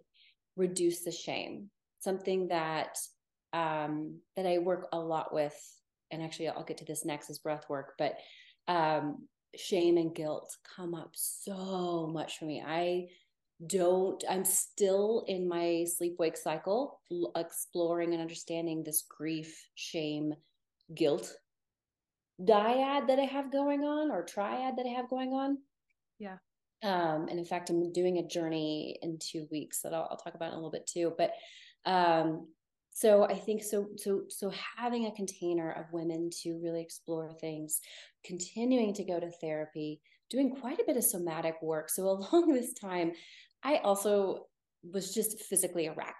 reduced 0.56 1.06
the 1.06 1.12
shame. 1.12 1.70
Something 2.00 2.50
that 2.50 2.98
um, 3.52 4.20
that 4.36 4.46
I 4.46 4.60
work 4.60 4.88
a 4.94 5.00
lot 5.00 5.34
with, 5.34 5.56
and 6.12 6.22
actually 6.22 6.50
I'll 6.50 6.64
get 6.64 6.78
to 6.78 6.86
this 6.86 7.04
next 7.04 7.32
is 7.32 7.40
breath 7.40 7.66
work, 7.68 7.94
but 7.98 8.14
um, 8.68 9.28
shame 9.56 9.98
and 9.98 10.14
guilt 10.14 10.56
come 10.76 10.94
up 10.94 11.12
so 11.14 12.08
much 12.14 12.38
for 12.38 12.46
me. 12.46 12.64
I 12.66 13.08
don't 13.68 14.24
i'm 14.30 14.46
still 14.46 15.26
in 15.28 15.48
my 15.48 15.86
sleep 15.86 16.16
wake 16.18 16.38
cycle 16.38 17.02
exploring 17.36 18.14
and 18.14 18.22
understanding 18.22 18.84
this 18.84 19.06
grief 19.10 19.68
shame 19.76 20.34
guilt 20.96 21.34
dyad 22.42 23.08
that 23.08 23.20
i 23.20 23.24
have 23.24 23.52
going 23.52 23.84
on 23.84 24.12
or 24.12 24.24
triad 24.24 24.78
that 24.78 24.86
i 24.86 24.90
have 24.90 25.10
going 25.10 25.34
on. 25.34 25.58
Yeah. 26.20 26.38
Um 26.84 27.28
and 27.30 27.38
in 27.38 27.44
fact 27.44 27.70
i'm 27.70 27.92
doing 27.92 28.20
a 28.20 28.28
journey 28.28 28.98
in 29.02 29.20
two 29.20 29.46
weeks 29.52 29.82
that 29.82 29.94
i'll, 29.94 30.08
I'll 30.10 30.18
talk 30.18 30.36
about 30.36 30.48
in 30.48 30.54
a 30.54 30.56
little 30.56 30.72
bit 30.72 30.88
too 30.88 31.14
but 31.18 31.32
um 31.86 32.48
so 32.92 33.24
i 33.24 33.36
think 33.36 33.62
so 33.62 33.88
so 33.98 34.24
so 34.30 34.52
having 34.78 35.06
a 35.06 35.16
container 35.16 35.72
of 35.72 35.92
women 35.92 36.30
to 36.44 36.58
really 36.64 36.82
explore 36.82 37.34
things 37.34 37.82
continuing 38.24 38.94
to 38.94 39.04
go 39.04 39.20
to 39.20 39.30
therapy 39.42 40.00
doing 40.30 40.56
quite 40.56 40.80
a 40.80 40.84
bit 40.86 40.98
of 40.98 41.04
somatic 41.04 41.56
work. 41.62 41.90
So 41.90 42.04
along 42.10 42.54
this 42.54 42.74
time 42.74 43.12
I 43.64 43.78
also 43.78 44.46
was 44.84 45.14
just 45.14 45.42
physically 45.42 45.88
a 45.88 45.94
wreck. 45.94 46.16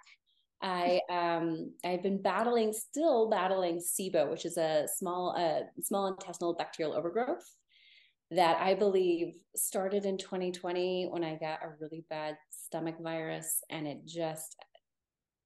I 0.62 1.00
um 1.10 1.72
I've 1.84 2.02
been 2.02 2.20
battling, 2.22 2.72
still 2.72 3.28
battling 3.30 3.78
SIBO, 3.78 4.30
which 4.30 4.44
is 4.44 4.56
a 4.56 4.86
small 4.96 5.34
uh, 5.36 5.66
small 5.82 6.06
intestinal 6.08 6.54
bacterial 6.54 6.94
overgrowth 6.94 7.44
that 8.30 8.60
I 8.60 8.74
believe 8.74 9.34
started 9.56 10.04
in 10.04 10.16
2020 10.16 11.08
when 11.10 11.24
I 11.24 11.34
got 11.34 11.64
a 11.64 11.72
really 11.80 12.04
bad 12.08 12.36
stomach 12.50 12.96
virus, 13.00 13.62
and 13.70 13.86
it 13.86 14.06
just 14.06 14.56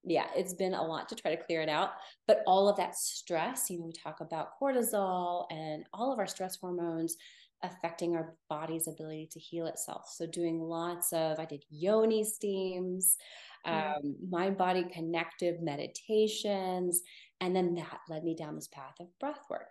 yeah, 0.06 0.26
it's 0.36 0.52
been 0.52 0.74
a 0.74 0.82
lot 0.82 1.08
to 1.08 1.14
try 1.14 1.34
to 1.34 1.42
clear 1.42 1.62
it 1.62 1.68
out. 1.68 1.92
But 2.26 2.42
all 2.46 2.68
of 2.68 2.76
that 2.76 2.94
stress, 2.94 3.70
you 3.70 3.78
know, 3.78 3.86
we 3.86 3.92
talk 3.92 4.20
about 4.20 4.60
cortisol 4.60 5.46
and 5.50 5.84
all 5.94 6.12
of 6.12 6.18
our 6.18 6.26
stress 6.26 6.56
hormones 6.56 7.16
affecting 7.64 8.14
our 8.14 8.36
body's 8.48 8.86
ability 8.86 9.28
to 9.32 9.40
heal 9.40 9.66
itself. 9.66 10.08
So, 10.14 10.26
doing 10.26 10.60
lots 10.60 11.12
of, 11.12 11.38
I 11.38 11.44
did 11.44 11.64
yoni 11.70 12.24
steams, 12.24 13.16
um, 13.64 14.16
mind 14.28 14.56
body 14.56 14.84
connective 14.92 15.60
meditations. 15.60 17.00
And 17.40 17.54
then 17.54 17.74
that 17.74 18.00
led 18.08 18.24
me 18.24 18.34
down 18.34 18.54
this 18.54 18.68
path 18.68 18.94
of 19.00 19.08
breath 19.18 19.42
work. 19.50 19.68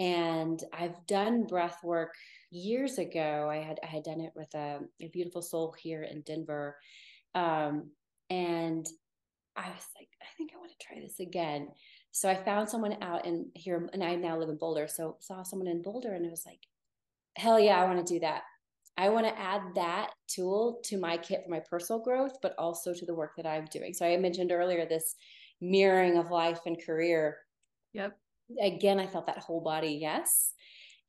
And 0.00 0.62
I've 0.72 1.06
done 1.06 1.44
breath 1.44 1.78
work 1.84 2.14
years 2.50 2.98
ago. 2.98 3.48
I 3.50 3.56
had 3.58 3.78
I 3.82 3.86
had 3.86 4.02
done 4.02 4.20
it 4.20 4.32
with 4.34 4.52
a, 4.54 4.80
a 5.00 5.08
beautiful 5.08 5.42
soul 5.42 5.74
here 5.80 6.02
in 6.02 6.22
Denver. 6.22 6.76
Um, 7.34 7.90
and 8.30 8.86
I 9.56 9.68
was 9.68 9.86
like, 9.96 10.08
I 10.20 10.26
think 10.36 10.50
I 10.52 10.58
want 10.58 10.72
to 10.72 10.86
try 10.86 11.00
this 11.00 11.20
again. 11.20 11.68
So 12.10 12.28
I 12.28 12.34
found 12.34 12.68
someone 12.68 12.96
out 13.02 13.26
in 13.26 13.50
here, 13.54 13.88
and 13.92 14.02
I 14.02 14.14
now 14.16 14.38
live 14.38 14.48
in 14.48 14.56
Boulder. 14.56 14.88
So 14.88 15.16
saw 15.20 15.42
someone 15.42 15.68
in 15.68 15.82
Boulder, 15.82 16.12
and 16.14 16.26
I 16.26 16.30
was 16.30 16.44
like, 16.46 16.60
hell 17.36 17.58
yeah, 17.58 17.80
I 17.80 17.86
want 17.86 18.06
to 18.06 18.14
do 18.14 18.20
that. 18.20 18.42
I 18.96 19.08
want 19.08 19.26
to 19.26 19.38
add 19.38 19.62
that 19.74 20.10
tool 20.28 20.80
to 20.84 20.98
my 20.98 21.16
kit 21.16 21.42
for 21.44 21.50
my 21.50 21.60
personal 21.60 22.00
growth, 22.00 22.36
but 22.42 22.54
also 22.58 22.94
to 22.94 23.06
the 23.06 23.14
work 23.14 23.32
that 23.36 23.46
I'm 23.46 23.66
doing. 23.66 23.92
So 23.92 24.06
I 24.06 24.16
mentioned 24.16 24.52
earlier 24.52 24.86
this 24.86 25.16
mirroring 25.60 26.16
of 26.16 26.30
life 26.30 26.60
and 26.66 26.80
career. 26.84 27.38
Yep. 27.92 28.16
Again, 28.62 29.00
I 29.00 29.06
felt 29.06 29.26
that 29.26 29.38
whole 29.38 29.60
body 29.60 29.98
yes. 30.00 30.52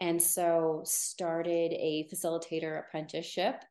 And 0.01 0.21
so 0.21 0.82
started 0.84 1.71
a 1.73 2.07
facilitator 2.13 2.80
apprenticeship. 2.80 3.63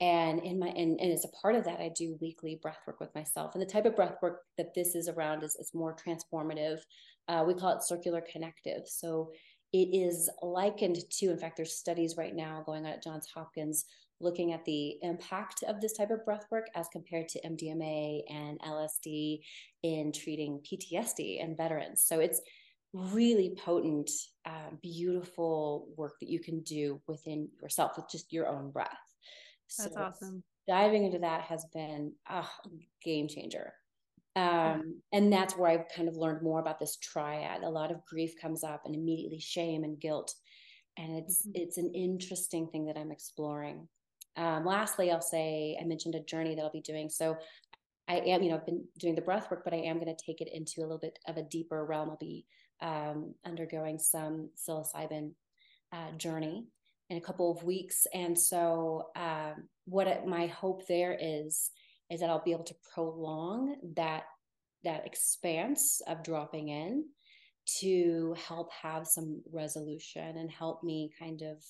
And 0.00 0.40
in 0.44 0.58
my 0.58 0.68
and, 0.68 0.98
and 1.00 1.12
as 1.12 1.24
a 1.24 1.36
part 1.42 1.56
of 1.56 1.64
that, 1.64 1.80
I 1.80 1.90
do 1.94 2.16
weekly 2.20 2.58
breath 2.62 2.78
work 2.86 3.00
with 3.00 3.14
myself. 3.14 3.54
And 3.54 3.62
the 3.62 3.66
type 3.66 3.84
of 3.84 3.96
breath 3.96 4.16
work 4.22 4.42
that 4.56 4.74
this 4.74 4.94
is 4.94 5.08
around 5.08 5.42
is, 5.42 5.56
is 5.56 5.72
more 5.74 5.94
transformative. 5.96 6.78
Uh, 7.26 7.44
we 7.46 7.54
call 7.54 7.76
it 7.76 7.82
circular 7.82 8.22
connective. 8.32 8.82
So 8.86 9.32
it 9.72 9.94
is 9.94 10.30
likened 10.42 10.98
to, 11.10 11.30
in 11.30 11.38
fact, 11.38 11.56
there's 11.56 11.74
studies 11.74 12.16
right 12.16 12.34
now 12.34 12.62
going 12.64 12.86
on 12.86 12.92
at 12.92 13.02
Johns 13.02 13.28
Hopkins 13.34 13.84
looking 14.20 14.52
at 14.52 14.64
the 14.64 14.98
impact 15.02 15.62
of 15.68 15.80
this 15.80 15.92
type 15.92 16.10
of 16.10 16.24
breath 16.24 16.46
work 16.50 16.66
as 16.74 16.88
compared 16.88 17.28
to 17.28 17.40
MDMA 17.42 18.22
and 18.28 18.58
LSD 18.60 19.40
in 19.82 20.12
treating 20.12 20.60
PTSD 20.60 21.42
and 21.42 21.56
veterans. 21.56 22.02
So 22.04 22.18
it's 22.18 22.40
really 22.92 23.54
potent, 23.64 24.10
uh, 24.44 24.70
beautiful 24.82 25.88
work 25.96 26.14
that 26.20 26.28
you 26.28 26.40
can 26.40 26.60
do 26.62 27.00
within 27.06 27.48
yourself 27.62 27.92
with 27.96 28.08
just 28.10 28.32
your 28.32 28.48
own 28.48 28.70
breath. 28.70 28.88
That's 29.78 29.94
so 29.94 30.00
awesome. 30.00 30.42
Diving 30.66 31.04
into 31.04 31.18
that 31.20 31.42
has 31.42 31.64
been 31.72 32.12
a 32.28 32.44
game 33.04 33.28
changer. 33.28 33.72
Um, 34.38 35.00
and 35.12 35.32
that's 35.32 35.56
where 35.56 35.70
I've 35.70 35.88
kind 35.94 36.08
of 36.08 36.16
learned 36.16 36.42
more 36.42 36.60
about 36.60 36.78
this 36.78 36.96
triad. 36.96 37.62
A 37.62 37.68
lot 37.68 37.90
of 37.90 38.04
grief 38.06 38.34
comes 38.40 38.62
up 38.62 38.82
and 38.84 38.94
immediately 38.94 39.40
shame 39.40 39.82
and 39.82 39.98
guilt. 39.98 40.32
And 40.96 41.16
it's 41.16 41.42
mm-hmm. 41.42 41.52
it's 41.54 41.78
an 41.78 41.92
interesting 41.94 42.68
thing 42.68 42.86
that 42.86 42.96
I'm 42.96 43.10
exploring. 43.10 43.88
Um, 44.36 44.64
lastly, 44.64 45.10
I'll 45.10 45.20
say 45.20 45.76
I 45.80 45.84
mentioned 45.84 46.14
a 46.14 46.20
journey 46.20 46.54
that 46.54 46.62
I'll 46.62 46.70
be 46.70 46.80
doing. 46.80 47.08
So 47.08 47.36
I 48.06 48.18
am, 48.18 48.42
you 48.42 48.50
know, 48.50 48.56
I've 48.56 48.66
been 48.66 48.84
doing 48.98 49.16
the 49.16 49.20
breath 49.22 49.50
work, 49.50 49.64
but 49.64 49.74
I 49.74 49.78
am 49.78 49.98
going 49.98 50.14
to 50.14 50.24
take 50.24 50.40
it 50.40 50.48
into 50.52 50.80
a 50.80 50.82
little 50.82 50.98
bit 50.98 51.18
of 51.26 51.36
a 51.36 51.42
deeper 51.42 51.84
realm. 51.84 52.10
I'll 52.10 52.16
be 52.16 52.46
um, 52.80 53.34
undergoing 53.44 53.98
some 53.98 54.50
psilocybin 54.56 55.32
uh, 55.92 56.12
journey 56.16 56.66
in 57.10 57.16
a 57.16 57.20
couple 57.20 57.50
of 57.50 57.64
weeks. 57.64 58.06
And 58.14 58.38
so, 58.38 59.08
um, 59.16 59.68
what 59.86 60.06
it, 60.06 60.26
my 60.26 60.46
hope 60.46 60.86
there 60.86 61.16
is 61.20 61.70
is 62.10 62.20
that 62.20 62.30
I'll 62.30 62.44
be 62.44 62.52
able 62.52 62.64
to 62.64 62.76
prolong 62.94 63.76
that 63.96 64.24
that 64.84 65.06
expanse 65.06 66.00
of 66.06 66.22
dropping 66.22 66.68
in 66.68 67.04
to 67.80 68.34
help 68.46 68.70
have 68.72 69.06
some 69.06 69.42
resolution 69.52 70.38
and 70.38 70.50
help 70.50 70.82
me 70.82 71.10
kind 71.18 71.42
of 71.42 71.62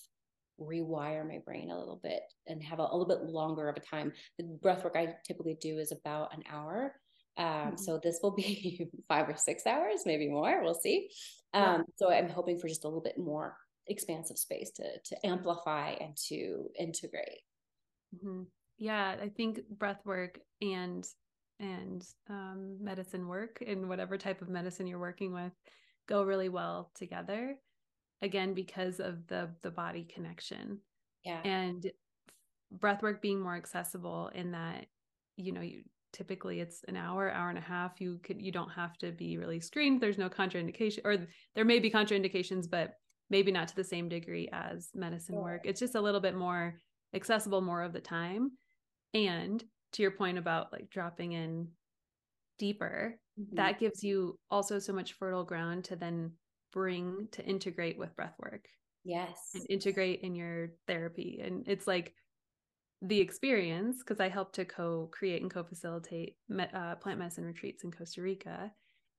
rewire 0.61 1.27
my 1.27 1.39
brain 1.45 1.71
a 1.71 1.79
little 1.79 2.01
bit 2.03 2.23
and 2.47 2.63
have 2.63 2.79
a, 2.79 2.83
a 2.83 2.97
little 2.97 3.07
bit 3.07 3.23
longer 3.23 3.69
of 3.69 3.77
a 3.77 3.81
time. 3.81 4.13
The 4.39 4.45
breath 4.45 4.85
work 4.85 4.95
I 4.97 5.15
typically 5.27 5.57
do 5.61 5.79
is 5.79 5.93
about 5.93 6.35
an 6.35 6.43
hour. 6.51 6.95
Um, 7.37 7.47
mm-hmm. 7.47 7.77
So 7.77 8.01
this 8.03 8.21
will 8.23 8.35
be 8.35 8.89
five 9.09 9.29
or 9.29 9.37
six 9.37 9.67
hours, 9.67 10.03
maybe 10.05 10.29
more. 10.29 10.63
We'll 10.63 10.75
see. 10.75 11.09
Um, 11.55 11.63
yeah. 11.63 11.83
So 11.97 12.13
I'm 12.13 12.29
hoping 12.29 12.59
for 12.59 12.69
just 12.69 12.85
a 12.85 12.89
little 12.89 13.03
bit 13.03 13.19
more 13.19 13.57
expansive 13.87 14.37
space 14.37 14.71
to 14.73 14.85
to 15.07 15.27
amplify 15.27 15.93
and 16.01 16.17
to 16.29 16.69
integrate. 16.79 17.41
Mm-hmm. 18.15 18.43
Yeah, 18.79 19.17
I 19.21 19.29
think 19.29 19.61
breath 19.69 20.01
work 20.05 20.39
and 20.63 21.07
and 21.61 22.07
um, 22.31 22.77
medicine 22.81 23.27
work 23.27 23.63
and 23.67 23.89
whatever 23.89 24.17
type 24.17 24.41
of 24.41 24.49
medicine 24.49 24.87
you're 24.87 25.01
working 25.01 25.33
with 25.33 25.53
go 26.09 26.23
really 26.23 26.49
well 26.49 26.91
together. 26.95 27.57
Again, 28.23 28.55
because 28.55 29.01
of 29.01 29.27
the 29.27 29.51
the 29.63 29.71
body 29.71 30.07
connection. 30.13 30.81
Yeah. 31.25 31.41
And 31.45 31.91
breath 32.71 33.03
work 33.03 33.21
being 33.21 33.41
more 33.41 33.57
accessible 33.57 34.31
in 34.35 34.53
that, 34.53 34.87
you 35.37 35.53
know, 35.53 35.61
you 35.61 35.83
typically 36.13 36.61
it's 36.61 36.85
an 36.89 36.97
hour, 36.97 37.31
hour 37.31 37.49
and 37.49 37.59
a 37.59 37.63
half. 37.63 38.01
You 38.01 38.19
could 38.23 38.41
you 38.41 38.53
don't 38.53 38.71
have 38.71 38.97
to 38.99 39.13
be 39.13 39.39
really 39.39 39.61
screened. 39.61 40.01
There's 40.01 40.19
no 40.19 40.29
contraindication, 40.29 41.01
or 41.05 41.17
there 41.55 41.65
may 41.65 41.79
be 41.79 41.91
contraindications, 41.91 42.69
but 42.71 42.95
maybe 43.31 43.53
not 43.53 43.69
to 43.69 43.77
the 43.77 43.85
same 43.85 44.09
degree 44.09 44.49
as 44.53 44.91
medicine 44.95 45.35
sure. 45.35 45.43
work. 45.43 45.61
It's 45.65 45.81
just 45.81 45.95
a 45.95 46.01
little 46.01 46.21
bit 46.21 46.35
more 46.35 46.79
accessible 47.15 47.61
more 47.61 47.83
of 47.83 47.93
the 47.93 48.01
time. 48.01 48.53
And 49.15 49.63
to 49.93 50.03
your 50.03 50.11
point 50.11 50.39
about 50.39 50.73
like 50.73 50.91
dropping 50.91 51.33
in 51.33 51.69
deeper, 52.59 53.19
mm-hmm. 53.41 53.57
that 53.57 53.79
gives 53.79 54.03
you 54.03 54.39
also 54.51 54.79
so 54.79 54.93
much 54.93 55.15
fertile 55.15 55.45
ground 55.45 55.85
to 55.85 55.97
then 55.97 56.33
bring 56.73 57.29
to 57.33 57.45
integrate 57.45 57.99
with 57.99 58.15
breath 58.17 58.35
work. 58.39 58.67
Yes. 59.05 59.51
And 59.55 59.65
integrate 59.71 60.21
in 60.21 60.35
your 60.35 60.73
therapy. 60.87 61.41
And 61.43 61.67
it's 61.67 61.87
like 61.87 62.15
the 63.01 63.21
experience, 63.21 63.99
because 63.99 64.21
I 64.21 64.29
help 64.29 64.53
to 64.55 64.65
co 64.65 65.09
create 65.13 65.41
and 65.41 65.51
co 65.51 65.63
facilitate 65.63 66.37
uh, 66.75 66.97
plant 66.97 67.19
medicine 67.19 67.45
retreats 67.45 67.85
in 67.85 67.93
Costa 67.93 68.21
Rica. 68.21 68.71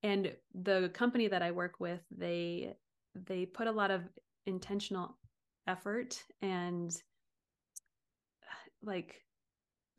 And 0.04 0.34
the 0.54 0.92
company 0.94 1.28
that 1.28 1.42
I 1.42 1.52
work 1.52 1.80
with, 1.80 2.02
they 2.16 2.74
they 3.16 3.46
put 3.46 3.68
a 3.68 3.72
lot 3.72 3.92
of 3.92 4.04
intentional 4.46 5.18
effort 5.68 6.22
and 6.42 6.92
like 8.84 9.22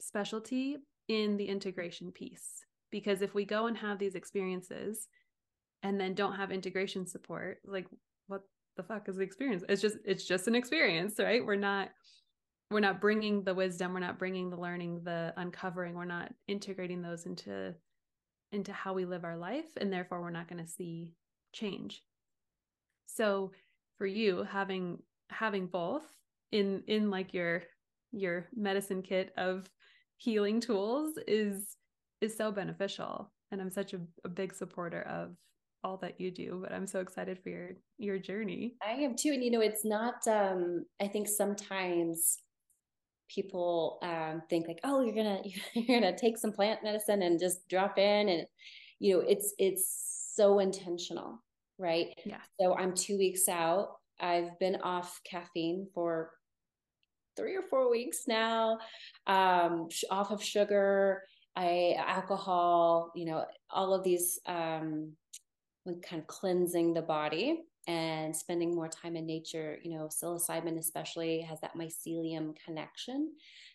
specialty 0.00 0.76
in 1.08 1.36
the 1.36 1.46
integration 1.46 2.12
piece. 2.12 2.64
Because 2.90 3.22
if 3.22 3.34
we 3.34 3.44
go 3.44 3.66
and 3.66 3.76
have 3.76 3.98
these 3.98 4.14
experiences 4.14 5.08
and 5.82 6.00
then 6.00 6.14
don't 6.14 6.34
have 6.34 6.50
integration 6.50 7.06
support 7.06 7.58
like 7.64 7.86
what 8.26 8.42
the 8.76 8.82
fuck 8.82 9.08
is 9.08 9.16
the 9.16 9.22
experience? 9.22 9.64
It's 9.68 9.82
just 9.82 9.96
it's 10.04 10.24
just 10.24 10.48
an 10.48 10.54
experience 10.54 11.14
right? 11.18 11.44
We're 11.44 11.56
not 11.56 11.90
we're 12.70 12.80
not 12.80 13.00
bringing 13.00 13.42
the 13.42 13.54
wisdom 13.54 13.92
we're 13.92 14.00
not 14.00 14.18
bringing 14.18 14.48
the 14.48 14.56
learning 14.56 15.02
the 15.02 15.34
uncovering 15.36 15.94
we're 15.94 16.04
not 16.04 16.32
integrating 16.46 17.02
those 17.02 17.26
into 17.26 17.74
into 18.52 18.72
how 18.72 18.92
we 18.92 19.04
live 19.04 19.24
our 19.24 19.36
life 19.36 19.66
and 19.76 19.92
therefore 19.92 20.20
we're 20.20 20.30
not 20.30 20.48
going 20.48 20.64
to 20.64 20.70
see 20.70 21.12
change. 21.52 22.02
So 23.06 23.52
for 23.98 24.06
you 24.06 24.44
having 24.44 24.98
having 25.30 25.66
both 25.66 26.02
in 26.52 26.82
in 26.86 27.10
like 27.10 27.34
your 27.34 27.62
your 28.12 28.48
medicine 28.54 29.02
kit 29.02 29.32
of 29.36 29.68
healing 30.16 30.60
tools 30.60 31.18
is 31.26 31.76
is 32.20 32.36
so 32.36 32.52
beneficial. 32.52 33.30
And 33.52 33.60
i'm 33.60 33.70
such 33.70 33.94
a, 33.94 34.00
a 34.24 34.28
big 34.28 34.54
supporter 34.54 35.02
of 35.02 35.34
all 35.82 35.96
that 35.96 36.20
you 36.20 36.30
do 36.30 36.58
but 36.62 36.72
i'm 36.72 36.86
so 36.86 37.00
excited 37.00 37.38
for 37.42 37.48
your 37.48 37.70
your 37.98 38.18
journey. 38.18 38.74
I 38.86 38.92
am 38.92 39.16
too. 39.16 39.32
And 39.32 39.42
you 39.42 39.50
know 39.50 39.60
it's 39.60 39.84
not 39.84 40.26
um 40.28 40.84
i 41.00 41.06
think 41.08 41.26
sometimes 41.28 42.38
people 43.34 43.98
um 44.02 44.42
think 44.50 44.66
like 44.68 44.80
oh 44.84 45.02
you're 45.02 45.14
gonna 45.14 45.40
you're 45.74 46.00
gonna 46.00 46.16
take 46.16 46.36
some 46.36 46.52
plant 46.52 46.80
medicine 46.84 47.22
and 47.22 47.40
just 47.40 47.68
drop 47.68 47.98
in. 47.98 48.28
And 48.28 48.46
you 48.98 49.16
know 49.16 49.24
it's 49.26 49.54
it's 49.58 50.32
so 50.34 50.58
intentional 50.58 51.42
right? 51.78 52.08
Yeah. 52.26 52.36
So 52.60 52.76
i'm 52.76 52.94
two 52.94 53.16
weeks 53.16 53.48
out. 53.48 53.96
I've 54.20 54.58
been 54.58 54.76
off 54.82 55.18
caffeine 55.24 55.88
for 55.94 56.30
three 57.36 57.56
or 57.56 57.62
four 57.62 57.90
weeks 57.90 58.22
now, 58.26 58.78
um, 59.26 59.88
off 60.10 60.30
of 60.30 60.42
sugar, 60.42 61.22
I 61.56 61.96
alcohol, 61.98 63.12
you 63.14 63.26
know, 63.26 63.44
all 63.70 63.92
of 63.94 64.04
these 64.04 64.38
um, 64.46 65.12
kind 65.86 66.20
of 66.22 66.26
cleansing 66.26 66.94
the 66.94 67.02
body 67.02 67.62
and 67.86 68.36
spending 68.36 68.74
more 68.74 68.88
time 68.88 69.16
in 69.16 69.26
nature. 69.26 69.78
You 69.82 69.96
know, 69.96 70.08
psilocybin 70.08 70.78
especially 70.78 71.40
has 71.42 71.60
that 71.60 71.76
mycelium 71.76 72.54
connection. 72.64 73.32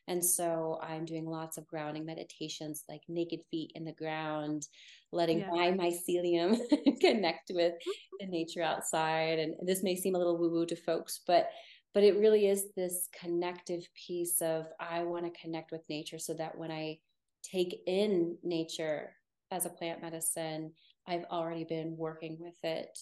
And 0.08 0.24
so 0.24 0.80
I'm 0.84 1.06
doing 1.06 1.26
lots 1.26 1.58
of 1.58 1.66
grounding 1.68 2.06
meditations, 2.06 2.84
like 2.88 3.02
naked 3.08 3.40
feet 3.50 3.72
in 3.74 3.84
the 3.84 3.92
ground, 3.94 4.68
letting 5.12 5.40
yeah. 5.40 5.50
my 5.50 5.72
mycelium 5.72 6.60
connect 7.02 7.52
with 7.54 7.74
the 8.20 8.28
nature 8.28 8.62
outside. 8.62 9.40
And 9.40 9.56
this 9.64 9.82
may 9.82 9.96
seem 9.96 10.14
a 10.14 10.18
little 10.18 10.38
woo 10.38 10.52
woo 10.52 10.66
to 10.68 10.76
folks, 10.76 11.22
but 11.26 11.50
but 11.96 12.04
it 12.04 12.20
really 12.20 12.48
is 12.48 12.66
this 12.76 13.08
connective 13.18 13.88
piece 13.96 14.42
of 14.42 14.68
I 14.82 15.04
want 15.04 15.24
to 15.26 15.42
connect 15.42 15.72
with 15.72 15.82
nature 15.90 16.20
so 16.20 16.34
that 16.34 16.58
when 16.58 16.70
I 16.70 17.00
take 17.42 17.82
in 17.88 18.38
nature 18.44 19.14
as 19.50 19.66
a 19.66 19.70
plant 19.70 20.02
medicine, 20.02 20.74
I've 21.08 21.24
already 21.32 21.64
been 21.64 21.96
working 21.96 22.36
with 22.38 22.58
it 22.64 23.00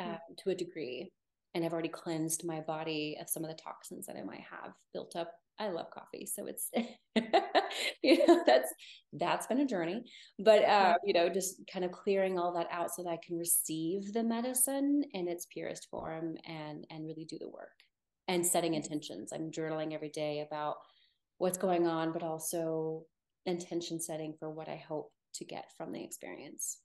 um, 0.00 0.16
to 0.38 0.50
a 0.50 0.54
degree. 0.54 1.12
And 1.54 1.64
I've 1.64 1.74
already 1.74 1.90
cleansed 1.90 2.46
my 2.46 2.60
body 2.60 3.18
of 3.20 3.28
some 3.28 3.44
of 3.44 3.50
the 3.50 3.62
toxins 3.62 4.06
that 4.06 4.16
I 4.16 4.22
might 4.22 4.40
have 4.40 4.72
built 4.94 5.16
up. 5.16 5.30
I 5.58 5.68
love 5.68 5.90
coffee, 5.90 6.26
so 6.26 6.46
it's 6.46 6.68
you 8.02 8.26
know 8.26 8.42
that's 8.44 8.72
that's 9.12 9.46
been 9.46 9.60
a 9.60 9.66
journey. 9.66 10.02
But 10.40 10.64
uh, 10.64 10.94
you 11.04 11.12
know, 11.12 11.28
just 11.28 11.60
kind 11.72 11.84
of 11.84 11.92
clearing 11.92 12.40
all 12.40 12.54
that 12.54 12.66
out 12.72 12.92
so 12.92 13.04
that 13.04 13.10
I 13.10 13.18
can 13.24 13.38
receive 13.38 14.12
the 14.12 14.24
medicine 14.24 15.04
in 15.12 15.28
its 15.28 15.46
purest 15.46 15.88
form 15.90 16.36
and 16.44 16.84
and 16.90 17.06
really 17.06 17.24
do 17.24 17.38
the 17.38 17.48
work 17.48 17.84
and 18.28 18.46
setting 18.46 18.74
intentions. 18.74 19.32
I'm 19.32 19.50
journaling 19.50 19.92
every 19.92 20.08
day 20.08 20.44
about 20.46 20.76
what's 21.38 21.58
going 21.58 21.86
on, 21.86 22.12
but 22.12 22.22
also 22.22 23.04
intention 23.46 24.00
setting 24.00 24.34
for 24.38 24.50
what 24.50 24.68
I 24.68 24.76
hope 24.76 25.10
to 25.34 25.44
get 25.44 25.66
from 25.76 25.92
the 25.92 26.02
experience. 26.02 26.78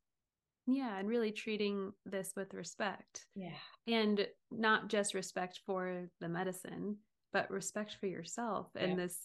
Yeah, 0.67 0.97
and 0.97 1.07
really 1.07 1.31
treating 1.31 1.93
this 2.05 2.33
with 2.35 2.53
respect. 2.53 3.25
Yeah. 3.35 3.55
And 3.87 4.27
not 4.51 4.89
just 4.89 5.13
respect 5.13 5.61
for 5.65 6.09
the 6.19 6.29
medicine, 6.29 6.97
but 7.33 7.49
respect 7.49 7.97
for 7.99 8.07
yourself 8.07 8.67
yeah. 8.75 8.83
and 8.83 8.99
this 8.99 9.17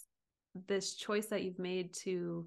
this 0.69 0.95
choice 0.95 1.27
that 1.27 1.43
you've 1.43 1.59
made 1.59 1.93
to 2.05 2.47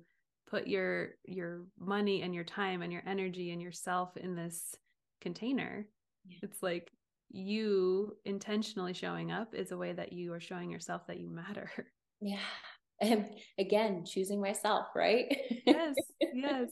put 0.49 0.67
your 0.67 1.09
your 1.25 1.65
money 1.77 2.21
and 2.21 2.33
your 2.33 2.43
time 2.43 2.81
and 2.81 2.91
your 2.91 3.03
energy 3.05 3.51
and 3.51 3.61
yourself 3.61 4.15
in 4.17 4.35
this 4.35 4.75
container. 5.21 5.85
Yeah. 6.25 6.37
It's 6.43 6.63
like 6.63 6.89
you 7.29 8.15
intentionally 8.25 8.93
showing 8.93 9.31
up 9.31 9.53
is 9.53 9.71
a 9.71 9.77
way 9.77 9.93
that 9.93 10.13
you 10.13 10.33
are 10.33 10.39
showing 10.39 10.69
yourself 10.69 11.07
that 11.07 11.19
you 11.19 11.29
matter. 11.29 11.71
Yeah. 12.19 12.39
And 12.99 13.29
again, 13.59 14.03
choosing 14.03 14.41
myself, 14.41 14.87
right? 14.95 15.25
yes. 15.67 15.93
Yes. 16.33 16.69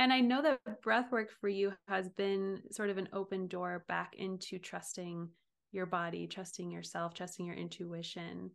And 0.00 0.12
I 0.12 0.18
know 0.18 0.42
that 0.42 0.58
breath 0.82 1.12
work 1.12 1.28
for 1.40 1.48
you 1.48 1.72
has 1.86 2.08
been 2.08 2.60
sort 2.72 2.90
of 2.90 2.98
an 2.98 3.08
open 3.12 3.46
door 3.46 3.84
back 3.86 4.14
into 4.18 4.58
trusting 4.58 5.28
your 5.70 5.86
body, 5.86 6.26
trusting 6.26 6.68
yourself, 6.68 7.14
trusting 7.14 7.46
your 7.46 7.54
intuition. 7.54 8.50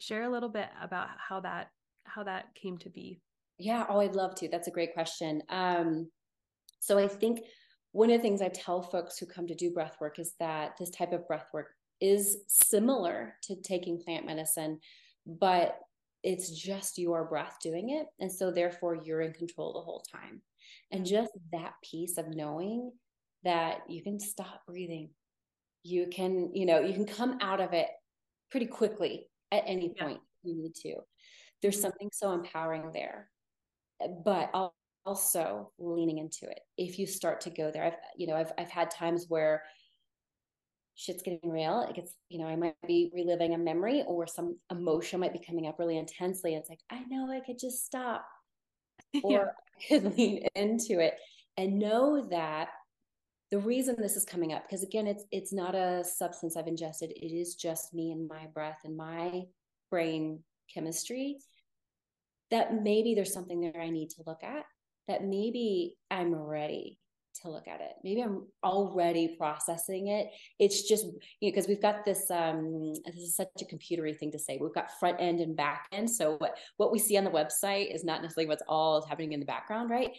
Share 0.00 0.24
a 0.24 0.28
little 0.28 0.48
bit 0.48 0.68
about 0.82 1.06
how 1.16 1.38
that 1.38 1.68
how 2.02 2.24
that 2.24 2.54
came 2.56 2.78
to 2.78 2.90
be. 2.90 3.20
Yeah, 3.58 3.86
oh, 3.88 4.00
I'd 4.00 4.16
love 4.16 4.34
to. 4.36 4.48
That's 4.48 4.66
a 4.66 4.72
great 4.72 4.92
question. 4.92 5.40
Um, 5.48 6.10
so 6.80 6.98
I 6.98 7.06
think 7.06 7.42
one 7.94 8.10
of 8.10 8.18
the 8.18 8.22
things 8.22 8.42
I 8.42 8.48
tell 8.48 8.82
folks 8.82 9.18
who 9.18 9.26
come 9.26 9.46
to 9.46 9.54
do 9.54 9.70
breath 9.70 9.96
work 10.00 10.18
is 10.18 10.34
that 10.40 10.72
this 10.80 10.90
type 10.90 11.12
of 11.12 11.28
breath 11.28 11.46
work 11.54 11.68
is 12.00 12.38
similar 12.48 13.36
to 13.44 13.54
taking 13.54 14.02
plant 14.02 14.26
medicine, 14.26 14.80
but 15.24 15.78
it's 16.24 16.50
just 16.50 16.98
your 16.98 17.24
breath 17.24 17.58
doing 17.62 17.90
it. 17.90 18.06
And 18.18 18.32
so 18.32 18.50
therefore 18.50 18.96
you're 18.96 19.20
in 19.20 19.32
control 19.32 19.74
the 19.74 19.80
whole 19.80 20.02
time. 20.10 20.42
And 20.90 21.06
just 21.06 21.30
that 21.52 21.74
piece 21.88 22.18
of 22.18 22.34
knowing 22.34 22.90
that 23.44 23.82
you 23.88 24.02
can 24.02 24.18
stop 24.18 24.62
breathing, 24.66 25.10
you 25.84 26.08
can, 26.08 26.50
you 26.52 26.66
know, 26.66 26.80
you 26.80 26.94
can 26.94 27.06
come 27.06 27.38
out 27.40 27.60
of 27.60 27.74
it 27.74 27.86
pretty 28.50 28.66
quickly 28.66 29.28
at 29.52 29.62
any 29.68 29.90
point 29.90 30.18
yeah. 30.42 30.50
you 30.52 30.56
need 30.56 30.74
to. 30.82 30.96
There's 31.62 31.76
mm-hmm. 31.76 31.82
something 31.82 32.10
so 32.12 32.32
empowering 32.32 32.90
there. 32.92 33.30
But 34.24 34.50
also 35.06 35.70
leaning 35.78 36.18
into 36.18 36.46
it. 36.46 36.60
If 36.76 36.98
you 36.98 37.06
start 37.06 37.40
to 37.42 37.50
go 37.50 37.70
there, 37.70 37.84
I've, 37.84 37.96
you 38.16 38.26
know, 38.26 38.34
I've, 38.34 38.52
I've 38.58 38.70
had 38.70 38.90
times 38.90 39.26
where 39.28 39.62
shit's 40.94 41.22
getting 41.22 41.50
real. 41.50 41.86
It 41.88 41.96
gets, 41.96 42.14
you 42.28 42.38
know, 42.38 42.46
I 42.46 42.56
might 42.56 42.74
be 42.86 43.10
reliving 43.14 43.54
a 43.54 43.58
memory 43.58 44.04
or 44.06 44.26
some 44.26 44.58
emotion 44.70 45.20
might 45.20 45.32
be 45.32 45.44
coming 45.44 45.66
up 45.66 45.78
really 45.78 45.98
intensely. 45.98 46.54
It's 46.54 46.68
like, 46.68 46.80
I 46.90 47.02
know 47.08 47.30
I 47.30 47.40
could 47.40 47.58
just 47.58 47.84
stop 47.84 48.24
or 49.22 49.32
yeah. 49.32 49.44
I 49.44 50.00
could 50.00 50.16
lean 50.16 50.46
into 50.54 51.00
it 51.00 51.14
and 51.56 51.78
know 51.78 52.26
that 52.30 52.68
the 53.50 53.58
reason 53.58 53.96
this 53.98 54.16
is 54.16 54.24
coming 54.24 54.52
up, 54.52 54.64
because 54.66 54.82
again, 54.82 55.06
it's 55.06 55.24
it's 55.30 55.52
not 55.52 55.76
a 55.76 56.02
substance 56.02 56.56
I've 56.56 56.66
ingested. 56.66 57.10
It 57.10 57.32
is 57.32 57.54
just 57.54 57.94
me 57.94 58.10
and 58.10 58.28
my 58.28 58.46
breath 58.52 58.80
and 58.84 58.96
my 58.96 59.42
brain 59.90 60.40
chemistry. 60.72 61.36
That 62.50 62.82
maybe 62.82 63.14
there's 63.14 63.32
something 63.32 63.60
there 63.60 63.80
I 63.80 63.90
need 63.90 64.10
to 64.10 64.24
look 64.26 64.42
at. 64.42 64.64
That 65.08 65.24
maybe 65.24 65.96
I'm 66.10 66.34
ready 66.34 66.98
to 67.42 67.50
look 67.50 67.68
at 67.68 67.80
it. 67.80 67.92
Maybe 68.02 68.22
I'm 68.22 68.46
already 68.62 69.36
processing 69.36 70.08
it. 70.08 70.28
It's 70.58 70.88
just, 70.88 71.04
you 71.04 71.50
know, 71.50 71.52
because 71.54 71.68
we've 71.68 71.82
got 71.82 72.04
this, 72.04 72.30
um, 72.30 72.94
this 73.04 73.16
is 73.16 73.36
such 73.36 73.48
a 73.60 73.64
computery 73.64 74.16
thing 74.16 74.32
to 74.32 74.38
say. 74.38 74.58
We've 74.60 74.74
got 74.74 74.98
front 74.98 75.20
end 75.20 75.40
and 75.40 75.56
back 75.56 75.86
end. 75.92 76.10
So 76.10 76.36
what, 76.38 76.56
what 76.76 76.92
we 76.92 76.98
see 76.98 77.16
on 77.16 77.24
the 77.24 77.30
website 77.30 77.94
is 77.94 78.04
not 78.04 78.22
necessarily 78.22 78.48
what's 78.48 78.62
all 78.68 79.04
happening 79.06 79.32
in 79.32 79.40
the 79.40 79.46
background, 79.46 79.90
right? 79.90 80.10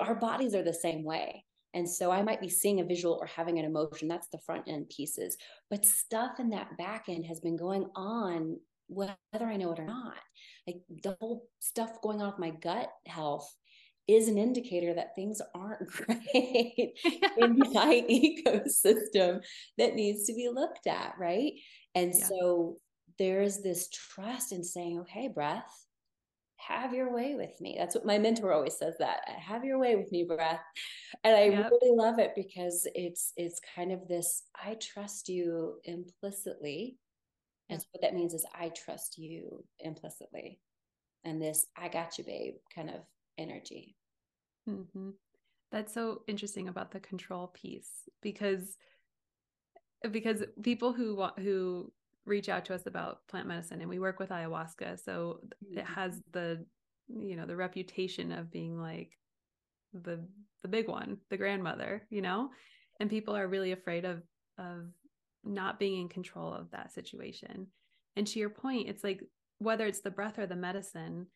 Our 0.00 0.14
bodies 0.14 0.54
are 0.54 0.62
the 0.62 0.72
same 0.72 1.04
way. 1.04 1.44
And 1.74 1.88
so 1.88 2.10
I 2.10 2.22
might 2.22 2.40
be 2.40 2.48
seeing 2.48 2.80
a 2.80 2.84
visual 2.84 3.18
or 3.20 3.26
having 3.26 3.58
an 3.58 3.64
emotion. 3.64 4.08
That's 4.08 4.28
the 4.28 4.38
front 4.38 4.68
end 4.68 4.88
pieces. 4.88 5.36
But 5.70 5.84
stuff 5.84 6.40
in 6.40 6.50
that 6.50 6.76
back 6.78 7.04
end 7.08 7.26
has 7.26 7.40
been 7.40 7.56
going 7.56 7.86
on 7.94 8.58
whether 8.88 9.16
I 9.32 9.56
know 9.56 9.72
it 9.72 9.78
or 9.78 9.84
not. 9.84 10.14
Like 10.66 10.76
the 11.02 11.16
whole 11.20 11.46
stuff 11.60 12.00
going 12.02 12.22
on 12.22 12.30
with 12.30 12.38
my 12.38 12.50
gut 12.50 12.88
health 13.06 13.54
is 14.08 14.26
an 14.26 14.38
indicator 14.38 14.94
that 14.94 15.14
things 15.14 15.40
aren't 15.54 15.86
great 15.90 16.98
in 17.36 17.58
my 17.72 18.02
ecosystem 18.10 19.42
that 19.76 19.94
needs 19.94 20.24
to 20.24 20.34
be 20.34 20.48
looked 20.48 20.86
at, 20.86 21.14
right? 21.18 21.52
And 21.94 22.12
yeah. 22.14 22.24
so 22.24 22.78
there's 23.18 23.60
this 23.60 23.88
trust 23.90 24.52
in 24.52 24.64
saying, 24.64 25.00
okay, 25.00 25.28
breath, 25.28 25.84
have 26.56 26.92
your 26.92 27.12
way 27.14 27.34
with 27.34 27.60
me. 27.60 27.76
That's 27.78 27.94
what 27.94 28.06
my 28.06 28.18
mentor 28.18 28.52
always 28.52 28.76
says 28.76 28.94
that. 28.98 29.20
Uh, 29.28 29.38
have 29.38 29.64
your 29.64 29.78
way 29.78 29.94
with 29.96 30.10
me, 30.10 30.24
breath. 30.24 30.60
And 31.22 31.36
I 31.36 31.44
yep. 31.44 31.70
really 31.70 31.96
love 31.96 32.18
it 32.18 32.32
because 32.34 32.86
it's 32.94 33.32
it's 33.36 33.60
kind 33.74 33.92
of 33.92 34.08
this 34.08 34.42
I 34.54 34.74
trust 34.74 35.28
you 35.28 35.76
implicitly. 35.84 36.98
And 37.70 37.80
so 37.80 37.86
what 37.92 38.02
that 38.02 38.14
means 38.14 38.34
is 38.34 38.44
I 38.54 38.70
trust 38.70 39.18
you 39.18 39.64
implicitly. 39.78 40.58
And 41.24 41.40
this 41.40 41.66
I 41.76 41.88
got 41.88 42.18
you, 42.18 42.24
babe, 42.24 42.54
kind 42.74 42.90
of 42.90 43.02
energy. 43.38 43.97
Mm-hmm. 44.68 45.10
That's 45.70 45.92
so 45.92 46.22
interesting 46.26 46.68
about 46.68 46.90
the 46.92 47.00
control 47.00 47.48
piece 47.48 47.90
because 48.22 48.76
because 50.10 50.44
people 50.62 50.92
who 50.92 51.16
want 51.16 51.38
who 51.38 51.92
reach 52.24 52.48
out 52.48 52.64
to 52.66 52.74
us 52.74 52.86
about 52.86 53.26
plant 53.28 53.48
medicine 53.48 53.80
and 53.80 53.88
we 53.88 53.98
work 53.98 54.18
with 54.18 54.28
ayahuasca 54.28 55.02
so 55.02 55.40
mm-hmm. 55.64 55.78
it 55.78 55.84
has 55.84 56.20
the 56.32 56.64
you 57.08 57.36
know 57.36 57.46
the 57.46 57.56
reputation 57.56 58.30
of 58.32 58.50
being 58.50 58.78
like 58.78 59.18
the 59.92 60.20
the 60.62 60.68
big 60.68 60.88
one 60.88 61.16
the 61.30 61.36
grandmother 61.36 62.06
you 62.10 62.20
know 62.20 62.50
and 63.00 63.10
people 63.10 63.34
are 63.34 63.48
really 63.48 63.72
afraid 63.72 64.04
of 64.04 64.22
of 64.58 64.90
not 65.44 65.78
being 65.78 66.02
in 66.02 66.08
control 66.08 66.52
of 66.52 66.70
that 66.70 66.92
situation 66.92 67.66
and 68.16 68.26
to 68.26 68.38
your 68.38 68.50
point 68.50 68.88
it's 68.88 69.02
like 69.02 69.22
whether 69.58 69.86
it's 69.86 70.00
the 70.00 70.10
breath 70.10 70.38
or 70.38 70.46
the 70.46 70.54
medicine 70.54 71.26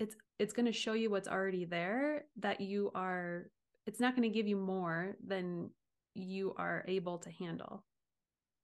it's 0.00 0.16
it's 0.38 0.52
going 0.52 0.66
to 0.66 0.72
show 0.72 0.94
you 0.94 1.10
what's 1.10 1.28
already 1.28 1.66
there 1.66 2.24
that 2.40 2.60
you 2.60 2.90
are 2.94 3.50
it's 3.86 4.00
not 4.00 4.16
going 4.16 4.28
to 4.28 4.34
give 4.34 4.48
you 4.48 4.56
more 4.56 5.16
than 5.26 5.70
you 6.14 6.54
are 6.56 6.84
able 6.88 7.18
to 7.18 7.30
handle. 7.30 7.84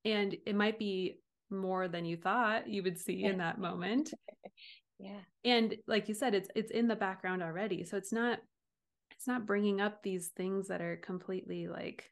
And 0.04 0.36
it 0.46 0.54
might 0.54 0.78
be 0.78 1.20
more 1.50 1.88
than 1.88 2.04
you 2.04 2.16
thought 2.16 2.68
you 2.68 2.82
would 2.82 2.98
see 2.98 3.24
in 3.24 3.38
that 3.38 3.60
moment. 3.60 4.12
Yeah. 4.98 5.20
And 5.44 5.76
like 5.86 6.08
you 6.08 6.14
said 6.14 6.34
it's 6.34 6.48
it's 6.54 6.70
in 6.70 6.88
the 6.88 6.96
background 6.96 7.42
already. 7.42 7.84
So 7.84 7.98
it's 7.98 8.14
not 8.14 8.38
it's 9.10 9.26
not 9.26 9.44
bringing 9.44 9.78
up 9.78 10.02
these 10.02 10.28
things 10.28 10.68
that 10.68 10.80
are 10.80 10.96
completely 10.96 11.68
like 11.68 12.10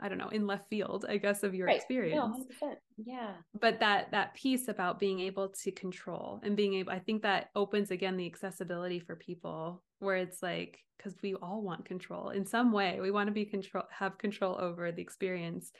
I 0.00 0.08
don't 0.08 0.18
know, 0.18 0.28
in 0.28 0.46
left 0.46 0.68
field, 0.68 1.04
I 1.08 1.16
guess, 1.16 1.42
of 1.42 1.54
your 1.54 1.66
right. 1.66 1.76
experience. 1.76 2.46
No, 2.60 2.76
yeah. 2.96 3.32
But 3.58 3.80
that 3.80 4.10
that 4.10 4.34
piece 4.34 4.68
about 4.68 4.98
being 4.98 5.20
able 5.20 5.48
to 5.48 5.70
control 5.72 6.40
and 6.42 6.56
being 6.56 6.74
able, 6.74 6.92
I 6.92 6.98
think 6.98 7.22
that 7.22 7.50
opens 7.54 7.90
again 7.90 8.16
the 8.16 8.26
accessibility 8.26 9.00
for 9.00 9.16
people 9.16 9.82
where 9.98 10.16
it's 10.16 10.42
like, 10.42 10.78
because 10.96 11.14
we 11.22 11.34
all 11.34 11.62
want 11.62 11.84
control 11.84 12.30
in 12.30 12.46
some 12.46 12.72
way. 12.72 12.98
We 13.00 13.10
want 13.10 13.28
to 13.28 13.32
be 13.32 13.44
control, 13.44 13.84
have 13.90 14.18
control 14.18 14.56
over 14.60 14.92
the 14.92 15.02
experience. 15.02 15.72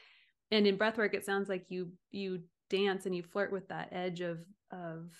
And 0.51 0.67
in 0.67 0.79
breathwork, 0.79 1.15
it 1.15 1.25
sounds 1.25 1.49
like 1.49 1.67
you 1.69 1.93
you 2.11 2.41
dance 2.71 3.07
and 3.07 3.15
you 3.15 3.23
flirt 3.23 3.53
with 3.53 3.69
that 3.69 3.89
edge 3.93 4.21
of 4.21 4.39
of 4.71 5.11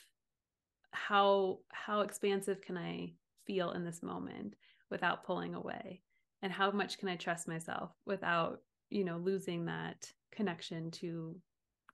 how 0.93 1.59
how 1.71 2.01
expansive 2.01 2.61
can 2.61 2.77
I 2.77 3.13
feel 3.47 3.73
in 3.73 3.85
this 3.85 4.03
moment 4.03 4.55
without 4.91 5.25
pulling 5.25 5.55
away 5.55 6.03
and 6.43 6.53
how 6.53 6.71
much 6.71 6.99
can 6.99 7.09
i 7.09 7.17
trust 7.17 7.49
myself 7.49 7.91
without 8.05 8.61
you 8.93 9.05
know 9.05 9.17
losing 9.17 9.67
that 9.67 10.11
connection 10.33 10.91
to 10.91 11.37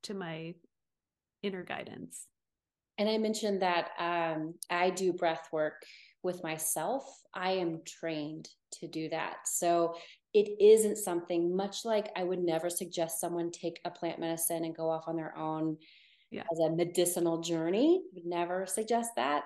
to 0.03 0.15
my 0.15 0.55
inner 1.43 1.63
guidance. 1.63 2.27
And 2.99 3.09
i 3.09 3.17
mentioned 3.19 3.63
that 3.63 3.91
um, 3.99 4.55
i 4.71 4.91
do 4.91 5.13
breath 5.13 5.49
work 5.53 5.83
with 6.23 6.43
myself. 6.43 7.05
I 7.33 7.53
am 7.53 7.83
trained 7.87 8.49
to 8.73 8.89
do 8.89 9.09
that. 9.11 9.37
So 9.47 9.95
it 10.35 10.49
isn't 10.61 10.99
something 10.99 11.57
much 11.57 11.87
like 11.87 12.11
i 12.15 12.23
would 12.23 12.41
never 12.41 12.69
suggest 12.69 13.19
someone 13.19 13.51
take 13.51 13.81
a 13.87 13.91
plant 13.91 14.19
medicine 14.19 14.65
and 14.65 14.77
go 14.77 14.91
off 14.91 15.05
on 15.07 15.17
their 15.17 15.35
own 15.39 15.79
yeah. 16.31 16.43
as 16.53 16.59
a 16.59 16.71
medicinal 16.71 17.41
journey. 17.41 18.03
Would 18.15 18.27
never 18.27 18.67
suggest 18.67 19.11
that. 19.17 19.45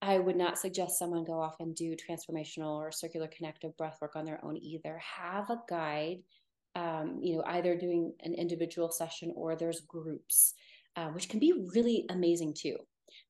I 0.00 0.18
would 0.18 0.36
not 0.36 0.58
suggest 0.58 0.98
someone 0.98 1.24
go 1.24 1.40
off 1.40 1.56
and 1.60 1.74
do 1.74 1.94
transformational 1.94 2.76
or 2.76 2.90
circular 2.90 3.28
connective 3.28 3.76
breath 3.76 3.98
work 4.00 4.16
on 4.16 4.24
their 4.24 4.44
own 4.44 4.56
either. 4.56 4.98
Have 4.98 5.48
a 5.50 5.60
guide 5.68 6.18
um, 6.74 7.18
you 7.22 7.36
know, 7.36 7.44
either 7.46 7.76
doing 7.76 8.12
an 8.20 8.34
individual 8.34 8.90
session 8.90 9.32
or 9.36 9.56
there's 9.56 9.80
groups, 9.80 10.54
uh, 10.96 11.08
which 11.08 11.28
can 11.28 11.38
be 11.38 11.52
really 11.74 12.06
amazing 12.10 12.54
too, 12.54 12.76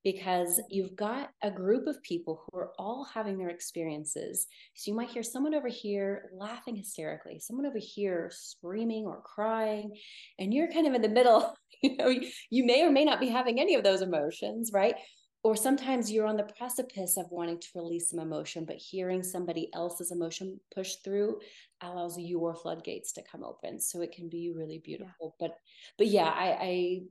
because 0.03 0.61
you've 0.69 0.95
got 0.95 1.29
a 1.41 1.51
group 1.51 1.87
of 1.87 2.01
people 2.03 2.43
who 2.45 2.59
are 2.59 2.71
all 2.79 3.07
having 3.13 3.37
their 3.37 3.49
experiences. 3.49 4.47
So 4.75 4.91
you 4.91 4.97
might 4.97 5.09
hear 5.09 5.23
someone 5.23 5.55
over 5.55 5.67
here 5.67 6.29
laughing 6.37 6.75
hysterically, 6.75 7.39
someone 7.39 7.65
over 7.65 7.79
here 7.79 8.29
screaming 8.33 9.05
or 9.05 9.21
crying, 9.21 9.93
and 10.39 10.53
you're 10.53 10.71
kind 10.71 10.87
of 10.87 10.93
in 10.93 11.01
the 11.01 11.09
middle. 11.09 11.55
You 11.81 11.97
know, 11.97 12.07
you, 12.07 12.29
you 12.49 12.65
may 12.65 12.81
or 12.83 12.89
may 12.89 13.03
not 13.03 13.19
be 13.19 13.27
having 13.27 13.59
any 13.59 13.75
of 13.75 13.83
those 13.83 14.01
emotions, 14.01 14.71
right? 14.73 14.95
Or 15.43 15.57
sometimes 15.57 16.09
you're 16.09 16.25
on 16.25 16.37
the 16.37 16.49
precipice 16.57 17.17
of 17.17 17.29
wanting 17.29 17.59
to 17.59 17.67
release 17.75 18.09
some 18.09 18.19
emotion, 18.19 18.63
but 18.63 18.77
hearing 18.77 19.21
somebody 19.21 19.69
else's 19.73 20.11
emotion 20.11 20.57
push 20.73 20.95
through 21.03 21.39
allows 21.81 22.17
your 22.17 22.55
floodgates 22.55 23.11
to 23.13 23.23
come 23.29 23.43
open. 23.43 23.79
So 23.79 24.01
it 24.01 24.13
can 24.13 24.29
be 24.29 24.53
really 24.55 24.81
beautiful. 24.83 25.35
Yeah. 25.39 25.47
But 25.47 25.57
but 25.97 26.07
yeah, 26.07 26.29
I, 26.29 27.01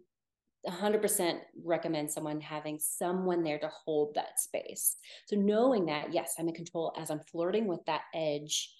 I 0.66 0.70
100% 0.70 1.40
recommend 1.62 2.10
someone 2.10 2.40
having 2.40 2.78
someone 2.80 3.42
there 3.42 3.58
to 3.58 3.68
hold 3.68 4.14
that 4.14 4.40
space. 4.40 4.96
So 5.26 5.36
knowing 5.36 5.86
that, 5.86 6.14
yes, 6.14 6.34
I'm 6.38 6.48
in 6.48 6.54
control 6.54 6.94
as 6.98 7.10
I'm 7.10 7.20
flirting 7.20 7.66
with 7.66 7.84
that 7.86 8.02
edge, 8.14 8.72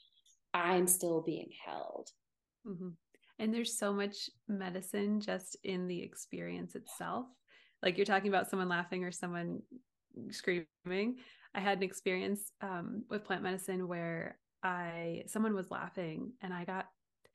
I'm 0.55 0.87
still 0.87 1.21
being 1.21 1.51
held. 1.65 2.09
Mm-hmm. 2.67 2.91
And 3.39 3.53
there's 3.53 3.77
so 3.77 3.93
much 3.93 4.31
medicine 4.49 5.21
just 5.21 5.57
in 5.65 5.89
the 5.89 6.03
experience 6.03 6.75
itself 6.75 7.27
like 7.83 7.97
you're 7.97 8.07
talking 8.07 8.29
about 8.29 8.49
someone 8.49 8.69
laughing 8.69 9.05
or 9.05 9.13
someone 9.13 9.61
screaming. 10.31 11.17
I 11.55 11.61
had 11.61 11.79
an 11.79 11.85
experience 11.85 12.53
um, 12.61 13.05
with 13.11 13.25
plant 13.25 13.43
medicine 13.43 13.89
where 13.89 14.39
i 14.65 15.25
someone 15.27 15.55
was 15.55 15.73
laughing 15.73 16.33
and 16.41 16.55
i 16.55 16.65
got 16.65 16.87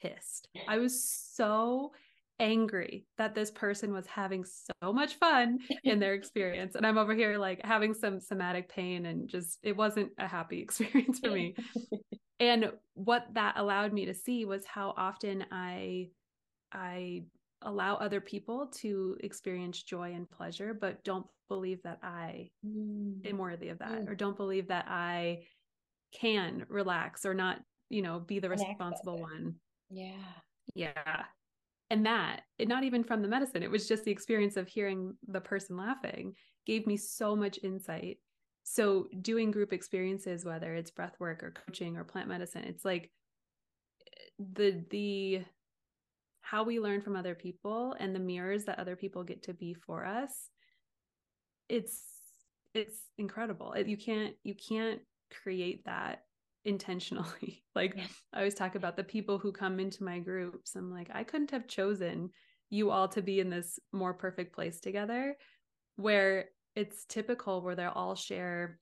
pissed. 0.02 0.48
I 0.68 0.78
was 0.78 1.04
so 1.04 1.92
angry 2.40 3.06
that 3.18 3.34
this 3.34 3.50
person 3.50 3.92
was 3.92 4.06
having 4.06 4.46
so 4.46 4.94
much 4.94 5.16
fun 5.16 5.58
in 5.84 6.00
their 6.00 6.14
experience. 6.14 6.76
And 6.76 6.86
i'm 6.86 6.98
over 6.98 7.14
here 7.14 7.38
like 7.38 7.66
having 7.66 7.94
some 7.94 8.20
somatic 8.20 8.70
pain 8.70 9.06
and 9.08 9.28
just 9.28 9.58
it 9.64 9.76
wasn't 9.76 10.12
a 10.18 10.28
happy 10.28 10.60
experience 10.62 11.20
for 11.20 11.32
me. 11.32 11.56
And 12.40 12.72
what 12.94 13.26
that 13.34 13.56
allowed 13.58 13.92
me 13.92 14.06
to 14.06 14.14
see 14.14 14.46
was 14.46 14.66
how 14.66 14.94
often 14.96 15.46
i 15.52 16.10
i 16.72 17.24
allow 17.68 17.96
other 17.96 18.22
people 18.22 18.68
to 18.68 19.18
experience 19.20 19.84
joy 19.84 20.14
and 20.14 20.30
pleasure, 20.30 20.74
but 20.74 21.04
don't 21.04 21.26
believe 21.50 21.84
that 21.84 22.00
I 22.02 22.50
mm. 22.66 23.26
am 23.28 23.38
worthy 23.38 23.70
of 23.70 23.80
that, 23.80 24.06
mm. 24.06 24.10
or 24.10 24.16
don't 24.16 24.38
believe 24.38 24.70
that 24.70 24.86
I 24.88 25.44
can 26.14 26.66
relax 26.70 27.26
or 27.26 27.34
not, 27.34 27.60
you 27.90 28.02
know, 28.02 28.20
be 28.20 28.40
the 28.40 28.50
responsible 28.50 29.20
one. 29.20 29.56
Yeah. 29.90 30.14
Yeah. 30.74 31.24
And 31.90 32.06
that, 32.06 32.42
it, 32.58 32.68
not 32.68 32.84
even 32.84 33.04
from 33.04 33.22
the 33.22 33.28
medicine, 33.28 33.64
it 33.64 33.72
was 33.72 33.88
just 33.88 34.06
the 34.06 34.12
experience 34.12 34.58
of 34.58 34.68
hearing 34.68 35.16
the 35.28 35.42
person 35.42 35.78
laughing 35.78 36.34
gave 36.66 36.88
me 36.88 36.98
so 36.98 37.36
much 37.36 37.60
insight. 37.64 38.18
So, 38.64 39.08
doing 39.22 39.52
group 39.52 39.72
experiences, 39.72 40.44
whether 40.44 40.74
it's 40.74 40.92
breath 40.92 41.16
work 41.20 41.42
or 41.42 41.52
coaching 41.52 41.96
or 41.96 42.04
plant 42.04 42.28
medicine, 42.28 42.66
it's 42.66 42.84
like 42.84 43.10
the, 44.38 44.84
the, 44.90 45.44
how 46.50 46.64
we 46.64 46.80
learn 46.80 47.02
from 47.02 47.18
other 47.18 47.36
people 47.36 47.94
and 48.00 48.16
the 48.16 48.20
mirrors 48.20 48.66
that 48.66 48.80
other 48.80 48.96
people 48.96 49.24
get 49.24 49.44
to 49.44 49.54
be 49.54 49.74
for 49.74 50.06
us 50.06 50.50
it's 51.68 52.02
it's 52.74 53.00
incredible 53.18 53.74
you 53.86 53.98
can't 53.98 54.34
you 54.44 54.56
can't 54.56 55.02
create 55.44 55.84
that 55.86 56.24
intentionally 56.64 57.64
like 57.76 57.96
yeah. 57.98 58.06
i 58.34 58.38
always 58.38 58.54
talk 58.54 58.76
about 58.76 58.96
the 58.96 59.04
people 59.04 59.38
who 59.38 59.52
come 59.52 59.80
into 59.80 60.04
my 60.04 60.20
groups 60.20 60.76
i'm 60.76 60.92
like 60.92 61.10
i 61.14 61.24
couldn't 61.24 61.52
have 61.52 61.68
chosen 61.68 62.30
you 62.70 62.92
all 62.92 63.08
to 63.08 63.22
be 63.22 63.40
in 63.40 63.50
this 63.50 63.80
more 63.92 64.14
perfect 64.14 64.54
place 64.54 64.80
together 64.80 65.36
where 65.98 66.46
it's 66.76 67.06
typical 67.06 67.62
where 67.62 67.76
they 67.76 67.86
all 67.86 68.16
share 68.16 68.80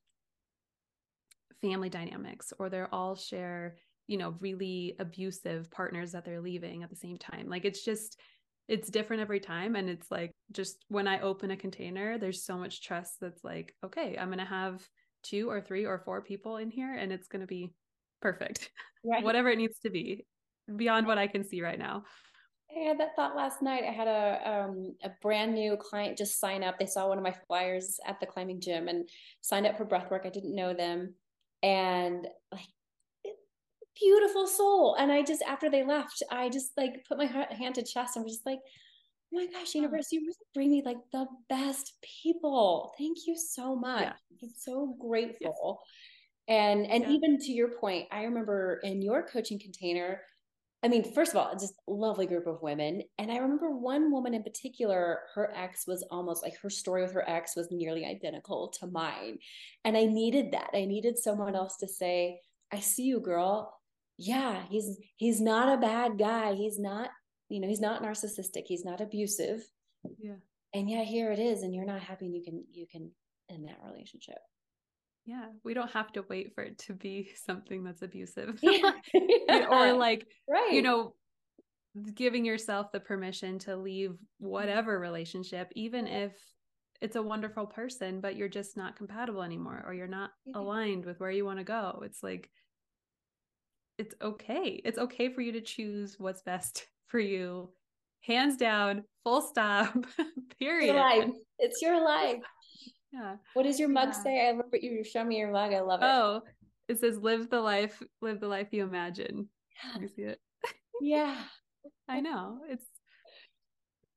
family 1.60 1.88
dynamics 1.88 2.52
or 2.58 2.68
they 2.68 2.82
all 2.92 3.16
share 3.16 3.76
you 4.06 4.16
know 4.16 4.34
really 4.40 4.94
abusive 4.98 5.70
partners 5.70 6.12
that 6.12 6.24
they're 6.24 6.40
leaving 6.40 6.82
at 6.82 6.90
the 6.90 6.96
same 6.96 7.16
time 7.16 7.48
like 7.48 7.64
it's 7.64 7.84
just 7.84 8.18
it's 8.68 8.90
different 8.90 9.22
every 9.22 9.40
time 9.40 9.76
and 9.76 9.88
it's 9.88 10.10
like 10.10 10.32
just 10.52 10.84
when 10.88 11.06
i 11.06 11.20
open 11.20 11.50
a 11.50 11.56
container 11.56 12.18
there's 12.18 12.44
so 12.44 12.56
much 12.56 12.82
trust 12.82 13.14
that's 13.20 13.44
like 13.44 13.74
okay 13.84 14.16
i'm 14.18 14.28
going 14.28 14.38
to 14.38 14.44
have 14.44 14.82
two 15.22 15.48
or 15.50 15.60
three 15.60 15.86
or 15.86 15.98
four 15.98 16.22
people 16.22 16.56
in 16.56 16.70
here 16.70 16.94
and 16.94 17.12
it's 17.12 17.28
going 17.28 17.40
to 17.40 17.46
be 17.46 17.72
perfect 18.20 18.70
right. 19.04 19.24
whatever 19.24 19.50
it 19.50 19.58
needs 19.58 19.78
to 19.80 19.90
be 19.90 20.24
beyond 20.76 21.06
what 21.06 21.18
i 21.18 21.26
can 21.26 21.44
see 21.44 21.62
right 21.62 21.78
now 21.78 22.02
I 22.76 22.80
had 22.80 22.98
that 22.98 23.14
thought 23.14 23.36
last 23.36 23.62
night. 23.62 23.84
I 23.84 23.92
had 23.92 24.08
a 24.08 24.50
um, 24.50 24.94
a 25.02 25.10
brand 25.22 25.54
new 25.54 25.76
client 25.76 26.18
just 26.18 26.40
sign 26.40 26.62
up. 26.62 26.78
They 26.78 26.86
saw 26.86 27.08
one 27.08 27.16
of 27.16 27.24
my 27.24 27.34
flyers 27.46 27.98
at 28.06 28.18
the 28.20 28.26
climbing 28.26 28.60
gym 28.60 28.88
and 28.88 29.08
signed 29.40 29.66
up 29.66 29.78
for 29.78 29.86
breathwork. 29.86 30.26
I 30.26 30.30
didn't 30.30 30.54
know 30.54 30.74
them, 30.74 31.14
and 31.62 32.26
like 32.52 32.66
beautiful 33.98 34.46
soul. 34.46 34.96
And 34.98 35.10
I 35.10 35.22
just, 35.22 35.42
after 35.42 35.70
they 35.70 35.84
left, 35.84 36.22
I 36.30 36.48
just 36.48 36.72
like 36.76 37.04
put 37.08 37.18
my 37.18 37.26
hand 37.26 37.76
to 37.76 37.82
chest 37.82 38.16
and 38.16 38.24
was 38.24 38.34
just 38.34 38.46
like, 38.46 38.60
oh 39.34 39.38
my 39.38 39.46
gosh, 39.46 39.74
universe, 39.74 40.08
you 40.12 40.20
really 40.20 40.34
bring 40.54 40.70
me 40.70 40.82
like 40.84 40.98
the 41.12 41.26
best 41.48 41.94
people. 42.22 42.92
Thank 42.98 43.18
you 43.26 43.36
so 43.36 43.76
much. 43.76 44.02
Yeah. 44.02 44.12
I'm 44.42 44.50
so 44.56 44.96
grateful. 45.00 45.80
Yes. 46.48 46.56
And 46.58 46.86
and 46.86 47.04
yeah. 47.04 47.10
even 47.10 47.38
to 47.40 47.52
your 47.52 47.68
point, 47.68 48.06
I 48.12 48.22
remember 48.22 48.80
in 48.84 49.02
your 49.02 49.26
coaching 49.26 49.58
container, 49.58 50.20
I 50.84 50.88
mean, 50.88 51.12
first 51.12 51.32
of 51.32 51.38
all, 51.38 51.52
just 51.54 51.74
lovely 51.88 52.26
group 52.26 52.46
of 52.46 52.62
women. 52.62 53.02
And 53.18 53.32
I 53.32 53.38
remember 53.38 53.70
one 53.70 54.12
woman 54.12 54.34
in 54.34 54.44
particular, 54.44 55.20
her 55.34 55.52
ex 55.56 55.86
was 55.88 56.06
almost 56.10 56.44
like 56.44 56.56
her 56.62 56.70
story 56.70 57.02
with 57.02 57.12
her 57.14 57.28
ex 57.28 57.56
was 57.56 57.68
nearly 57.72 58.04
identical 58.04 58.68
to 58.78 58.86
mine. 58.86 59.38
And 59.84 59.96
I 59.96 60.04
needed 60.04 60.52
that. 60.52 60.70
I 60.72 60.84
needed 60.84 61.18
someone 61.18 61.56
else 61.56 61.78
to 61.78 61.88
say, 61.88 62.40
I 62.72 62.78
see 62.78 63.04
you, 63.04 63.18
girl 63.18 63.76
yeah, 64.18 64.62
he's 64.68 64.98
he's 65.16 65.40
not 65.40 65.72
a 65.72 65.80
bad 65.80 66.18
guy. 66.18 66.54
He's 66.54 66.78
not, 66.78 67.10
you 67.48 67.60
know, 67.60 67.68
he's 67.68 67.80
not 67.80 68.02
narcissistic. 68.02 68.64
He's 68.66 68.84
not 68.84 69.00
abusive. 69.00 69.62
Yeah. 70.18 70.36
And 70.74 70.88
yeah, 70.88 71.02
here 71.02 71.32
it 71.32 71.38
is, 71.38 71.62
and 71.62 71.74
you're 71.74 71.84
not 71.84 72.00
happy, 72.00 72.26
and 72.26 72.34
you 72.34 72.42
can 72.42 72.64
you 72.72 72.86
can 72.90 73.10
end 73.50 73.66
that 73.68 73.78
relationship. 73.84 74.38
Yeah, 75.24 75.46
we 75.64 75.74
don't 75.74 75.90
have 75.90 76.12
to 76.12 76.24
wait 76.28 76.54
for 76.54 76.62
it 76.62 76.78
to 76.86 76.94
be 76.94 77.30
something 77.46 77.84
that's 77.84 78.02
abusive. 78.02 78.58
Yeah. 78.62 78.92
yeah. 79.14 79.66
or 79.70 79.92
like 79.92 80.26
right. 80.48 80.72
you 80.72 80.82
know, 80.82 81.14
giving 82.14 82.44
yourself 82.44 82.92
the 82.92 83.00
permission 83.00 83.58
to 83.60 83.76
leave 83.76 84.10
mm-hmm. 84.10 84.46
whatever 84.46 84.98
relationship, 84.98 85.70
even 85.74 86.06
if 86.06 86.32
it's 87.02 87.16
a 87.16 87.22
wonderful 87.22 87.66
person, 87.66 88.20
but 88.20 88.36
you're 88.36 88.48
just 88.48 88.76
not 88.76 88.96
compatible 88.96 89.42
anymore 89.42 89.84
or 89.86 89.92
you're 89.92 90.06
not 90.06 90.30
yeah. 90.46 90.58
aligned 90.58 91.04
with 91.04 91.20
where 91.20 91.30
you 91.30 91.44
want 91.44 91.58
to 91.58 91.64
go. 91.64 92.00
It's 92.02 92.22
like 92.22 92.48
it's 93.98 94.14
okay. 94.20 94.80
It's 94.84 94.98
okay 94.98 95.28
for 95.32 95.40
you 95.40 95.52
to 95.52 95.60
choose 95.60 96.16
what's 96.18 96.42
best 96.42 96.86
for 97.06 97.18
you. 97.18 97.70
Hands 98.20 98.56
down, 98.56 99.04
full 99.22 99.40
stop. 99.40 99.94
Period. 100.58 100.94
Your 100.94 100.96
life. 100.96 101.30
It's 101.58 101.82
your 101.82 102.04
life. 102.04 102.42
Yeah. 103.12 103.36
What 103.54 103.62
does 103.62 103.80
your 103.80 103.88
mug 103.88 104.08
yeah. 104.08 104.22
say? 104.22 104.46
I 104.46 104.50
love 104.50 104.66
it. 104.72 104.82
You 104.82 105.02
show 105.02 105.24
me 105.24 105.38
your 105.38 105.50
mug. 105.50 105.72
I 105.72 105.80
love 105.80 106.02
it. 106.02 106.06
Oh, 106.06 106.42
it 106.86 107.00
says 107.00 107.16
live 107.16 107.48
the 107.48 107.60
life, 107.60 108.02
live 108.20 108.40
the 108.40 108.48
life 108.48 108.68
you 108.72 108.82
imagine. 108.82 109.48
Yeah. 109.82 110.00
You 110.02 110.08
see 110.08 110.22
it? 110.22 110.40
yeah. 111.00 111.36
I 112.08 112.20
know. 112.20 112.58
It's 112.68 112.84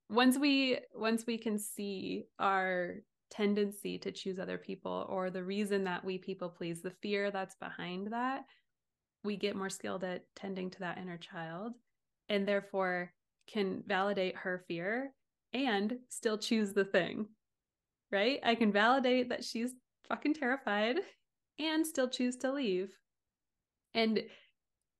once 0.09 0.38
we 0.38 0.80
once 0.93 1.25
we 1.25 1.38
can 1.38 1.57
see 1.57 2.25
our 2.39 2.95
tendency 3.30 3.97
to 3.99 4.11
choose 4.11 4.39
other 4.39 4.57
people 4.57 5.05
or 5.07 5.30
the 5.30 5.43
reason 5.43 5.84
that 5.86 6.03
we 6.03 6.17
people 6.17 6.49
please, 6.49 6.82
the 6.82 6.91
fear 7.01 7.32
that's 7.32 7.55
behind 7.55 8.11
that, 8.11 8.43
we 9.24 9.36
get 9.36 9.55
more 9.55 9.70
skilled 9.70 10.03
at 10.03 10.24
tending 10.36 10.70
to 10.72 10.80
that 10.80 10.97
inner 10.97 11.17
child 11.17 11.74
and 12.30 12.47
therefore 12.47 13.11
can 13.47 13.84
validate 13.88 14.36
her 14.36 14.63
fear 14.67 15.13
and 15.53 15.97
still 16.09 16.38
choose 16.38 16.74
the 16.74 16.86
thing. 16.86 17.28
Right? 18.11 18.39
I 18.43 18.55
can 18.55 18.72
validate 18.72 19.30
that 19.30 19.43
she's 19.43 19.74
fucking 20.07 20.34
terrified 20.34 20.97
and 21.59 21.86
still 21.86 22.09
choose 22.09 22.38
to 22.38 22.51
leave. 22.51 22.91
And 23.93 24.24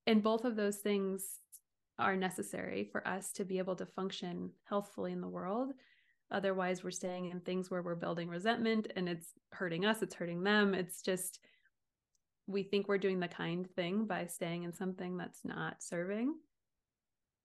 and 0.06 0.22
both 0.22 0.44
of 0.44 0.56
those 0.56 0.78
things 0.78 1.24
are 1.98 2.16
necessary 2.16 2.88
for 2.90 3.06
us 3.06 3.32
to 3.32 3.44
be 3.44 3.58
able 3.58 3.76
to 3.76 3.86
function 3.86 4.50
healthfully 4.64 5.12
in 5.12 5.20
the 5.20 5.28
world. 5.28 5.72
Otherwise, 6.30 6.82
we're 6.82 6.90
staying 6.90 7.26
in 7.26 7.40
things 7.40 7.70
where 7.70 7.82
we're 7.82 7.94
building 7.94 8.28
resentment 8.28 8.90
and 8.96 9.08
it's 9.08 9.32
hurting 9.52 9.84
us, 9.84 10.02
it's 10.02 10.14
hurting 10.14 10.42
them. 10.42 10.74
It's 10.74 11.02
just 11.02 11.40
we 12.46 12.62
think 12.62 12.88
we're 12.88 12.98
doing 12.98 13.20
the 13.20 13.28
kind 13.28 13.68
thing 13.76 14.06
by 14.06 14.26
staying 14.26 14.64
in 14.64 14.72
something 14.72 15.16
that's 15.16 15.44
not 15.44 15.82
serving 15.82 16.34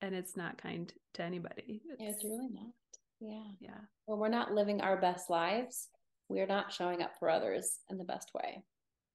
and 0.02 0.16
it's 0.16 0.36
not 0.36 0.58
kind 0.58 0.92
to 1.14 1.24
anybody. 1.24 1.82
It's, 1.90 2.02
yeah, 2.02 2.10
it's 2.10 2.24
really 2.24 2.50
not. 2.52 2.74
Yeah. 3.20 3.52
Yeah. 3.60 3.82
When 4.06 4.20
we're 4.20 4.28
not 4.30 4.54
living 4.54 4.82
our 4.82 5.00
best 5.00 5.30
lives 5.30 5.90
we're 6.30 6.48
not 6.48 6.74
showing 6.74 7.02
up 7.02 7.12
for 7.20 7.30
others 7.30 7.80
in 7.90 7.98
the 7.98 8.04
best 8.04 8.32
way. 8.34 8.64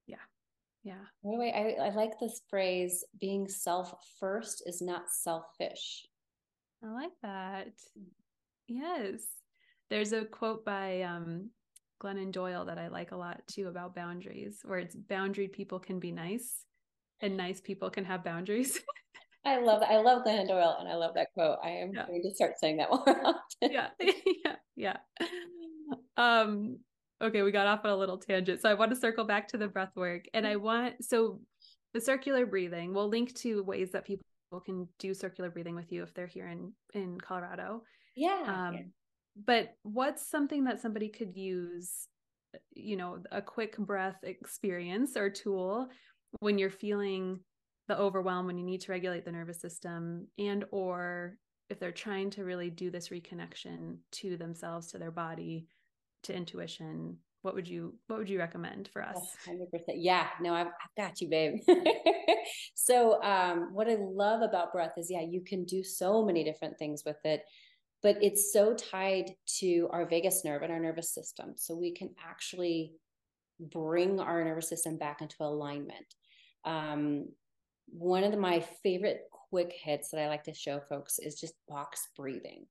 Yeah. 0.07 0.17
Yeah. 0.83 1.03
By 1.25 1.31
the 1.31 1.39
way 1.39 1.77
I, 1.79 1.87
I 1.87 1.91
like 1.91 2.19
this 2.19 2.41
phrase 2.49 3.05
being 3.21 3.49
self 3.49 3.93
first 4.19 4.63
is 4.67 4.81
not 4.81 5.11
selfish. 5.11 6.07
I 6.85 6.89
like 6.89 7.13
that. 7.23 7.69
Yes. 8.67 9.23
There's 9.91 10.13
a 10.13 10.25
quote 10.25 10.65
by 10.65 11.03
um 11.03 11.51
Glennon 12.01 12.33
Doyle 12.33 12.65
that 12.65 12.79
I 12.79 12.89
like 12.89 13.13
a 13.13 13.17
lot 13.17 13.43
too 13.47 13.69
about 13.69 13.95
boundaries, 13.95 14.61
where 14.65 14.79
it's 14.79 14.97
boundaried 14.97 15.53
people 15.53 15.79
can 15.79 16.01
be 16.01 16.11
nice 16.11 16.65
and 17.21 17.37
nice 17.37 17.61
people 17.61 17.91
can 17.91 18.05
have 18.05 18.25
boundaries. 18.25 18.81
I 19.45 19.59
love 19.59 19.81
that. 19.81 19.91
I 19.91 19.99
love 19.99 20.25
Glennon 20.25 20.49
Doyle 20.49 20.77
and 20.81 20.89
I 20.89 20.97
love 20.97 21.15
that 21.15 21.29
quote. 21.35 21.59
I 21.63 21.71
am 21.71 21.93
yeah. 21.95 22.07
going 22.07 22.23
to 22.23 22.35
start 22.35 22.59
saying 22.59 22.79
that 22.79 22.91
more 22.91 23.03
often. 23.25 23.73
yeah. 23.73 23.89
yeah. 24.45 24.57
Yeah. 24.77 24.97
Um, 26.17 26.79
okay, 27.23 27.43
we 27.43 27.51
got 27.51 27.67
off 27.67 27.85
on 27.85 27.91
a 27.91 27.97
little 27.97 28.19
tangent. 28.19 28.61
So 28.61 28.71
I 28.71 28.75
want 28.75 28.91
to 28.91 29.01
circle 29.01 29.25
back 29.25 29.49
to 29.49 29.59
the 29.59 29.69
breath 29.69 29.97
work. 29.97 30.25
And 30.35 30.47
I 30.47 30.57
want, 30.57 31.05
so 31.05 31.41
the 31.95 32.01
circular 32.01 32.47
breathing, 32.47 32.93
we'll 32.93 33.09
link 33.09 33.35
to 33.37 33.63
ways 33.63 33.93
that 33.93 34.05
people 34.05 34.25
can 34.65 34.89
do 34.99 35.15
circular 35.15 35.51
breathing 35.51 35.75
with 35.75 35.91
you 35.93 36.03
if 36.03 36.13
they're 36.13 36.27
here 36.27 36.49
in, 36.49 36.73
in 36.95 37.19
Colorado. 37.19 37.83
Yeah. 38.15 38.43
Um, 38.47 38.75
yeah. 38.75 38.81
But 39.45 39.75
what's 39.83 40.29
something 40.29 40.65
that 40.65 40.81
somebody 40.81 41.09
could 41.09 41.37
use, 41.37 42.09
you 42.73 42.97
know, 42.97 43.19
a 43.31 43.41
quick 43.41 43.77
breath 43.79 44.19
experience 44.23 45.17
or 45.17 45.31
tool 45.31 45.89
when 46.41 46.59
you're 46.59 46.71
feeling 46.71 47.41
the 47.89 47.99
overwhelm, 47.99 48.47
when 48.47 48.59
you 48.59 48.65
need 48.65 48.81
to 48.83 48.93
regulate 48.93 49.25
the 49.25 49.33
nervous 49.33 49.61
system 49.61 50.29
and, 50.39 50.65
or 50.71 51.37
if 51.69 51.79
they're 51.79 51.93
trying 51.93 52.31
to 52.31 52.45
really 52.45 52.71
do 52.71 52.91
this 52.91 53.09
reconnection 53.09 53.97
to 54.13 54.37
themselves, 54.37 54.89
to 54.89 54.99
their 54.99 55.11
body, 55.11 55.67
to 56.25 56.35
intuition, 56.35 57.17
what 57.43 57.55
would 57.55 57.67
you 57.67 57.95
what 58.09 58.19
would 58.19 58.29
you 58.29 58.39
recommend 58.39 58.91
for 58.93 59.03
us? 59.03 59.17
100%. 59.49 59.63
Yeah, 59.97 60.27
no, 60.41 60.53
I've, 60.53 60.67
I've 60.67 60.95
got 60.97 61.21
you, 61.21 61.29
babe. 61.29 61.55
so, 62.75 63.23
um, 63.23 63.71
what 63.73 63.89
I 63.89 63.97
love 63.99 64.43
about 64.43 64.73
breath 64.73 64.93
is, 64.99 65.11
yeah, 65.11 65.23
you 65.23 65.41
can 65.41 65.65
do 65.65 65.83
so 65.83 66.25
many 66.25 66.45
different 66.45 66.79
things 66.79 67.03
with 67.07 67.17
it, 67.25 67.43
but 68.03 68.17
it's 68.23 68.53
so 68.53 68.75
tied 68.75 69.35
to 69.59 69.89
our 69.93 70.07
vagus 70.07 70.45
nerve 70.45 70.63
and 70.63 70.73
our 70.73 70.81
nervous 70.81 71.15
system. 71.15 71.53
So 71.57 71.75
we 71.75 71.93
can 71.93 72.11
actually 72.27 72.95
bring 73.61 74.21
our 74.21 74.43
nervous 74.45 74.69
system 74.69 74.97
back 74.97 75.21
into 75.21 75.37
alignment. 75.41 76.15
Um, 76.65 77.29
one 77.87 78.25
of 78.25 78.31
the, 78.31 78.39
my 78.39 78.61
favorite 78.83 79.23
quick 79.51 79.73
hits 79.73 80.11
that 80.11 80.21
I 80.21 80.29
like 80.29 80.45
to 80.45 80.55
show 80.55 80.81
folks 80.89 81.19
is 81.19 81.39
just 81.39 81.55
box 81.69 82.09
breathing. 82.17 82.67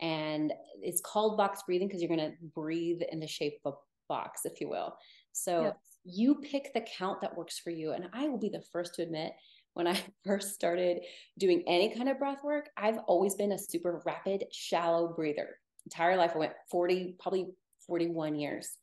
And 0.00 0.52
it's 0.80 1.00
called 1.00 1.36
box 1.36 1.62
breathing 1.66 1.88
because 1.88 2.00
you're 2.00 2.16
going 2.16 2.30
to 2.30 2.36
breathe 2.54 3.00
in 3.10 3.18
the 3.18 3.26
shape 3.26 3.58
of 3.64 3.74
a 3.74 3.76
box, 4.08 4.42
if 4.44 4.60
you 4.60 4.68
will. 4.68 4.96
So 5.32 5.62
yep. 5.62 5.78
you 6.04 6.36
pick 6.36 6.72
the 6.72 6.86
count 6.96 7.20
that 7.22 7.36
works 7.36 7.58
for 7.58 7.70
you. 7.70 7.92
And 7.92 8.08
I 8.12 8.28
will 8.28 8.38
be 8.38 8.48
the 8.48 8.62
first 8.72 8.94
to 8.94 9.02
admit, 9.02 9.32
when 9.78 9.86
I 9.86 9.96
first 10.26 10.54
started 10.54 11.02
doing 11.38 11.62
any 11.66 11.94
kind 11.94 12.08
of 12.08 12.18
breath 12.18 12.42
work, 12.42 12.68
I've 12.76 12.98
always 13.06 13.36
been 13.36 13.52
a 13.52 13.58
super 13.58 14.02
rapid, 14.04 14.44
shallow 14.52 15.14
breather. 15.14 15.56
Entire 15.86 16.16
life, 16.16 16.32
I 16.34 16.38
went 16.38 16.52
40, 16.70 17.14
probably 17.20 17.46
41 17.86 18.34
years. 18.34 18.76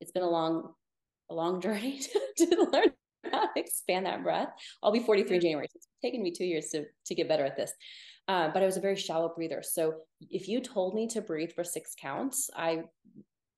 It's 0.00 0.10
been 0.10 0.24
a 0.24 0.28
long, 0.28 0.74
a 1.30 1.34
long 1.34 1.60
journey 1.62 2.00
to, 2.00 2.46
to 2.46 2.68
learn 2.72 2.90
how 3.30 3.46
to 3.46 3.60
expand 3.60 4.06
that 4.06 4.24
breath. 4.24 4.48
I'll 4.82 4.92
be 4.92 5.00
43 5.00 5.36
in 5.36 5.40
January. 5.40 5.68
So 5.70 5.76
it's 5.76 5.88
taken 6.02 6.20
me 6.22 6.32
two 6.32 6.44
years 6.44 6.68
to, 6.70 6.84
to 7.06 7.14
get 7.14 7.28
better 7.28 7.44
at 7.44 7.56
this. 7.56 7.72
Uh, 8.26 8.50
but 8.52 8.62
I 8.62 8.66
was 8.66 8.76
a 8.76 8.80
very 8.80 8.96
shallow 8.96 9.32
breather. 9.34 9.62
So 9.62 10.00
if 10.20 10.48
you 10.48 10.60
told 10.60 10.94
me 10.94 11.06
to 11.08 11.20
breathe 11.20 11.52
for 11.52 11.64
six 11.64 11.94
counts, 12.00 12.50
I 12.56 12.84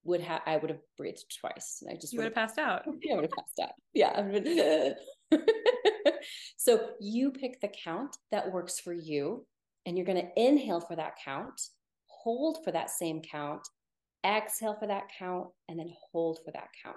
would 0.05 0.21
have 0.21 0.41
I 0.47 0.57
would 0.57 0.71
have 0.71 0.81
breathed 0.97 1.25
twice. 1.41 1.83
I 1.89 1.95
just 1.95 2.17
would 2.17 2.25
have 2.25 2.35
passed 2.43 2.59
out. 2.59 2.83
Yeah, 3.03 3.13
I 3.13 3.17
would 3.17 3.25
have 3.25 3.33
passed 3.33 3.61
out. 3.63 3.73
Yeah. 5.33 5.81
so 6.57 6.91
you 7.01 7.31
pick 7.31 7.61
the 7.61 7.73
count 7.85 8.17
that 8.31 8.53
works 8.53 8.79
for 8.81 8.93
you, 8.93 9.47
and 9.87 9.97
you're 9.97 10.07
going 10.07 10.21
to 10.21 10.41
inhale 10.43 10.81
for 10.81 10.97
that 10.97 11.15
count, 11.25 11.61
hold 12.07 12.59
for 12.65 12.73
that 12.73 12.91
same 12.91 13.21
count, 13.21 13.63
exhale 14.25 14.77
for 14.79 14.87
that 14.87 15.11
count, 15.19 15.49
and 15.69 15.79
then 15.79 15.93
hold 16.13 16.39
for 16.45 16.53
that 16.53 16.69
count. 16.83 16.97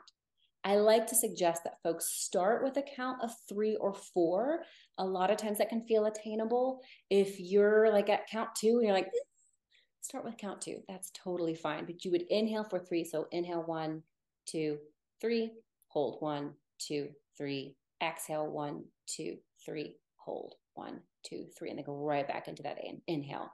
I 0.63 0.77
like 0.77 1.05
to 1.07 1.15
suggest 1.15 1.63
that 1.63 1.81
folks 1.83 2.07
start 2.07 2.63
with 2.63 2.75
a 2.77 2.83
count 2.95 3.21
of 3.21 3.31
three 3.47 3.75
or 3.75 3.93
four. 3.93 4.63
A 4.97 5.05
lot 5.05 5.29
of 5.29 5.37
times 5.37 5.59
that 5.59 5.69
can 5.69 5.83
feel 5.83 6.05
attainable. 6.05 6.81
If 7.11 7.39
you're 7.39 7.91
like 7.91 8.09
at 8.09 8.27
count 8.27 8.49
two 8.57 8.77
and 8.77 8.83
you're 8.83 8.95
like, 8.95 9.05
eh, 9.05 9.79
start 10.01 10.25
with 10.25 10.37
count 10.37 10.61
two. 10.61 10.79
That's 10.87 11.11
totally 11.11 11.53
fine. 11.53 11.85
But 11.85 12.03
you 12.03 12.09
would 12.09 12.23
inhale 12.31 12.63
for 12.63 12.79
three. 12.79 13.03
So 13.03 13.27
inhale 13.31 13.61
one, 13.61 14.01
two, 14.47 14.79
three, 15.21 15.51
hold 15.87 16.17
one, 16.21 16.53
two, 16.79 17.09
three, 17.37 17.75
exhale 18.01 18.47
one, 18.47 18.85
two, 19.07 19.37
three, 19.65 19.95
hold 20.17 20.55
one, 20.73 21.01
two, 21.23 21.45
three, 21.57 21.69
and 21.69 21.77
then 21.77 21.85
go 21.85 21.95
right 21.95 22.27
back 22.27 22.47
into 22.47 22.63
that 22.63 22.77
in- 22.83 23.01
inhale. 23.07 23.51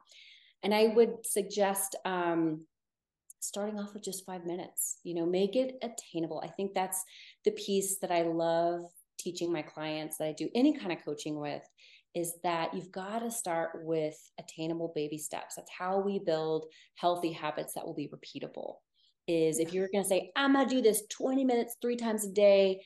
And 0.63 0.73
I 0.73 0.87
would 0.87 1.25
suggest 1.25 1.95
um, 2.05 2.65
starting 3.41 3.79
off 3.79 3.93
with 3.93 4.03
just 4.03 4.25
five 4.25 4.45
minutes 4.45 4.99
you 5.03 5.15
know 5.15 5.25
make 5.25 5.55
it 5.55 5.77
attainable. 5.81 6.41
I 6.43 6.47
think 6.47 6.73
that's 6.73 7.03
the 7.43 7.51
piece 7.51 7.97
that 7.99 8.11
i 8.11 8.21
love 8.21 8.81
teaching 9.17 9.51
my 9.51 9.61
clients 9.61 10.17
that 10.17 10.25
i 10.25 10.31
do 10.31 10.49
any 10.55 10.77
kind 10.77 10.91
of 10.91 11.03
coaching 11.03 11.39
with 11.39 11.61
is 12.13 12.33
that 12.43 12.73
you've 12.73 12.91
got 12.91 13.19
to 13.19 13.31
start 13.31 13.79
with 13.83 14.17
attainable 14.37 14.91
baby 14.93 15.17
steps. 15.17 15.55
That's 15.55 15.71
how 15.71 16.01
we 16.01 16.19
build 16.19 16.65
healthy 16.95 17.31
habits 17.31 17.73
that 17.73 17.85
will 17.85 17.93
be 17.93 18.09
repeatable. 18.09 18.75
Is 19.27 19.59
if 19.59 19.73
you're 19.73 19.87
going 19.93 20.03
to 20.03 20.09
say 20.09 20.31
i'm 20.35 20.53
going 20.53 20.67
to 20.67 20.75
do 20.75 20.81
this 20.81 21.03
20 21.09 21.45
minutes 21.45 21.77
three 21.81 21.95
times 21.95 22.25
a 22.25 22.31
day 22.31 22.81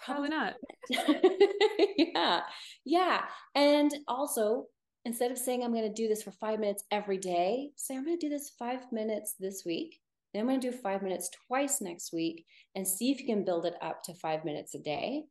probably 0.00 0.28
not 0.28 0.54
yeah 1.96 2.40
yeah 2.84 3.22
and 3.54 3.92
also 4.08 4.66
instead 5.04 5.30
of 5.30 5.38
saying 5.38 5.62
I'm 5.62 5.72
going 5.72 5.88
to 5.88 6.02
do 6.02 6.08
this 6.08 6.22
for 6.22 6.32
five 6.32 6.60
minutes 6.60 6.84
every 6.90 7.18
day, 7.18 7.70
say 7.76 7.96
I'm 7.96 8.04
going 8.04 8.18
to 8.18 8.26
do 8.26 8.30
this 8.30 8.52
five 8.58 8.80
minutes 8.92 9.34
this 9.38 9.62
week. 9.64 9.98
Then 10.32 10.42
I'm 10.42 10.48
going 10.48 10.60
to 10.60 10.70
do 10.70 10.76
five 10.76 11.02
minutes 11.02 11.30
twice 11.48 11.80
next 11.80 12.12
week 12.12 12.44
and 12.74 12.86
see 12.86 13.10
if 13.10 13.20
you 13.20 13.26
can 13.26 13.44
build 13.44 13.66
it 13.66 13.74
up 13.82 14.02
to 14.04 14.14
five 14.14 14.44
minutes 14.44 14.74
a 14.74 14.78
day. 14.78 15.22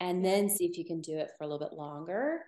And 0.00 0.24
then 0.24 0.50
see 0.50 0.64
if 0.64 0.76
you 0.76 0.84
can 0.84 1.00
do 1.00 1.16
it 1.16 1.30
for 1.38 1.44
a 1.44 1.46
little 1.46 1.60
bit 1.66 1.76
longer. 1.76 2.40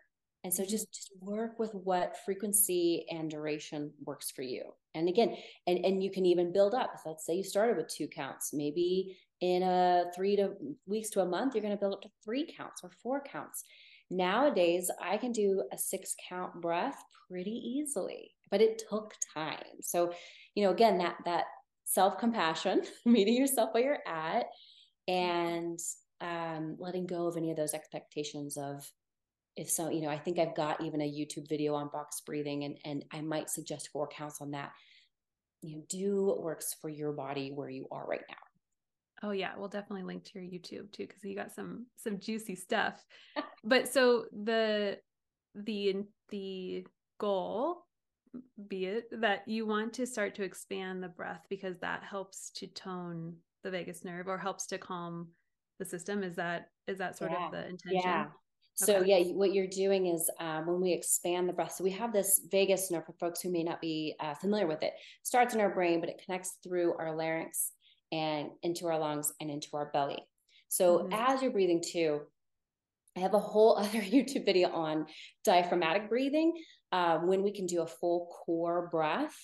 And 0.45 0.53
so 0.53 0.63
just, 0.63 0.93
just 0.93 1.11
work 1.21 1.59
with 1.59 1.73
what 1.73 2.19
frequency 2.25 3.07
and 3.11 3.31
duration 3.31 3.91
works 4.05 4.31
for 4.31 4.43
you. 4.43 4.63
And 4.95 5.09
again, 5.09 5.37
and, 5.67 5.83
and 5.85 6.05
you 6.05 6.11
can 6.11 6.27
even 6.27 6.53
build 6.53 6.75
up. 6.75 6.93
Let's 7.07 7.25
say 7.25 7.35
you 7.35 7.43
started 7.43 7.79
with 7.79 7.89
two 7.89 8.07
counts. 8.07 8.51
Maybe 8.53 9.17
in 9.41 9.63
a 9.63 10.05
three 10.15 10.37
to 10.37 10.53
weeks 10.87 11.09
to 11.11 11.23
a 11.23 11.27
month, 11.27 11.55
you're 11.55 11.63
going 11.63 11.75
to 11.75 11.81
build 11.81 11.95
up 11.95 12.03
to 12.03 12.11
three 12.23 12.47
counts 12.47 12.83
or 12.85 12.91
four 13.03 13.23
counts. 13.23 13.65
Nowadays, 14.11 14.91
I 15.03 15.17
can 15.17 15.33
do 15.33 15.65
a 15.73 15.79
six 15.79 16.15
count 16.29 16.61
breath 16.61 17.03
pretty 17.29 17.51
easily, 17.51 18.33
but 18.51 18.61
it 18.61 18.83
took 18.89 19.15
time. 19.33 19.81
So, 19.81 20.13
you 20.55 20.63
know, 20.63 20.73
again, 20.73 20.99
that 20.99 21.17
that 21.25 21.45
self 21.87 22.19
compassion, 22.19 22.83
meeting 23.07 23.35
yourself 23.35 23.71
where 23.73 23.83
you're 23.83 23.99
at, 24.07 24.47
and 25.09 25.79
um, 26.21 26.77
letting 26.79 27.07
go 27.07 27.27
of 27.27 27.37
any 27.37 27.51
of 27.51 27.57
those 27.57 27.75
expectations 27.75 28.57
of 28.59 28.87
if 29.57 29.71
so, 29.71 29.89
you 29.89 30.03
know, 30.03 30.09
I 30.09 30.19
think 30.19 30.39
I've 30.39 30.57
got 30.57 30.83
even 30.83 31.01
a 31.01 31.11
YouTube 31.11 31.49
video 31.49 31.75
on 31.75 31.89
box 31.89 32.21
breathing, 32.21 32.65
and 32.65 32.79
and 32.85 33.05
I 33.13 33.21
might 33.21 33.51
suggest 33.51 33.91
four 33.93 34.09
counts 34.09 34.41
on 34.41 34.51
that. 34.53 34.73
You 35.63 35.77
know, 35.77 35.83
do 35.89 36.25
what 36.25 36.43
works 36.43 36.75
for 36.81 36.89
your 36.89 37.13
body 37.13 37.53
where 37.55 37.71
you 37.71 37.87
are 37.91 38.07
right 38.07 38.25
now. 38.29 39.29
Oh 39.29 39.31
yeah, 39.31 39.53
we'll 39.57 39.69
definitely 39.69 40.03
link 40.05 40.25
to 40.25 40.41
your 40.41 40.51
YouTube 40.51 40.93
too 40.93 41.07
because 41.07 41.23
you 41.25 41.37
got 41.37 41.53
some 41.53 41.87
some 41.97 42.19
juicy 42.19 42.57
stuff. 42.57 43.05
but 43.65 43.89
so 43.89 44.27
the 44.33 44.99
the 45.55 46.05
the 46.31 46.87
goal 47.19 47.87
be 48.69 48.87
it 48.87 49.05
that 49.21 49.47
you 49.47 49.65
want 49.65 49.93
to 49.93 50.07
start 50.07 50.35
to 50.35 50.43
expand 50.43 51.01
the 51.01 51.09
breath 51.09 51.47
because 51.49 51.79
that 51.79 52.03
helps 52.03 52.51
to 52.51 52.67
tone 52.67 53.35
the 53.63 53.71
vagus 53.71 54.05
nerve 54.05 54.27
or 54.27 54.37
helps 54.37 54.67
to 54.67 54.77
calm 54.77 55.29
the 55.79 55.85
system 55.85 56.25
is 56.25 56.35
that 56.35 56.67
is 56.89 56.99
that 56.99 57.17
sort 57.17 57.31
yeah. 57.31 57.47
of 57.47 57.53
the 57.53 57.69
intention 57.69 58.01
yeah 58.05 58.27
so 58.75 58.97
okay. 58.97 59.25
yeah 59.25 59.33
what 59.33 59.55
you're 59.55 59.67
doing 59.67 60.07
is 60.07 60.29
um, 60.41 60.67
when 60.67 60.81
we 60.81 60.93
expand 60.93 61.49
the 61.49 61.53
breath 61.53 61.73
so 61.73 61.85
we 61.85 61.91
have 61.91 62.13
this 62.13 62.41
vagus 62.51 62.91
nerve 62.91 63.07
for 63.07 63.13
folks 63.15 63.41
who 63.41 63.51
may 63.51 63.63
not 63.63 63.81
be 63.81 64.15
uh, 64.21 64.35
familiar 64.35 64.67
with 64.67 64.83
it 64.83 64.93
starts 65.23 65.55
in 65.55 65.61
our 65.61 65.73
brain 65.73 66.01
but 66.01 66.09
it 66.09 66.21
connects 66.25 66.59
through 66.63 66.95
our 66.99 67.15
larynx 67.15 67.73
and 68.15 68.51
into 68.63 68.87
our 68.87 68.99
lungs 68.99 69.33
and 69.41 69.51
into 69.51 69.69
our 69.75 69.87
belly. 69.87 70.25
So 70.69 70.99
mm-hmm. 70.99 71.13
as 71.13 71.43
you're 71.43 71.51
breathing 71.51 71.83
too, 71.85 72.21
I 73.17 73.21
have 73.21 73.35
a 73.35 73.41
whole 73.41 73.77
other 73.79 74.01
YouTube 74.01 74.47
video 74.47 74.71
on 74.71 75.07
diaphragmatic 75.45 76.09
breathing. 76.09 76.55
Uh, 76.93 77.19
when 77.19 77.43
we 77.43 77.51
can 77.51 77.67
do 77.67 77.83
a 77.83 77.87
full 77.87 78.31
core 78.33 78.89
breath, 78.91 79.37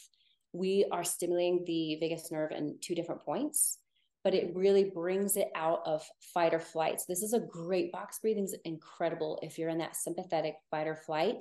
we 0.52 0.86
are 0.92 1.04
stimulating 1.04 1.64
the 1.66 1.96
vagus 2.00 2.30
nerve 2.30 2.52
in 2.52 2.78
two 2.80 2.94
different 2.94 3.22
points, 3.22 3.78
but 4.22 4.34
it 4.34 4.52
really 4.54 4.84
brings 4.84 5.36
it 5.36 5.48
out 5.54 5.82
of 5.86 6.04
fight 6.34 6.54
or 6.54 6.60
flight. 6.60 7.00
So 7.00 7.06
this 7.08 7.22
is 7.22 7.32
a 7.32 7.40
great 7.40 7.90
box 7.92 8.18
breathing 8.20 8.44
is 8.44 8.56
incredible 8.64 9.38
if 9.42 9.58
you're 9.58 9.70
in 9.70 9.78
that 9.78 9.96
sympathetic 9.96 10.54
fight 10.70 10.86
or 10.86 10.96
flight 10.96 11.36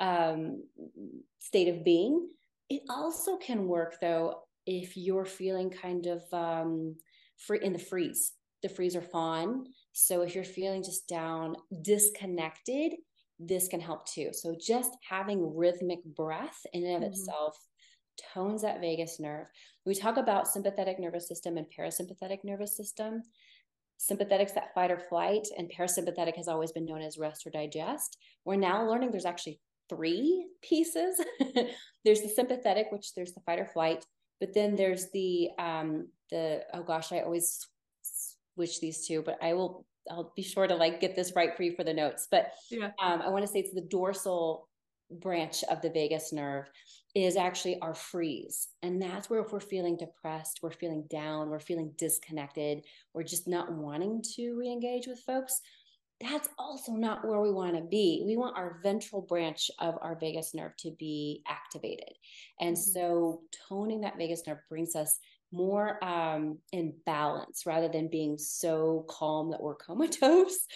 um, 0.00 0.62
state 1.38 1.68
of 1.68 1.84
being. 1.84 2.28
It 2.68 2.82
also 2.88 3.36
can 3.36 3.66
work 3.66 3.96
though 4.00 4.42
if 4.66 4.96
you're 4.96 5.26
feeling 5.26 5.70
kind 5.70 6.06
of 6.06 6.22
um, 6.32 6.96
free 7.38 7.60
in 7.62 7.72
the 7.72 7.78
freeze, 7.78 8.32
the 8.62 8.68
freeze 8.68 8.96
or 8.96 9.02
fawn. 9.02 9.66
So 9.92 10.22
if 10.22 10.34
you're 10.34 10.44
feeling 10.44 10.82
just 10.82 11.08
down, 11.08 11.56
disconnected, 11.82 12.92
this 13.38 13.68
can 13.68 13.80
help 13.80 14.06
too. 14.06 14.30
So 14.32 14.56
just 14.60 14.90
having 15.08 15.56
rhythmic 15.56 16.02
breath 16.04 16.58
in 16.72 16.84
and 16.84 16.96
of 16.96 17.02
mm-hmm. 17.02 17.12
itself 17.12 17.56
tones 18.34 18.62
that 18.62 18.80
vagus 18.80 19.20
nerve. 19.20 19.46
We 19.86 19.94
talk 19.94 20.16
about 20.16 20.48
sympathetic 20.48 20.98
nervous 20.98 21.28
system 21.28 21.56
and 21.56 21.66
parasympathetic 21.66 22.38
nervous 22.42 22.76
system. 22.76 23.22
Sympathetic's 23.98 24.52
that 24.52 24.74
fight 24.74 24.90
or 24.90 24.98
flight, 24.98 25.46
and 25.56 25.70
parasympathetic 25.72 26.36
has 26.36 26.48
always 26.48 26.72
been 26.72 26.84
known 26.84 27.00
as 27.00 27.16
rest 27.16 27.46
or 27.46 27.50
digest. 27.50 28.18
We're 28.44 28.56
now 28.56 28.86
learning 28.86 29.12
there's 29.12 29.24
actually 29.24 29.60
three 29.88 30.48
pieces. 30.60 31.24
there's 32.04 32.20
the 32.20 32.28
sympathetic, 32.28 32.88
which 32.90 33.14
there's 33.14 33.32
the 33.32 33.40
fight 33.40 33.60
or 33.60 33.66
flight, 33.66 34.04
but 34.40 34.52
then 34.52 34.74
there's 34.74 35.10
the 35.12 35.50
um, 35.58 36.08
the 36.30 36.62
oh 36.74 36.82
gosh, 36.82 37.12
I 37.12 37.20
always 37.20 37.66
switch 38.54 38.80
these 38.80 39.06
two, 39.06 39.22
but 39.22 39.38
I 39.40 39.54
will 39.54 39.86
I'll 40.10 40.32
be 40.36 40.42
sure 40.42 40.66
to 40.66 40.74
like 40.74 41.00
get 41.00 41.16
this 41.16 41.32
right 41.36 41.56
for 41.56 41.62
you 41.62 41.74
for 41.74 41.84
the 41.84 41.94
notes. 41.94 42.26
But 42.30 42.52
yeah. 42.70 42.90
um, 43.02 43.22
I 43.22 43.28
want 43.28 43.46
to 43.46 43.50
say 43.50 43.60
it's 43.60 43.72
the 43.72 43.80
dorsal 43.80 44.68
branch 45.10 45.62
of 45.70 45.80
the 45.82 45.90
vagus 45.90 46.32
nerve 46.32 46.68
is 47.16 47.34
actually 47.34 47.80
our 47.80 47.94
freeze. 47.94 48.68
And 48.82 49.00
that's 49.00 49.30
where 49.30 49.40
if 49.40 49.50
we're 49.50 49.58
feeling 49.58 49.96
depressed, 49.96 50.60
we're 50.62 50.70
feeling 50.70 51.04
down, 51.08 51.48
we're 51.48 51.58
feeling 51.58 51.92
disconnected, 51.96 52.84
we're 53.14 53.22
just 53.22 53.48
not 53.48 53.72
wanting 53.72 54.22
to 54.34 54.52
re-engage 54.52 55.06
with 55.06 55.20
folks, 55.20 55.62
that's 56.20 56.50
also 56.58 56.92
not 56.92 57.26
where 57.26 57.40
we 57.40 57.50
want 57.50 57.74
to 57.74 57.82
be. 57.82 58.22
We 58.26 58.36
want 58.36 58.58
our 58.58 58.80
ventral 58.82 59.22
branch 59.22 59.70
of 59.78 59.94
our 60.02 60.18
vagus 60.18 60.52
nerve 60.52 60.76
to 60.80 60.90
be 60.98 61.42
activated. 61.48 62.12
And 62.60 62.76
mm-hmm. 62.76 62.90
so 62.90 63.40
toning 63.66 64.02
that 64.02 64.18
vagus 64.18 64.42
nerve 64.46 64.58
brings 64.68 64.94
us 64.94 65.18
more 65.52 66.02
um, 66.04 66.58
in 66.72 66.92
balance 67.06 67.64
rather 67.64 67.88
than 67.88 68.08
being 68.08 68.36
so 68.36 69.06
calm 69.08 69.50
that 69.52 69.62
we're 69.62 69.74
comatose. 69.86 70.66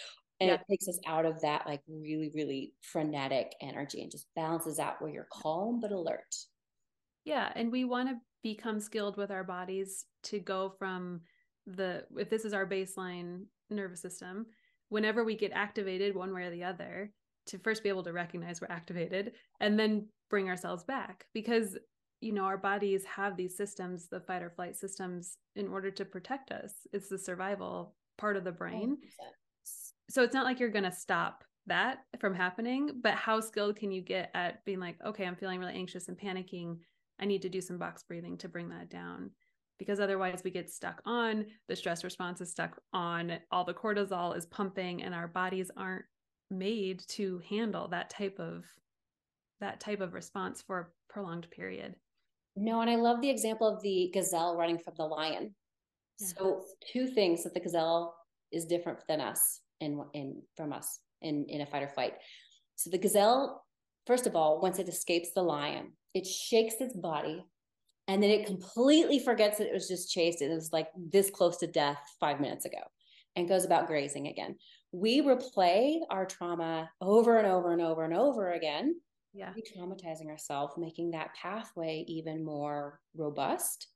And 0.41 0.49
yeah. 0.49 0.55
it 0.55 0.61
takes 0.67 0.87
us 0.87 0.99
out 1.05 1.25
of 1.25 1.39
that 1.41 1.67
like 1.67 1.81
really, 1.87 2.31
really 2.33 2.73
frenetic 2.81 3.53
energy 3.61 4.01
and 4.01 4.11
just 4.11 4.25
balances 4.35 4.79
out 4.79 4.99
where 4.99 5.11
you're 5.11 5.27
calm 5.31 5.79
but 5.79 5.91
alert. 5.91 6.35
Yeah. 7.25 7.51
And 7.55 7.71
we 7.71 7.85
want 7.85 8.09
to 8.09 8.15
become 8.41 8.79
skilled 8.79 9.17
with 9.17 9.29
our 9.29 9.43
bodies 9.43 10.05
to 10.23 10.39
go 10.39 10.73
from 10.79 11.21
the, 11.67 12.05
if 12.17 12.31
this 12.31 12.43
is 12.43 12.53
our 12.53 12.65
baseline 12.65 13.43
nervous 13.69 14.01
system, 14.01 14.47
whenever 14.89 15.23
we 15.23 15.37
get 15.37 15.51
activated 15.53 16.15
one 16.15 16.33
way 16.33 16.45
or 16.45 16.49
the 16.49 16.63
other, 16.63 17.11
to 17.45 17.59
first 17.59 17.83
be 17.83 17.89
able 17.89 18.03
to 18.03 18.13
recognize 18.13 18.61
we're 18.61 18.67
activated 18.67 19.33
and 19.59 19.79
then 19.79 20.07
bring 20.29 20.49
ourselves 20.49 20.83
back 20.83 21.25
because 21.33 21.77
you 22.21 22.31
know 22.31 22.43
our 22.43 22.57
bodies 22.57 23.03
have 23.03 23.35
these 23.35 23.57
systems 23.57 24.07
the 24.09 24.19
fight 24.21 24.43
or 24.43 24.49
flight 24.49 24.75
systems 24.75 25.37
in 25.55 25.67
order 25.67 25.89
to 25.89 26.05
protect 26.05 26.51
us 26.51 26.71
it's 26.93 27.09
the 27.09 27.17
survival 27.17 27.95
part 28.17 28.37
of 28.37 28.43
the 28.43 28.51
brain 28.51 28.91
100%. 28.91 28.95
So 30.09 30.23
it's 30.23 30.33
not 30.33 30.45
like 30.45 30.59
you're 30.59 30.69
going 30.69 30.83
to 30.83 30.91
stop 30.91 31.43
that 31.67 31.99
from 32.19 32.33
happening 32.33 32.91
but 33.01 33.13
how 33.13 33.39
skilled 33.39 33.75
can 33.75 33.91
you 33.91 34.01
get 34.01 34.31
at 34.33 34.63
being 34.65 34.79
like 34.79 34.95
okay 35.05 35.25
i'm 35.25 35.35
feeling 35.35 35.59
really 35.59 35.73
anxious 35.73 36.07
and 36.07 36.17
panicking 36.17 36.77
i 37.19 37.25
need 37.25 37.41
to 37.41 37.49
do 37.49 37.61
some 37.61 37.77
box 37.77 38.03
breathing 38.03 38.37
to 38.37 38.49
bring 38.49 38.69
that 38.69 38.89
down 38.89 39.29
because 39.77 39.99
otherwise 39.99 40.41
we 40.43 40.51
get 40.51 40.69
stuck 40.69 41.01
on 41.05 41.45
the 41.67 41.75
stress 41.75 42.03
response 42.03 42.41
is 42.41 42.49
stuck 42.49 42.79
on 42.93 43.33
all 43.51 43.63
the 43.63 43.73
cortisol 43.73 44.35
is 44.35 44.45
pumping 44.47 45.03
and 45.03 45.13
our 45.13 45.27
bodies 45.27 45.69
aren't 45.77 46.05
made 46.49 47.03
to 47.07 47.41
handle 47.47 47.87
that 47.87 48.09
type 48.09 48.39
of 48.39 48.65
that 49.59 49.79
type 49.79 50.01
of 50.01 50.13
response 50.13 50.61
for 50.61 50.79
a 50.79 51.13
prolonged 51.13 51.49
period 51.51 51.95
no, 52.55 52.81
and 52.81 52.89
I 52.89 52.95
love 52.95 53.21
the 53.21 53.29
example 53.29 53.67
of 53.67 53.81
the 53.81 54.11
gazelle 54.13 54.57
running 54.57 54.77
from 54.77 54.93
the 54.97 55.05
lion. 55.05 55.55
Yes. 56.19 56.33
So 56.37 56.63
two 56.91 57.07
things 57.07 57.43
that 57.43 57.53
the 57.53 57.59
gazelle 57.59 58.15
is 58.51 58.65
different 58.65 58.99
than 59.07 59.21
us 59.21 59.61
in 59.81 60.03
in 60.13 60.41
from 60.55 60.73
us 60.73 60.99
in 61.21 61.45
in 61.49 61.61
a 61.61 61.65
fight 61.65 61.83
or 61.83 61.89
flight. 61.89 62.13
So 62.75 62.89
the 62.89 62.97
gazelle, 62.97 63.63
first 64.07 64.27
of 64.27 64.35
all, 64.35 64.61
once 64.61 64.79
it 64.79 64.87
escapes 64.87 65.29
the 65.33 65.43
lion, 65.43 65.93
it 66.13 66.25
shakes 66.25 66.75
its 66.79 66.95
body, 66.95 67.43
and 68.07 68.21
then 68.21 68.29
it 68.29 68.45
completely 68.45 69.19
forgets 69.19 69.57
that 69.57 69.67
it 69.67 69.73
was 69.73 69.87
just 69.87 70.11
chased. 70.11 70.41
It 70.41 70.49
was 70.49 70.71
like 70.71 70.87
this 70.95 71.29
close 71.29 71.57
to 71.57 71.67
death 71.67 71.99
five 72.19 72.39
minutes 72.39 72.65
ago, 72.65 72.81
and 73.35 73.49
goes 73.49 73.65
about 73.65 73.87
grazing 73.87 74.27
again. 74.27 74.55
We 74.93 75.21
replay 75.21 75.99
our 76.09 76.25
trauma 76.25 76.89
over 76.99 77.37
and 77.37 77.47
over 77.47 77.71
and 77.71 77.81
over 77.81 78.03
and 78.03 78.13
over 78.13 78.51
again 78.51 78.95
yeah 79.33 79.51
re-traumatizing 79.55 80.27
ourselves 80.27 80.73
making 80.77 81.11
that 81.11 81.33
pathway 81.41 82.03
even 82.07 82.43
more 82.43 82.99
robust 83.15 83.87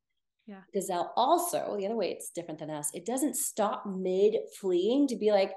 yeah 0.47 0.61
gazelle 0.73 1.11
also 1.15 1.75
the 1.77 1.85
other 1.85 1.95
way 1.95 2.11
it's 2.11 2.29
different 2.29 2.59
than 2.59 2.69
us 2.69 2.89
it 2.93 3.05
doesn't 3.05 3.35
stop 3.35 3.85
mid 3.85 4.35
fleeing 4.59 5.07
to 5.07 5.15
be 5.15 5.31
like 5.31 5.51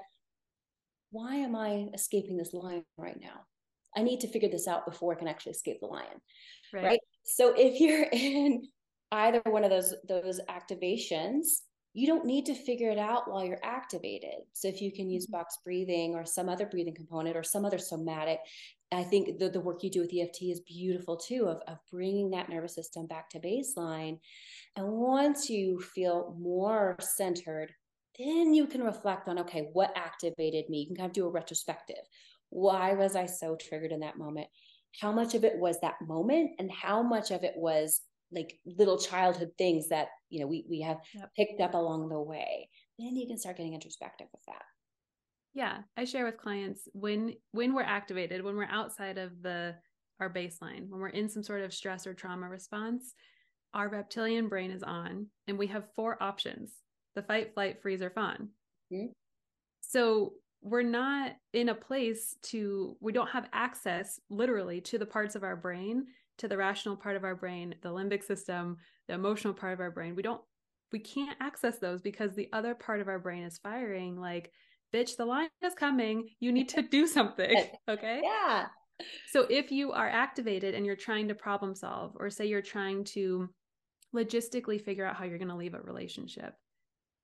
why 1.11 1.35
am 1.35 1.55
i 1.55 1.87
escaping 1.93 2.37
this 2.37 2.53
lion 2.53 2.83
right 2.97 3.19
now 3.21 3.41
i 3.95 4.01
need 4.01 4.19
to 4.19 4.27
figure 4.27 4.49
this 4.49 4.67
out 4.67 4.85
before 4.85 5.13
i 5.13 5.17
can 5.17 5.27
actually 5.27 5.51
escape 5.51 5.79
the 5.79 5.87
lion 5.87 6.21
right, 6.73 6.83
right? 6.83 6.99
so 7.23 7.53
if 7.57 7.79
you're 7.79 8.07
in 8.11 8.63
either 9.11 9.41
one 9.45 9.63
of 9.63 9.69
those 9.69 9.93
those 10.07 10.39
activations 10.49 11.61
you 11.93 12.05
don't 12.05 12.25
need 12.25 12.45
to 12.45 12.53
figure 12.53 12.91
it 12.91 12.97
out 12.97 13.29
while 13.29 13.43
you're 13.43 13.59
activated. 13.63 14.41
So 14.53 14.67
if 14.67 14.81
you 14.81 14.91
can 14.91 15.09
use 15.09 15.25
mm-hmm. 15.25 15.37
box 15.37 15.57
breathing 15.63 16.15
or 16.15 16.25
some 16.25 16.47
other 16.47 16.65
breathing 16.65 16.93
component 16.93 17.35
or 17.35 17.43
some 17.43 17.65
other 17.65 17.79
somatic, 17.79 18.39
I 18.91 19.03
think 19.03 19.39
the, 19.39 19.49
the 19.49 19.59
work 19.59 19.83
you 19.83 19.89
do 19.89 20.01
with 20.01 20.13
EFT 20.13 20.43
is 20.43 20.61
beautiful 20.61 21.17
too, 21.17 21.45
of, 21.47 21.61
of 21.67 21.77
bringing 21.91 22.31
that 22.31 22.49
nervous 22.49 22.75
system 22.75 23.07
back 23.07 23.29
to 23.31 23.39
baseline. 23.39 24.19
And 24.75 24.87
once 24.87 25.49
you 25.49 25.79
feel 25.79 26.35
more 26.39 26.95
centered, 26.99 27.73
then 28.19 28.53
you 28.53 28.67
can 28.67 28.83
reflect 28.83 29.27
on 29.27 29.39
okay, 29.39 29.69
what 29.73 29.93
activated 29.95 30.69
me? 30.69 30.81
You 30.81 30.87
can 30.87 30.95
kind 30.95 31.07
of 31.07 31.13
do 31.13 31.25
a 31.25 31.31
retrospective. 31.31 32.03
Why 32.49 32.93
was 32.93 33.15
I 33.15 33.25
so 33.25 33.55
triggered 33.55 33.91
in 33.91 34.01
that 34.01 34.17
moment? 34.17 34.47
How 34.99 35.11
much 35.11 35.35
of 35.35 35.43
it 35.43 35.57
was 35.57 35.79
that 35.79 35.95
moment, 36.01 36.51
and 36.59 36.71
how 36.71 37.01
much 37.01 37.31
of 37.31 37.43
it 37.43 37.53
was 37.55 38.01
like 38.31 38.53
little 38.65 38.99
childhood 38.99 39.51
things 39.57 39.89
that 39.89 40.09
you 40.29 40.39
know 40.39 40.47
we 40.47 40.65
we 40.69 40.81
have 40.81 40.97
yep. 41.15 41.31
picked 41.35 41.61
up 41.61 41.73
along 41.73 42.09
the 42.09 42.21
way? 42.21 42.69
Then 42.99 43.15
you 43.15 43.27
can 43.27 43.37
start 43.37 43.57
getting 43.57 43.73
introspective 43.73 44.27
with 44.31 44.43
that 44.47 44.63
yeah 45.53 45.77
i 45.97 46.03
share 46.03 46.25
with 46.25 46.37
clients 46.37 46.87
when 46.93 47.33
when 47.51 47.73
we're 47.73 47.81
activated 47.81 48.43
when 48.43 48.55
we're 48.55 48.65
outside 48.65 49.17
of 49.17 49.31
the 49.41 49.75
our 50.19 50.31
baseline 50.31 50.87
when 50.89 50.99
we're 50.99 51.09
in 51.09 51.29
some 51.29 51.43
sort 51.43 51.61
of 51.61 51.73
stress 51.73 52.05
or 52.05 52.13
trauma 52.13 52.47
response 52.47 53.13
our 53.73 53.89
reptilian 53.89 54.47
brain 54.47 54.71
is 54.71 54.83
on 54.83 55.27
and 55.47 55.57
we 55.57 55.67
have 55.67 55.93
four 55.95 56.21
options 56.21 56.73
the 57.19 57.27
fight 57.27 57.53
flight 57.53 57.81
freeze 57.81 58.01
or 58.01 58.09
fawn 58.09 58.49
mm-hmm. 58.91 59.07
so 59.81 60.33
we're 60.61 60.81
not 60.81 61.31
in 61.53 61.69
a 61.69 61.75
place 61.75 62.35
to 62.41 62.95
we 62.99 63.11
don't 63.11 63.29
have 63.29 63.47
access 63.53 64.19
literally 64.29 64.81
to 64.81 64.97
the 64.97 65.05
parts 65.05 65.35
of 65.35 65.43
our 65.43 65.55
brain 65.55 66.05
to 66.37 66.47
the 66.47 66.57
rational 66.57 66.95
part 66.95 67.15
of 67.15 67.23
our 67.23 67.35
brain 67.35 67.75
the 67.81 67.89
limbic 67.89 68.23
system 68.23 68.77
the 69.07 69.13
emotional 69.13 69.53
part 69.53 69.73
of 69.73 69.79
our 69.79 69.91
brain 69.91 70.15
we 70.15 70.21
don't 70.21 70.41
we 70.91 70.99
can't 70.99 71.37
access 71.39 71.77
those 71.77 72.01
because 72.01 72.33
the 72.33 72.49
other 72.51 72.73
part 72.73 72.99
of 72.99 73.07
our 73.07 73.19
brain 73.19 73.43
is 73.43 73.59
firing 73.59 74.19
like 74.19 74.51
bitch, 74.93 75.15
the 75.17 75.25
line 75.25 75.49
is 75.63 75.73
coming. 75.73 76.29
You 76.39 76.51
need 76.51 76.69
to 76.69 76.81
do 76.81 77.07
something. 77.07 77.65
Okay. 77.89 78.21
Yeah. 78.23 78.67
So 79.31 79.47
if 79.49 79.71
you 79.71 79.91
are 79.93 80.09
activated 80.09 80.75
and 80.75 80.85
you're 80.85 80.95
trying 80.95 81.29
to 81.29 81.35
problem 81.35 81.73
solve, 81.73 82.15
or 82.19 82.29
say 82.29 82.45
you're 82.45 82.61
trying 82.61 83.03
to 83.05 83.49
logistically 84.15 84.79
figure 84.83 85.05
out 85.05 85.15
how 85.15 85.23
you're 85.23 85.37
going 85.37 85.49
to 85.49 85.55
leave 85.55 85.73
a 85.73 85.81
relationship, 85.81 86.53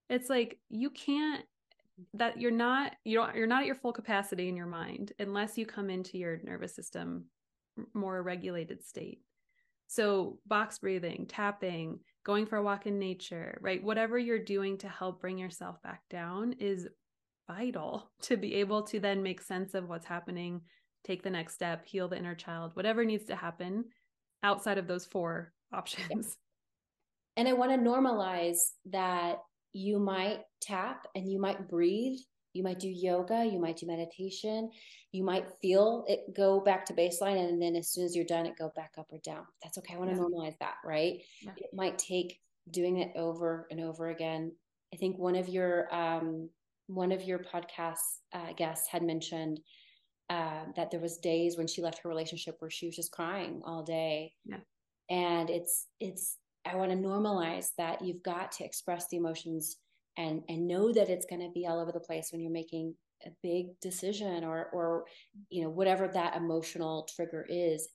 it's 0.09 0.29
like 0.29 0.57
you 0.69 0.89
can't 0.89 1.43
that 2.13 2.39
you're 2.39 2.51
not 2.51 2.93
you 3.05 3.17
don't 3.17 3.35
you're 3.35 3.47
not 3.47 3.61
at 3.61 3.65
your 3.65 3.75
full 3.75 3.93
capacity 3.93 4.49
in 4.49 4.57
your 4.57 4.65
mind 4.65 5.13
unless 5.19 5.57
you 5.57 5.65
come 5.65 5.89
into 5.89 6.17
your 6.17 6.39
nervous 6.43 6.75
system 6.75 7.25
more 7.93 8.21
regulated 8.21 8.83
state. 8.83 9.21
So 9.87 10.39
box 10.45 10.79
breathing 10.79 11.25
tapping 11.27 11.99
going 12.25 12.45
for 12.45 12.57
a 12.57 12.63
walk 12.63 12.85
in 12.85 12.99
nature 12.99 13.57
right? 13.61 13.83
Whatever 13.83 14.17
you're 14.17 14.43
doing 14.43 14.77
to 14.79 14.89
help 14.89 15.21
bring 15.21 15.37
yourself 15.37 15.81
back 15.83 16.01
down 16.09 16.53
is 16.59 16.87
vital 17.47 18.09
to 18.23 18.37
be 18.37 18.55
able 18.55 18.83
to 18.83 18.99
then 18.99 19.23
make 19.23 19.41
sense 19.41 19.73
of 19.73 19.87
what's 19.87 20.05
happening, 20.05 20.61
take 21.05 21.23
the 21.23 21.29
next 21.29 21.53
step, 21.53 21.85
heal 21.85 22.07
the 22.07 22.17
inner 22.17 22.35
child, 22.35 22.71
whatever 22.75 23.05
needs 23.05 23.25
to 23.25 23.35
happen 23.35 23.85
outside 24.43 24.77
of 24.77 24.87
those 24.87 25.05
four 25.05 25.53
options. 25.73 26.37
And 27.37 27.47
I 27.47 27.53
want 27.53 27.71
to 27.71 27.77
normalize 27.77 28.59
that 28.91 29.39
you 29.75 29.99
might 29.99 30.39
tap 30.61 31.05
and 31.15 31.29
you 31.29 31.37
might 31.39 31.67
breathe. 31.67 32.17
You 32.53 32.63
might 32.63 32.79
do 32.79 32.87
yoga, 32.87 33.43
you 33.43 33.59
might 33.59 33.75
do 33.75 33.85
meditation, 33.85 34.69
you 35.11 35.25
might 35.25 35.45
feel 35.61 36.05
it 36.07 36.33
go 36.33 36.61
back 36.61 36.85
to 36.85 36.93
baseline. 36.93 37.37
And 37.37 37.61
then 37.61 37.75
as 37.75 37.89
soon 37.89 38.05
as 38.05 38.15
you're 38.15 38.23
done, 38.23 38.45
it 38.45 38.57
go 38.57 38.71
back 38.77 38.93
up 38.97 39.07
or 39.11 39.19
down. 39.25 39.43
That's 39.61 39.77
okay. 39.79 39.95
I 39.95 39.97
want 39.97 40.11
to 40.11 40.15
yeah. 40.15 40.21
normalize 40.21 40.57
that, 40.59 40.75
right? 40.85 41.21
Yeah. 41.41 41.51
It 41.57 41.71
might 41.73 41.97
take 41.97 42.39
doing 42.71 42.99
it 42.99 43.11
over 43.17 43.67
and 43.69 43.81
over 43.81 44.07
again. 44.07 44.53
I 44.93 44.97
think 44.97 45.17
one 45.17 45.35
of 45.35 45.49
your 45.49 45.93
um, 45.93 46.49
one 46.87 47.11
of 47.11 47.23
your 47.23 47.39
podcast 47.39 47.97
uh, 48.31 48.53
guests 48.55 48.87
had 48.87 49.03
mentioned 49.03 49.59
uh, 50.29 50.63
that 50.77 50.91
there 50.91 51.01
was 51.01 51.17
days 51.17 51.57
when 51.57 51.67
she 51.67 51.81
left 51.81 51.99
her 52.03 52.09
relationship 52.09 52.55
where 52.59 52.71
she 52.71 52.85
was 52.85 52.95
just 52.95 53.11
crying 53.11 53.61
all 53.65 53.83
day. 53.83 54.31
Yeah. 54.45 54.59
And 55.09 55.49
it's 55.49 55.87
it's 55.99 56.37
I 56.65 56.75
want 56.75 56.91
to 56.91 56.97
normalize 56.97 57.69
that 57.77 58.03
you've 58.03 58.23
got 58.23 58.51
to 58.53 58.65
express 58.65 59.07
the 59.07 59.17
emotions 59.17 59.77
and 60.17 60.41
and 60.49 60.67
know 60.67 60.93
that 60.93 61.09
it's 61.09 61.25
going 61.25 61.41
to 61.41 61.51
be 61.53 61.67
all 61.67 61.79
over 61.79 61.91
the 61.91 61.99
place 61.99 62.29
when 62.31 62.41
you're 62.41 62.51
making 62.51 62.95
a 63.25 63.29
big 63.43 63.79
decision 63.81 64.43
or 64.43 64.69
or 64.73 65.05
you 65.49 65.63
know 65.63 65.69
whatever 65.69 66.07
that 66.07 66.35
emotional 66.35 67.07
trigger 67.15 67.45
is. 67.47 67.87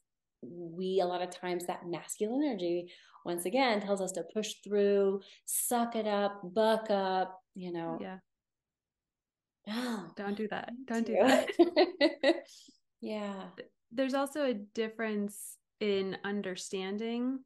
We 0.42 1.00
a 1.00 1.06
lot 1.06 1.22
of 1.22 1.30
times 1.30 1.66
that 1.66 1.86
masculine 1.86 2.44
energy 2.44 2.92
once 3.24 3.44
again 3.44 3.80
tells 3.82 4.00
us 4.00 4.12
to 4.12 4.24
push 4.32 4.54
through, 4.64 5.20
suck 5.44 5.94
it 5.94 6.06
up, 6.06 6.40
buck 6.42 6.90
up, 6.90 7.38
you 7.54 7.72
know. 7.72 7.98
Yeah 8.00 8.18
oh, 9.68 10.06
don't 10.16 10.36
do 10.36 10.48
that. 10.48 10.72
Don't 10.86 11.06
do 11.06 11.16
that. 11.20 12.34
yeah. 13.00 13.44
There's 13.92 14.14
also 14.14 14.44
a 14.44 14.54
difference 14.54 15.56
in 15.80 16.16
understanding 16.24 17.40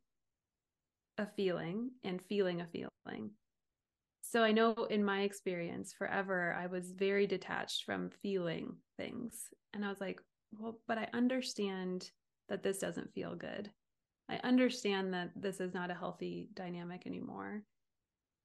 a 1.19 1.27
feeling 1.27 1.91
and 2.03 2.21
feeling 2.23 2.61
a 2.61 2.67
feeling. 2.67 3.31
So 4.23 4.43
I 4.43 4.53
know 4.53 4.75
in 4.91 5.05
my 5.05 5.21
experience, 5.21 5.93
forever, 5.93 6.57
I 6.59 6.67
was 6.67 6.93
very 6.93 7.27
detached 7.27 7.85
from 7.85 8.11
feeling 8.23 8.77
things. 8.97 9.49
And 9.73 9.85
I 9.85 9.89
was 9.89 10.01
like, 10.01 10.21
well, 10.59 10.81
but 10.89 10.99
I 10.99 11.09
understand 11.13 12.11
that 12.49 12.63
this 12.63 12.79
doesn't 12.79 13.13
feel 13.13 13.35
good. 13.35 13.71
I 14.29 14.41
understand 14.43 15.13
that 15.15 15.31
this 15.37 15.61
is 15.61 15.75
not 15.75 15.91
a 15.91 15.95
healthy 15.95 16.49
dynamic 16.55 17.07
anymore. 17.07 17.63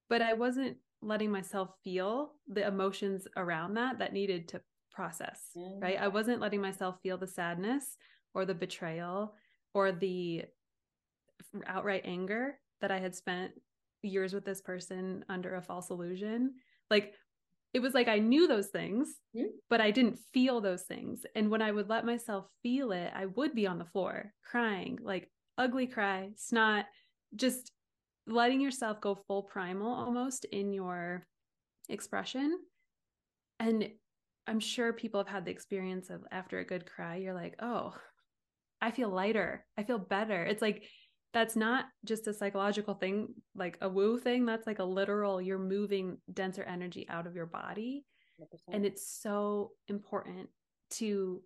But 0.09 0.21
I 0.21 0.33
wasn't 0.33 0.77
letting 1.01 1.31
myself 1.31 1.69
feel 1.83 2.33
the 2.47 2.67
emotions 2.67 3.27
around 3.37 3.75
that 3.75 3.99
that 3.99 4.13
needed 4.13 4.49
to 4.49 4.61
process, 4.91 5.41
mm-hmm. 5.57 5.79
right? 5.79 5.97
I 5.99 6.09
wasn't 6.09 6.41
letting 6.41 6.61
myself 6.61 6.97
feel 7.01 7.17
the 7.17 7.27
sadness 7.27 7.95
or 8.33 8.45
the 8.45 8.53
betrayal 8.53 9.33
or 9.73 9.91
the 9.91 10.43
outright 11.65 12.03
anger 12.05 12.59
that 12.81 12.91
I 12.91 12.99
had 12.99 13.15
spent 13.15 13.51
years 14.01 14.33
with 14.33 14.45
this 14.45 14.61
person 14.61 15.25
under 15.29 15.55
a 15.55 15.61
false 15.61 15.89
illusion. 15.89 16.53
Like 16.89 17.13
it 17.73 17.79
was 17.79 17.93
like 17.93 18.07
I 18.07 18.19
knew 18.19 18.47
those 18.47 18.67
things, 18.67 19.15
mm-hmm. 19.35 19.47
but 19.69 19.81
I 19.81 19.91
didn't 19.91 20.19
feel 20.33 20.61
those 20.61 20.83
things. 20.83 21.25
And 21.35 21.49
when 21.51 21.61
I 21.61 21.71
would 21.71 21.89
let 21.89 22.05
myself 22.05 22.47
feel 22.63 22.91
it, 22.91 23.11
I 23.15 23.27
would 23.27 23.53
be 23.53 23.67
on 23.67 23.77
the 23.77 23.85
floor 23.85 24.33
crying, 24.43 24.97
like 25.01 25.29
ugly 25.57 25.87
cry, 25.87 26.29
snot, 26.35 26.85
just 27.35 27.71
letting 28.25 28.61
yourself 28.61 29.01
go 29.01 29.15
full 29.27 29.43
primal 29.43 29.93
almost 29.93 30.45
in 30.45 30.73
your 30.73 31.27
expression. 31.89 32.57
And 33.59 33.89
I'm 34.47 34.59
sure 34.59 34.93
people 34.93 35.19
have 35.19 35.27
had 35.27 35.45
the 35.45 35.51
experience 35.51 36.09
of 36.09 36.23
after 36.31 36.59
a 36.59 36.65
good 36.65 36.85
cry, 36.85 37.17
you're 37.17 37.33
like, 37.35 37.55
oh, 37.61 37.93
I 38.81 38.91
feel 38.91 39.09
lighter. 39.09 39.65
I 39.77 39.83
feel 39.83 39.99
better. 39.99 40.43
It's 40.43 40.61
like 40.61 40.85
that's 41.33 41.55
not 41.55 41.85
just 42.05 42.27
a 42.27 42.33
psychological 42.33 42.95
thing, 42.95 43.33
like 43.55 43.77
a 43.81 43.89
woo 43.89 44.17
thing. 44.17 44.45
That's 44.45 44.65
like 44.65 44.79
a 44.79 44.83
literal, 44.83 45.41
you're 45.41 45.59
moving 45.59 46.17
denser 46.33 46.63
energy 46.63 47.07
out 47.09 47.27
of 47.27 47.35
your 47.35 47.45
body. 47.45 48.05
100%. 48.41 48.45
And 48.73 48.85
it's 48.85 49.07
so 49.07 49.71
important 49.87 50.49
to, 50.91 51.41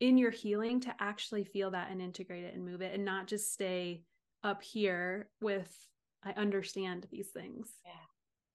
in 0.00 0.18
your 0.18 0.30
healing, 0.30 0.80
to 0.80 0.94
actually 1.00 1.44
feel 1.44 1.70
that 1.70 1.90
and 1.90 2.02
integrate 2.02 2.44
it 2.44 2.54
and 2.54 2.64
move 2.64 2.82
it 2.82 2.94
and 2.94 3.04
not 3.04 3.26
just 3.26 3.52
stay 3.52 4.02
up 4.44 4.62
here 4.62 5.30
with, 5.40 5.74
I 6.22 6.32
understand 6.32 7.06
these 7.10 7.28
things. 7.28 7.68
Yeah. 7.86 7.92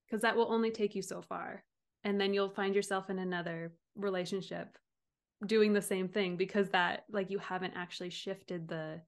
Because 0.06 0.22
that 0.22 0.36
will 0.36 0.52
only 0.52 0.70
take 0.70 0.94
you 0.94 1.02
so 1.02 1.22
far. 1.22 1.64
And 2.04 2.22
then 2.22 2.34
you'll 2.34 2.50
find 2.50 2.76
yourself 2.76 3.10
in 3.10 3.18
another 3.18 3.74
relationship 3.96 4.78
doing 5.48 5.74
the 5.74 5.82
same 5.82 6.08
thing 6.08 6.38
because 6.38 6.70
that, 6.70 7.06
like, 7.10 7.32
you 7.32 7.40
haven't 7.40 7.74
actually 7.76 8.12
shifted 8.12 8.68
the, 8.68 9.02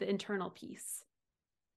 the 0.00 0.10
internal 0.10 0.50
piece. 0.50 1.04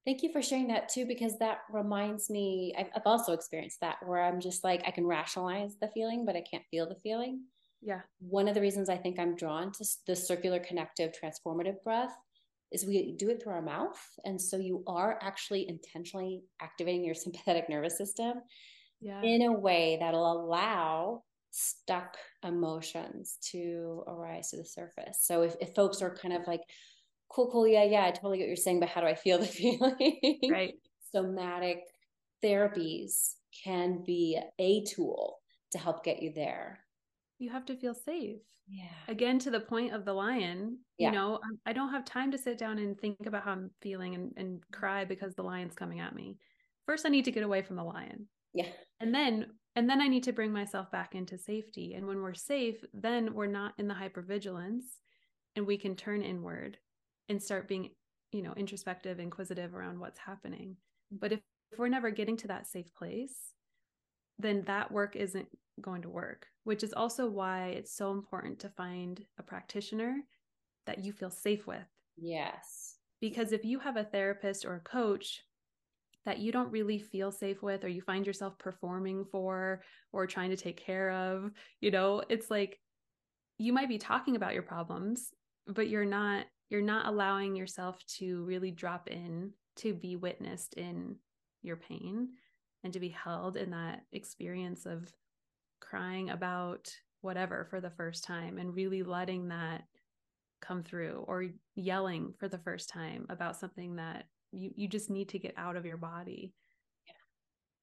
Thank 0.06 0.22
you 0.22 0.32
for 0.34 0.42
sharing 0.42 0.68
that 0.68 0.90
too, 0.90 1.06
because 1.06 1.40
that 1.40 1.60
reminds 1.72 2.30
me, 2.30 2.74
I've, 2.78 2.90
I've, 2.96 3.06
also 3.06 3.32
experienced 3.32 3.80
that 3.80 3.98
where 4.06 4.22
I'm 4.22 4.42
just 4.42 4.64
like, 4.64 4.84
I 4.86 4.92
can 4.92 5.06
rationalize 5.06 5.78
the 5.80 5.88
feeling, 5.88 6.26
but 6.26 6.36
I 6.36 6.42
can't 6.42 6.66
feel 6.70 6.90
the 6.90 7.00
feeling. 7.04 7.44
Yeah. 7.82 8.02
One 8.20 8.50
of 8.50 8.56
the 8.56 8.62
reasons 8.62 8.90
I 8.90 8.98
think 8.98 9.18
I'm 9.18 9.36
drawn 9.36 9.72
to 9.74 9.86
the 10.06 10.16
circular 10.16 10.60
connective 10.60 11.14
transformative 11.14 11.82
breath 11.84 12.14
is 12.74 12.86
we 12.86 13.14
do 13.14 13.30
it 13.30 13.42
through 13.42 13.54
our 13.54 13.62
mouth. 13.62 14.00
And 14.26 14.42
so 14.42 14.58
you 14.58 14.84
are 14.88 15.20
actually 15.22 15.70
intentionally 15.70 16.42
activating 16.62 17.06
your 17.06 17.16
sympathetic 17.16 17.70
nervous 17.70 17.98
system 17.98 18.42
yeah. 19.00 19.22
in 19.22 19.44
a 19.44 19.52
way 19.52 19.98
that'll 20.02 20.32
allow 20.32 21.24
stuck 21.52 22.18
emotions 22.44 23.38
to 23.52 24.04
arise 24.08 24.50
to 24.50 24.58
the 24.58 24.66
surface. 24.66 25.20
So 25.22 25.44
if, 25.44 25.56
if 25.62 25.76
folks 25.76 26.02
are 26.02 26.16
kind 26.16 26.34
of 26.34 26.48
like, 26.48 26.62
cool, 27.34 27.50
cool. 27.52 27.68
Yeah, 27.68 27.84
yeah, 27.84 28.06
I 28.06 28.12
totally 28.12 28.38
get 28.38 28.44
what 28.44 28.48
you're 28.48 28.56
saying, 28.56 28.80
but 28.80 28.90
how 28.90 29.02
do 29.02 29.08
I 29.08 29.16
feel 29.16 29.40
the 29.40 29.46
feeling? 29.48 30.40
Right. 30.52 30.76
Somatic 31.12 31.84
therapies 32.44 33.34
can 33.64 34.04
be 34.06 34.40
a 34.60 34.84
tool 34.84 35.40
to 35.72 35.78
help 35.78 36.04
get 36.04 36.22
you 36.22 36.32
there. 36.34 36.80
You 37.40 37.50
have 37.50 37.66
to 37.66 37.76
feel 37.76 37.94
safe. 37.94 38.42
Yeah. 38.68 38.86
Again, 39.08 39.40
to 39.40 39.52
the 39.52 39.60
point 39.60 39.94
of 39.94 40.06
the 40.06 40.14
lion, 40.14 40.80
yeah. 40.98 41.10
you 41.10 41.16
know, 41.16 41.36
um, 41.36 41.60
I 41.66 41.74
don't 41.74 41.92
have 41.92 42.06
time 42.06 42.32
to 42.32 42.38
sit 42.38 42.58
down 42.58 42.78
and 42.78 42.98
think 42.98 43.26
about 43.26 43.44
how 43.44 43.52
I'm 43.52 43.72
feeling 43.82 44.16
and, 44.16 44.32
and 44.38 44.60
mm-hmm. 44.60 44.80
cry 44.80 45.06
because 45.06 45.36
the 45.36 45.44
lion's 45.44 45.76
coming 45.76 46.00
at 46.00 46.16
me. 46.16 46.38
First, 46.86 47.06
I 47.06 47.10
need 47.10 47.26
to 47.26 47.32
get 47.32 47.44
away 47.44 47.62
from 47.62 47.76
the 47.76 47.84
lion. 47.84 48.28
Yeah. 48.54 48.68
And 49.00 49.14
then, 49.14 49.48
and 49.76 49.90
then 49.90 50.02
I 50.02 50.08
need 50.08 50.24
to 50.24 50.32
bring 50.34 50.54
myself 50.54 50.92
back 50.92 51.16
into 51.16 51.38
safety. 51.38 51.94
And 51.96 52.08
when 52.08 52.22
we're 52.22 52.34
safe, 52.34 52.78
then 52.94 53.34
we're 53.34 53.48
not 53.48 53.74
in 53.78 53.88
the 53.88 53.96
hypervigilance 53.96 54.84
and 55.56 55.68
we 55.68 55.78
can 55.78 55.96
turn 55.96 56.22
inward 56.22 56.78
and 57.30 57.42
start 57.42 57.68
being 57.68 57.92
you 58.32 58.42
know 58.42 58.54
introspective 58.56 59.20
inquisitive 59.20 59.74
around 59.74 60.00
what's 60.00 60.20
happening. 60.20 60.78
But 61.12 61.32
if, 61.32 61.40
if 61.72 61.80
we're 61.80 61.88
never 61.88 62.12
getting 62.12 62.38
to 62.38 62.48
that 62.48 62.68
safe 62.68 62.94
place 62.94 63.54
then 64.40 64.64
that 64.66 64.92
work 64.92 65.16
isn't 65.16 65.48
going 65.80 66.02
to 66.02 66.10
work 66.10 66.48
which 66.64 66.84
is 66.84 66.94
also 66.94 67.28
why 67.28 67.68
it's 67.68 67.96
so 67.96 68.12
important 68.12 68.60
to 68.60 68.70
find 68.70 69.24
a 69.38 69.44
practitioner 69.44 70.16
that 70.86 71.04
you 71.04 71.14
feel 71.14 71.30
safe 71.30 71.66
with. 71.68 71.86
Yes. 72.18 72.96
Because 73.22 73.52
if 73.52 73.64
you 73.64 73.80
have 73.80 73.98
a 73.98 74.04
therapist 74.04 74.66
or 74.66 74.76
a 74.76 74.80
coach 74.82 75.42
that 76.26 76.40
you 76.40 76.52
don't 76.52 76.72
really 76.72 77.00
feel 77.00 77.32
safe 77.32 77.62
with 77.62 77.84
or 77.84 77.90
you 77.90 78.02
find 78.02 78.26
yourself 78.26 78.58
performing 78.58 79.26
for 79.32 79.82
or 80.12 80.26
trying 80.26 80.50
to 80.50 80.58
take 80.58 80.78
care 80.78 81.12
of 81.12 81.52
you 81.82 81.92
know 81.92 82.24
it's 82.30 82.50
like 82.50 82.80
you 83.58 83.74
might 83.74 83.90
be 83.90 83.98
talking 83.98 84.38
about 84.38 84.54
your 84.54 84.64
problems 84.64 85.32
but 85.68 85.90
you're 85.90 86.06
not 86.06 86.46
you're 86.70 86.82
not 86.82 87.08
allowing 87.08 87.56
yourself 87.56 88.04
to 88.18 88.44
really 88.44 88.72
drop 88.72 89.10
in 89.10 89.52
to 89.78 89.94
be 89.94 90.16
witnessed 90.16 90.74
in 90.76 91.16
your 91.62 91.78
pain 91.78 92.30
and 92.84 92.94
to 92.94 93.00
be 93.00 93.10
held 93.10 93.58
in 93.58 93.72
that 93.72 94.02
experience 94.12 94.86
of 94.86 95.12
crying 95.80 96.30
about 96.30 96.92
whatever 97.22 97.66
for 97.70 97.80
the 97.80 97.90
first 97.92 98.24
time 98.24 98.58
and 98.58 98.76
really 98.76 99.04
letting 99.04 99.48
that 99.48 99.84
come 100.62 100.84
through 100.84 101.24
or 101.28 101.46
yelling 101.76 102.34
for 102.40 102.48
the 102.48 102.58
first 102.58 102.90
time 102.90 103.26
about 103.30 103.58
something 103.58 103.96
that 103.96 104.26
you, 104.52 104.72
you 104.76 104.88
just 104.88 105.10
need 105.10 105.30
to 105.30 105.40
get 105.40 105.54
out 105.58 105.76
of 105.76 105.86
your 105.86 105.98
body. 105.98 106.54
Yeah. 107.08 107.14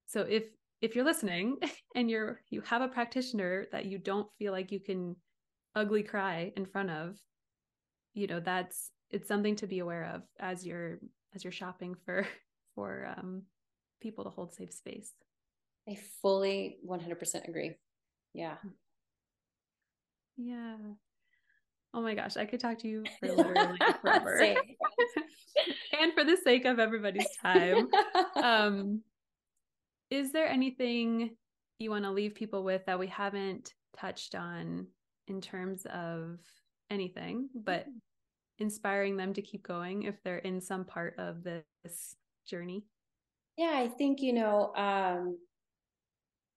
So 0.07 0.21
if 0.21 0.43
if 0.81 0.95
you're 0.95 1.05
listening 1.05 1.57
and 1.95 2.09
you're 2.09 2.41
you 2.49 2.61
have 2.61 2.81
a 2.81 2.87
practitioner 2.87 3.67
that 3.71 3.85
you 3.85 3.97
don't 3.97 4.27
feel 4.37 4.51
like 4.51 4.71
you 4.71 4.79
can 4.79 5.15
ugly 5.75 6.03
cry 6.03 6.51
in 6.55 6.65
front 6.65 6.89
of, 6.89 7.17
you 8.13 8.27
know 8.27 8.39
that's 8.39 8.91
it's 9.09 9.27
something 9.27 9.55
to 9.57 9.67
be 9.67 9.79
aware 9.79 10.11
of 10.15 10.21
as 10.39 10.65
you're 10.65 10.99
as 11.35 11.43
you're 11.43 11.51
shopping 11.51 11.95
for 12.05 12.25
for 12.75 13.13
um, 13.17 13.43
people 14.01 14.23
to 14.23 14.29
hold 14.29 14.53
safe 14.53 14.73
space. 14.73 15.11
I 15.89 15.97
fully 16.21 16.77
100% 16.87 17.47
agree. 17.47 17.75
Yeah. 18.33 18.55
Yeah. 20.37 20.75
Oh 21.93 22.01
my 22.01 22.15
gosh 22.15 22.37
i 22.37 22.45
could 22.45 22.61
talk 22.61 22.77
to 22.79 22.87
you 22.87 23.03
for 23.19 23.27
literally 23.27 23.77
forever. 24.01 24.55
And 26.01 26.13
for 26.13 26.23
the 26.23 26.37
sake 26.37 26.63
of 26.63 26.79
everybody's 26.79 27.27
time 27.41 27.89
um 28.41 29.01
is 30.09 30.31
there 30.31 30.47
anything 30.47 31.35
you 31.79 31.89
want 31.89 32.05
to 32.05 32.11
leave 32.11 32.33
people 32.33 32.63
with 32.63 32.85
that 32.85 32.97
we 32.97 33.07
haven't 33.07 33.73
touched 33.97 34.35
on 34.35 34.87
in 35.27 35.41
terms 35.41 35.85
of 35.85 36.39
anything, 36.91 37.49
but 37.55 37.87
inspiring 38.59 39.17
them 39.17 39.33
to 39.33 39.41
keep 39.41 39.63
going 39.63 40.03
if 40.03 40.21
they're 40.23 40.37
in 40.39 40.61
some 40.61 40.85
part 40.85 41.15
of 41.17 41.43
this 41.43 42.15
journey? 42.45 42.85
Yeah, 43.57 43.73
I 43.75 43.87
think, 43.87 44.21
you 44.21 44.33
know, 44.33 44.73
um, 44.75 45.37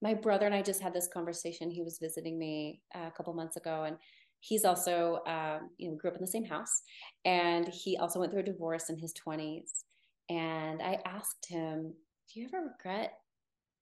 my 0.03 0.13
brother 0.13 0.45
and 0.45 0.55
I 0.55 0.63
just 0.63 0.83
had 0.83 0.93
this 0.93 1.09
conversation. 1.09 1.71
He 1.71 1.83
was 1.83 1.99
visiting 1.99 2.39
me 2.39 2.83
a 2.95 3.11
couple 3.11 3.33
months 3.33 3.57
ago, 3.57 3.85
and 3.85 3.97
he's 4.41 4.65
also, 4.65 5.21
um, 5.27 5.71
you 5.79 5.91
know, 5.91 5.97
grew 5.97 6.11
up 6.11 6.17
in 6.17 6.23
the 6.23 6.27
same 6.27 6.45
house, 6.45 6.83
and 7.25 7.67
he 7.69 7.97
also 7.97 8.21
went 8.21 8.31
through 8.31 8.43
a 8.43 8.45
divorce 8.45 8.91
in 8.91 8.99
his 8.99 9.15
20s. 9.15 9.85
And 10.29 10.83
I 10.83 10.99
asked 11.07 11.47
him, 11.49 11.95
"Do 12.29 12.41
you 12.41 12.47
ever 12.47 12.67
regret, 12.67 13.19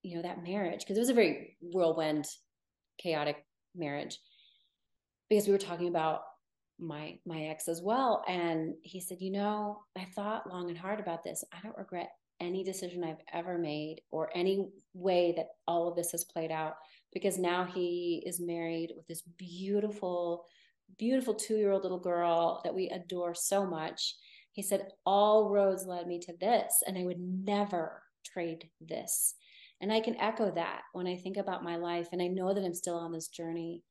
you 0.03 0.17
know, 0.17 0.23
that 0.23 0.43
marriage?" 0.43 0.81
Because 0.81 0.97
it 0.97 1.01
was 1.01 1.11
a 1.11 1.15
very 1.15 1.57
whirlwind, 1.61 2.27
chaotic 2.99 3.45
marriage. 3.75 4.21
Because 5.29 5.47
we 5.47 5.53
were 5.53 5.59
talking 5.59 5.89
about 5.89 6.23
my 6.83 7.19
my 7.27 7.45
ex 7.45 7.69
as 7.69 7.81
well 7.81 8.25
and 8.29 8.75
he 8.83 9.01
said 9.01 9.19
you 9.21 9.31
know 9.31 9.83
i 9.97 10.05
thought 10.15 10.49
long 10.51 10.69
and 10.69 10.79
hard 10.79 11.01
about 11.01 11.23
this. 11.25 11.45
I 11.53 11.59
don't 11.63 11.77
regret 11.79 12.11
any 12.41 12.65
decision 12.65 13.05
i've 13.05 13.23
ever 13.33 13.57
made 13.57 14.01
or 14.11 14.31
any 14.35 14.69
way 14.95 15.33
that 15.37 15.49
all 15.67 15.89
of 15.89 15.97
this 15.97 16.11
has 16.13 16.25
played 16.25 16.51
out 16.51 16.75
because 17.13 17.39
now 17.39 17.65
he 17.65 18.23
is 18.27 18.41
married 18.41 18.93
with 18.97 19.07
this 19.07 19.23
beautiful 19.39 20.45
beautiful 20.99 21.35
2-year-old 21.35 21.83
little 21.83 21.99
girl 21.99 22.61
that 22.65 22.75
we 22.75 22.89
adore 22.91 23.35
so 23.35 23.67
much. 23.67 24.15
He 24.53 24.63
said 24.63 24.89
all 25.07 25.49
roads 25.51 25.87
led 25.87 26.07
me 26.07 26.19
to 26.21 26.35
this 26.39 26.83
and 26.87 26.99
i 26.99 27.05
would 27.05 27.21
never 27.21 28.03
trade 28.25 28.69
this. 28.81 29.35
And 29.81 29.93
i 29.93 30.01
can 30.01 30.17
echo 30.21 30.51
that 30.51 30.83
when 30.93 31.07
i 31.07 31.17
think 31.17 31.37
about 31.37 31.65
my 31.65 31.77
life 31.77 32.09
and 32.13 32.23
i 32.23 32.29
know 32.29 32.53
that 32.55 32.65
i'm 32.65 32.75
still 32.75 32.97
on 32.97 33.13
this 33.13 33.29
journey 33.29 33.83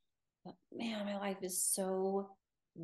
but 0.46 0.54
man 0.72 1.06
my 1.06 1.18
life 1.18 1.38
is 1.42 1.62
so 1.62 2.30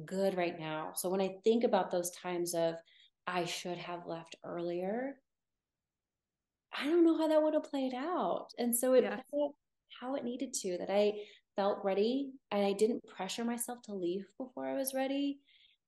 good 0.06 0.36
right 0.36 0.60
now. 0.60 0.92
So 0.96 1.10
when 1.10 1.22
I 1.22 1.36
think 1.44 1.64
about 1.64 1.92
those 1.92 2.12
times 2.12 2.54
of 2.54 2.76
I 3.28 3.44
should 3.44 3.78
have 3.78 4.08
left 4.08 4.38
earlier. 4.44 5.18
I 6.78 6.86
don't 6.86 7.04
know 7.04 7.18
how 7.18 7.28
that 7.28 7.44
would 7.44 7.54
have 7.54 7.70
played 7.70 7.94
out. 7.94 8.48
And 8.58 8.76
so 8.76 8.94
it 8.94 9.04
yeah. 9.04 9.20
how 10.00 10.16
it 10.16 10.24
needed 10.24 10.54
to, 10.54 10.78
that 10.78 10.90
I 10.90 11.14
felt 11.56 11.84
ready 11.84 12.32
and 12.52 12.66
I 12.66 12.72
didn't 12.72 13.06
pressure 13.06 13.44
myself 13.44 13.82
to 13.84 13.96
leave 13.96 14.26
before 14.38 14.66
I 14.66 14.76
was 14.76 14.94
ready. 14.94 15.40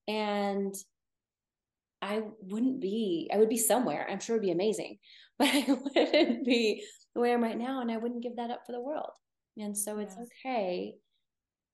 And 0.08 0.76
I 2.02 2.24
wouldn't 2.42 2.82
be, 2.82 3.30
I 3.34 3.38
would 3.38 3.50
be 3.50 3.58
somewhere. 3.58 4.08
I'm 4.10 4.20
sure 4.20 4.36
it'd 4.36 4.46
be 4.46 4.52
amazing, 4.52 4.98
but 5.40 5.48
I 5.48 5.66
wouldn't 5.70 6.46
be 6.46 6.84
where 7.14 7.32
I 7.32 7.34
am 7.36 7.44
right 7.44 7.58
now. 7.58 7.82
And 7.82 7.92
I 7.92 7.98
wouldn't 7.98 8.24
give 8.24 8.36
that 8.36 8.52
up 8.52 8.64
for 8.66 8.74
the 8.74 8.82
world. 8.82 9.12
And 9.58 9.78
so 9.78 10.00
it's 10.00 10.16
okay 10.16 10.96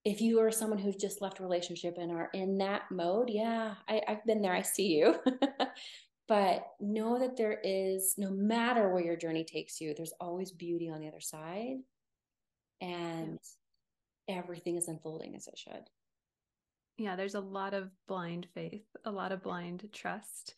if 0.06 0.22
you 0.22 0.40
are 0.40 0.52
someone 0.52 0.78
who's 0.78 0.96
just 0.96 1.20
left 1.20 1.40
a 1.40 1.44
relationship 1.44 1.98
and 1.98 2.12
are 2.12 2.30
in 2.34 2.60
that 2.60 2.84
mode. 2.92 3.30
Yeah, 3.30 3.74
I, 3.90 4.02
I've 4.08 4.24
been 4.26 4.42
there. 4.42 4.54
I 4.54 4.62
see 4.62 4.88
you. 4.90 5.16
but 6.28 6.68
know 6.80 7.20
that 7.20 7.36
there 7.36 7.60
is, 7.64 8.14
no 8.16 8.30
matter 8.30 8.90
where 8.90 9.04
your 9.04 9.16
journey 9.16 9.44
takes 9.44 9.82
you, 9.82 9.96
there's 9.96 10.14
always 10.22 10.52
beauty 10.52 10.90
on 10.90 11.02
the 11.02 11.08
other 11.08 11.20
side. 11.20 11.78
And 12.82 13.40
everything 14.28 14.78
is 14.78 14.88
unfolding 14.88 15.36
as 15.36 15.48
it 15.48 15.58
should. 15.58 15.90
Yeah, 16.98 17.16
there's 17.16 17.36
a 17.36 17.40
lot 17.40 17.74
of 17.74 17.90
blind 18.08 18.48
faith, 18.54 18.86
a 19.06 19.12
lot 19.12 19.32
of 19.32 19.42
blind 19.42 19.90
trust 19.92 20.54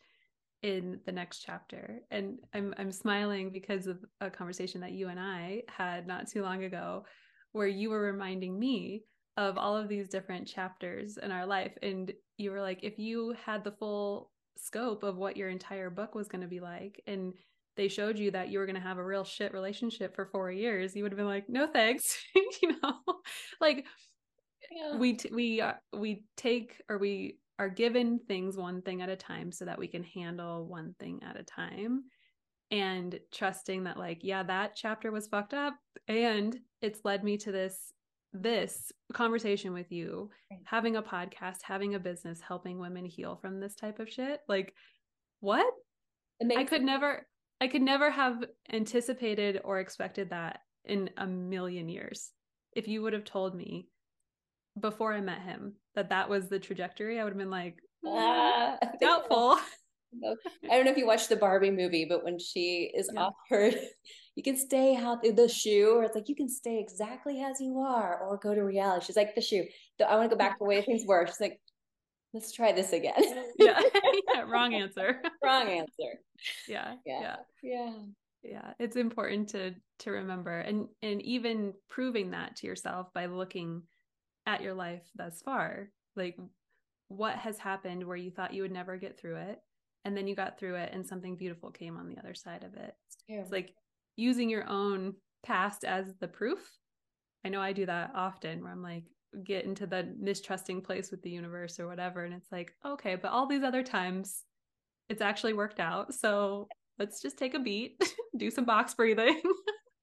in 0.61 0.99
the 1.05 1.11
next 1.11 1.43
chapter. 1.45 2.01
And 2.11 2.39
I'm 2.53 2.73
I'm 2.77 2.91
smiling 2.91 3.51
because 3.51 3.87
of 3.87 4.03
a 4.21 4.29
conversation 4.29 4.81
that 4.81 4.91
you 4.91 5.07
and 5.07 5.19
I 5.19 5.63
had 5.67 6.05
not 6.05 6.27
too 6.27 6.43
long 6.43 6.63
ago 6.63 7.05
where 7.53 7.67
you 7.67 7.89
were 7.89 8.01
reminding 8.01 8.57
me 8.59 9.03
of 9.37 9.57
all 9.57 9.77
of 9.77 9.87
these 9.87 10.09
different 10.09 10.47
chapters 10.47 11.17
in 11.17 11.31
our 11.31 11.45
life 11.45 11.77
and 11.83 12.11
you 12.37 12.51
were 12.51 12.61
like 12.61 12.79
if 12.83 12.97
you 12.97 13.35
had 13.45 13.63
the 13.63 13.71
full 13.71 14.31
scope 14.57 15.03
of 15.03 15.17
what 15.17 15.37
your 15.37 15.49
entire 15.49 15.89
book 15.89 16.15
was 16.15 16.27
going 16.27 16.41
to 16.41 16.47
be 16.47 16.59
like 16.59 17.01
and 17.07 17.33
they 17.75 17.87
showed 17.87 18.17
you 18.17 18.31
that 18.31 18.49
you 18.49 18.57
were 18.57 18.65
going 18.65 18.75
to 18.75 18.81
have 18.81 18.97
a 18.97 19.03
real 19.03 19.23
shit 19.23 19.53
relationship 19.53 20.15
for 20.15 20.25
4 20.25 20.51
years 20.51 20.95
you 20.95 21.03
would 21.03 21.11
have 21.11 21.17
been 21.17 21.27
like 21.27 21.47
no 21.47 21.67
thanks 21.67 22.17
you 22.35 22.75
know 22.81 22.95
like 23.61 23.85
yeah. 24.71 24.97
we 24.97 25.13
t- 25.13 25.29
we 25.31 25.61
uh, 25.61 25.73
we 25.93 26.25
take 26.35 26.81
or 26.89 26.97
we 26.97 27.37
are 27.59 27.69
given 27.69 28.19
things 28.27 28.57
one 28.57 28.81
thing 28.81 29.01
at 29.01 29.09
a 29.09 29.15
time 29.15 29.51
so 29.51 29.65
that 29.65 29.79
we 29.79 29.87
can 29.87 30.03
handle 30.03 30.65
one 30.65 30.95
thing 30.99 31.21
at 31.23 31.39
a 31.39 31.43
time 31.43 32.03
and 32.71 33.19
trusting 33.31 33.83
that 33.83 33.97
like 33.97 34.19
yeah 34.23 34.43
that 34.43 34.75
chapter 34.75 35.11
was 35.11 35.27
fucked 35.27 35.53
up 35.53 35.75
and 36.07 36.59
it's 36.81 37.01
led 37.05 37.23
me 37.23 37.37
to 37.37 37.51
this 37.51 37.93
this 38.33 38.91
conversation 39.13 39.73
with 39.73 39.91
you 39.91 40.29
right. 40.51 40.59
having 40.65 40.95
a 40.95 41.01
podcast 41.01 41.57
having 41.63 41.95
a 41.95 41.99
business 41.99 42.41
helping 42.45 42.77
women 42.77 43.05
heal 43.05 43.37
from 43.41 43.59
this 43.59 43.75
type 43.75 43.99
of 43.99 44.09
shit 44.09 44.41
like 44.47 44.73
what 45.39 45.65
i 46.55 46.63
could 46.63 46.83
never 46.83 47.25
i 47.61 47.67
could 47.67 47.81
never 47.81 48.11
have 48.11 48.43
anticipated 48.71 49.61
or 49.63 49.79
expected 49.79 50.29
that 50.29 50.59
in 50.85 51.09
a 51.17 51.25
million 51.25 51.89
years 51.89 52.31
if 52.75 52.87
you 52.87 53.01
would 53.01 53.13
have 53.13 53.23
told 53.23 53.55
me 53.55 53.87
before 54.79 55.13
I 55.13 55.21
met 55.21 55.41
him 55.41 55.73
that 55.95 56.09
that 56.09 56.29
was 56.29 56.47
the 56.47 56.59
trajectory, 56.59 57.19
I 57.19 57.23
would 57.23 57.33
have 57.33 57.39
been 57.39 57.49
like, 57.49 57.77
uh, 58.07 58.75
doubtful. 59.01 59.57
I 60.23 60.75
don't 60.75 60.85
know 60.85 60.91
if 60.91 60.97
you 60.97 61.07
watched 61.07 61.29
the 61.29 61.35
Barbie 61.35 61.71
movie, 61.71 62.05
but 62.07 62.23
when 62.23 62.39
she 62.39 62.91
is 62.95 63.09
yeah. 63.13 63.29
offered, 63.51 63.79
you 64.37 64.43
can 64.43 64.55
stay 64.55 64.93
how 64.93 65.15
the 65.15 65.49
shoe, 65.49 65.95
or 65.95 66.03
it's 66.03 66.13
like 66.13 66.29
you 66.29 66.35
can 66.35 66.47
stay 66.47 66.79
exactly 66.79 67.41
as 67.41 67.59
you 67.59 67.79
are, 67.79 68.19
or 68.19 68.37
go 68.37 68.53
to 68.53 68.61
reality. 68.61 69.07
She's 69.07 69.15
like 69.15 69.33
the 69.33 69.41
shoe. 69.41 69.65
I 70.07 70.15
want 70.15 70.29
to 70.29 70.35
go 70.35 70.37
back 70.37 70.53
to 70.53 70.57
the 70.59 70.65
way 70.65 70.79
things 70.83 71.05
were. 71.07 71.25
She's 71.25 71.41
like, 71.41 71.59
let's 72.35 72.51
try 72.51 72.71
this 72.71 72.93
again. 72.93 73.15
yeah. 73.57 73.81
yeah. 74.35 74.41
Wrong 74.41 74.75
answer. 74.75 75.23
Wrong 75.43 75.67
answer. 75.67 76.19
Yeah. 76.67 76.97
Yeah. 77.03 77.21
Yeah. 77.21 77.35
Yeah. 77.63 77.93
Yeah. 78.43 78.73
It's 78.77 78.95
important 78.95 79.49
to 79.49 79.73
to 80.01 80.11
remember 80.11 80.59
and 80.59 80.87
and 81.01 81.19
even 81.23 81.73
proving 81.89 82.29
that 82.31 82.57
to 82.57 82.67
yourself 82.67 83.11
by 83.15 83.25
looking 83.25 83.81
at 84.45 84.61
your 84.61 84.75
life 84.75 85.01
thus 85.15 85.41
far 85.41 85.89
like 86.15 86.37
what 87.07 87.35
has 87.35 87.57
happened 87.57 88.05
where 88.05 88.15
you 88.15 88.29
thought 88.29 88.53
you 88.53 88.61
would 88.61 88.71
never 88.71 88.97
get 88.97 89.19
through 89.19 89.37
it 89.37 89.59
and 90.05 90.15
then 90.15 90.27
you 90.27 90.35
got 90.35 90.59
through 90.59 90.75
it 90.75 90.91
and 90.93 91.05
something 91.05 91.35
beautiful 91.35 91.71
came 91.71 91.97
on 91.97 92.07
the 92.07 92.17
other 92.19 92.35
side 92.35 92.63
of 92.63 92.75
it 92.75 92.93
it's 93.27 93.51
like 93.51 93.73
using 94.17 94.49
your 94.49 94.67
own 94.67 95.13
past 95.45 95.85
as 95.85 96.13
the 96.19 96.27
proof. 96.27 96.59
I 97.45 97.49
know 97.49 97.61
i 97.61 97.71
do 97.71 97.85
that 97.85 98.11
often 98.13 98.61
where 98.61 98.73
i'm 98.73 98.83
like 98.83 99.05
get 99.45 99.63
into 99.63 99.87
the 99.87 100.13
mistrusting 100.19 100.81
place 100.81 101.11
with 101.11 101.21
the 101.21 101.29
universe 101.29 101.79
or 101.79 101.87
whatever 101.87 102.25
and 102.25 102.33
it's 102.33 102.51
like 102.51 102.73
okay 102.85 103.15
but 103.15 103.31
all 103.31 103.45
these 103.45 103.63
other 103.63 103.83
times 103.83 104.43
it's 105.09 105.21
actually 105.21 105.53
worked 105.53 105.79
out. 105.79 106.13
So 106.13 106.67
let's 106.99 107.21
just 107.21 107.37
take 107.37 107.53
a 107.53 107.59
beat 107.59 108.01
do 108.37 108.51
some 108.51 108.65
box 108.65 108.93
breathing. 108.93 109.41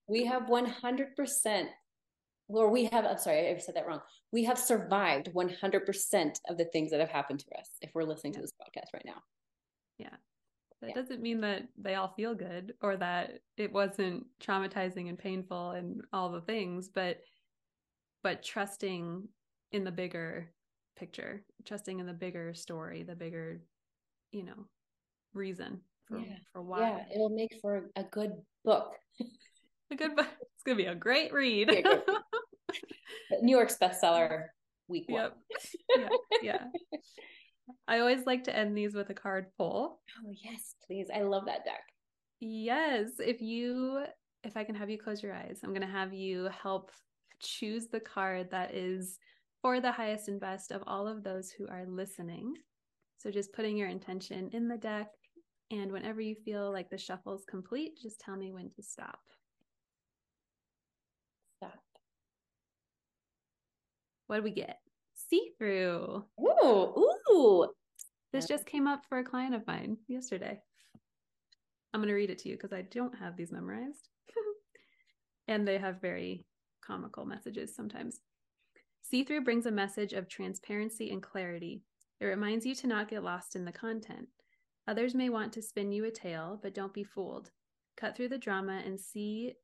We 0.07 0.27
have 0.27 0.43
100% 0.43 1.65
or 2.49 2.71
we 2.71 2.85
have 2.85 3.07
i'm 3.07 3.17
sorry 3.17 3.49
i 3.49 3.57
said 3.57 3.75
that 3.75 3.87
wrong. 3.87 4.01
We 4.33 4.45
have 4.45 4.59
survived 4.59 5.31
100% 5.35 6.41
of 6.51 6.59
the 6.59 6.67
things 6.67 6.91
that 6.91 7.01
have 7.01 7.09
happened 7.09 7.39
to 7.41 7.59
us 7.59 7.71
if 7.81 7.91
we're 7.95 8.05
listening 8.05 8.35
yeah. 8.35 8.41
to 8.41 8.43
this 8.43 8.53
podcast 8.53 8.93
right 8.93 9.07
now. 9.07 9.23
Yeah 9.97 10.15
that 10.85 10.91
yeah. 10.91 11.03
doesn't 11.03 11.23
mean 11.23 11.41
that 11.41 11.63
they 11.79 11.95
all 11.95 12.13
feel 12.17 12.35
good 12.35 12.75
or 12.83 12.97
that 12.97 13.41
it 13.57 13.73
wasn't 13.73 14.27
traumatizing 14.43 15.09
and 15.09 15.19
painful 15.19 15.71
and 15.71 16.03
all 16.13 16.31
the 16.31 16.41
things 16.43 16.89
but 16.89 17.21
but 18.23 18.43
trusting 18.43 19.27
in 19.73 19.85
the 19.85 19.91
bigger 19.91 20.51
picture 20.97 21.43
trusting 21.65 22.01
in 22.01 22.07
the 22.07 22.13
bigger 22.13 22.53
story 22.55 23.03
the 23.03 23.15
bigger 23.15 23.61
you 24.31 24.45
know 24.45 24.67
reason 25.33 25.81
for, 26.07 26.19
yeah. 26.19 26.37
for 26.53 26.63
why 26.63 26.81
yeah 26.81 26.99
it'll 27.15 27.31
make 27.31 27.57
for 27.61 27.91
a 27.97 28.05
good 28.05 28.33
book 28.65 28.95
a 29.91 29.97
good 29.97 30.15
book 30.15 30.29
it's 30.41 30.63
gonna 30.65 30.77
be 30.77 30.87
a 30.87 30.95
great 30.95 31.33
read 31.33 31.85
New 33.43 33.57
York's 33.57 33.77
bestseller 33.81 34.47
week 34.89 35.07
one. 35.09 35.31
Yeah, 35.97 36.09
yeah. 36.43 36.65
I 37.89 37.99
always 37.99 38.27
like 38.27 38.45
to 38.45 38.57
end 38.57 38.77
these 38.77 38.95
with 38.95 39.11
a 39.11 39.15
card 39.15 39.47
pull. 39.57 40.01
Oh 40.19 40.31
yes, 40.43 40.75
please. 40.87 41.09
I 41.15 41.23
love 41.23 41.47
that 41.47 41.65
deck. 41.65 41.83
Yes. 42.41 43.13
If 43.19 43.41
you 43.41 44.05
if 44.43 44.57
I 44.57 44.65
can 44.65 44.75
have 44.75 44.91
you 44.91 44.99
close 44.99 45.23
your 45.23 45.35
eyes, 45.35 45.61
I'm 45.63 45.73
gonna 45.73 45.87
have 45.87 46.13
you 46.13 46.49
help 46.63 46.91
choose 47.41 47.89
the 47.89 48.01
card 48.01 48.51
that 48.51 48.75
is 48.75 49.19
for 49.63 49.81
the 49.81 49.93
highest 49.93 50.29
and 50.29 50.41
best 50.41 50.73
of 50.73 50.83
all 50.87 51.09
of 51.09 51.25
those 51.25 51.51
who 51.51 51.67
are 51.69 51.87
listening. 51.87 52.55
So 53.17 53.31
just 53.31 53.55
putting 53.55 53.77
your 53.77 53.89
intention 53.89 54.51
in 54.53 54.69
the 54.69 54.77
deck. 54.77 55.09
And 55.71 55.91
whenever 55.91 56.21
you 56.21 56.35
feel 56.45 56.71
like 56.71 56.91
the 56.91 56.99
shuffle 56.99 57.35
is 57.35 57.47
complete, 57.49 57.99
just 58.01 58.21
tell 58.21 58.37
me 58.37 58.53
when 58.53 58.71
to 58.77 58.83
stop. 58.83 59.19
stop. 61.57 61.81
What 64.27 64.37
do 64.37 64.43
we 64.43 64.51
get? 64.51 64.84
See 65.35 65.51
through. 65.59 66.25
Ooh, 66.41 67.13
ooh. 67.33 67.69
This 68.33 68.47
just 68.47 68.67
came 68.67 68.87
up 68.87 69.03
for 69.09 69.19
a 69.19 69.25
client 69.25 69.53
of 69.53 69.67
mine 69.67 69.97
yesterday. 70.07 70.61
I'm 71.93 72.01
going 72.01 72.07
to 72.07 72.15
read 72.15 72.31
it 72.31 72.39
to 72.39 72.49
you 72.49 72.55
because 72.55 72.73
I 72.73 72.83
don't 72.83 73.19
have 73.19 73.37
these 73.37 73.51
memorized. 73.51 74.11
and 75.49 75.67
they 75.67 75.77
have 75.79 76.01
very 76.01 76.47
comical 76.87 77.25
messages 77.25 77.75
sometimes. 77.75 78.21
See 79.03 79.25
through 79.25 79.43
brings 79.43 79.67
a 79.67 79.73
message 79.73 80.13
of 80.13 80.29
transparency 80.29 81.11
and 81.11 81.21
clarity. 81.21 81.83
It 82.21 82.27
reminds 82.27 82.65
you 82.65 82.77
to 82.77 82.87
not 82.87 83.09
get 83.09 83.25
lost 83.25 83.57
in 83.57 83.65
the 83.65 83.73
content. 83.73 84.29
Others 84.87 85.17
may 85.17 85.31
want 85.31 85.53
to 85.55 85.63
spin 85.63 85.91
you 85.91 86.05
a 86.05 86.13
tale, 86.13 86.61
but 86.63 86.77
don't 86.77 86.95
be 86.95 87.03
fooled. 87.03 87.51
Cut 87.97 88.17
through 88.17 88.29
the 88.29 88.39
drama 88.39 88.83
and 88.87 89.01
see 89.01 89.55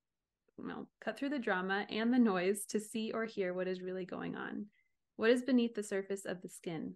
well, 0.58 0.88
cut 1.00 1.16
through 1.16 1.28
the 1.28 1.38
drama 1.38 1.86
and 1.90 2.12
the 2.12 2.18
noise 2.18 2.66
to 2.66 2.80
see 2.80 3.12
or 3.12 3.24
hear 3.24 3.54
what 3.54 3.68
is 3.68 3.80
really 3.80 4.04
going 4.04 4.34
on. 4.34 4.66
What 5.20 5.28
is 5.28 5.42
beneath 5.42 5.74
the 5.74 5.82
surface 5.82 6.24
of 6.24 6.40
the 6.40 6.48
skin? 6.48 6.94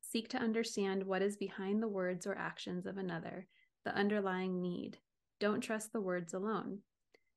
Seek 0.00 0.28
to 0.28 0.38
understand 0.38 1.02
what 1.02 1.20
is 1.20 1.36
behind 1.36 1.82
the 1.82 1.88
words 1.88 2.24
or 2.24 2.38
actions 2.38 2.86
of 2.86 2.96
another, 2.96 3.48
the 3.84 3.92
underlying 3.92 4.62
need. 4.62 4.98
Don't 5.40 5.60
trust 5.60 5.92
the 5.92 6.00
words 6.00 6.32
alone. 6.32 6.78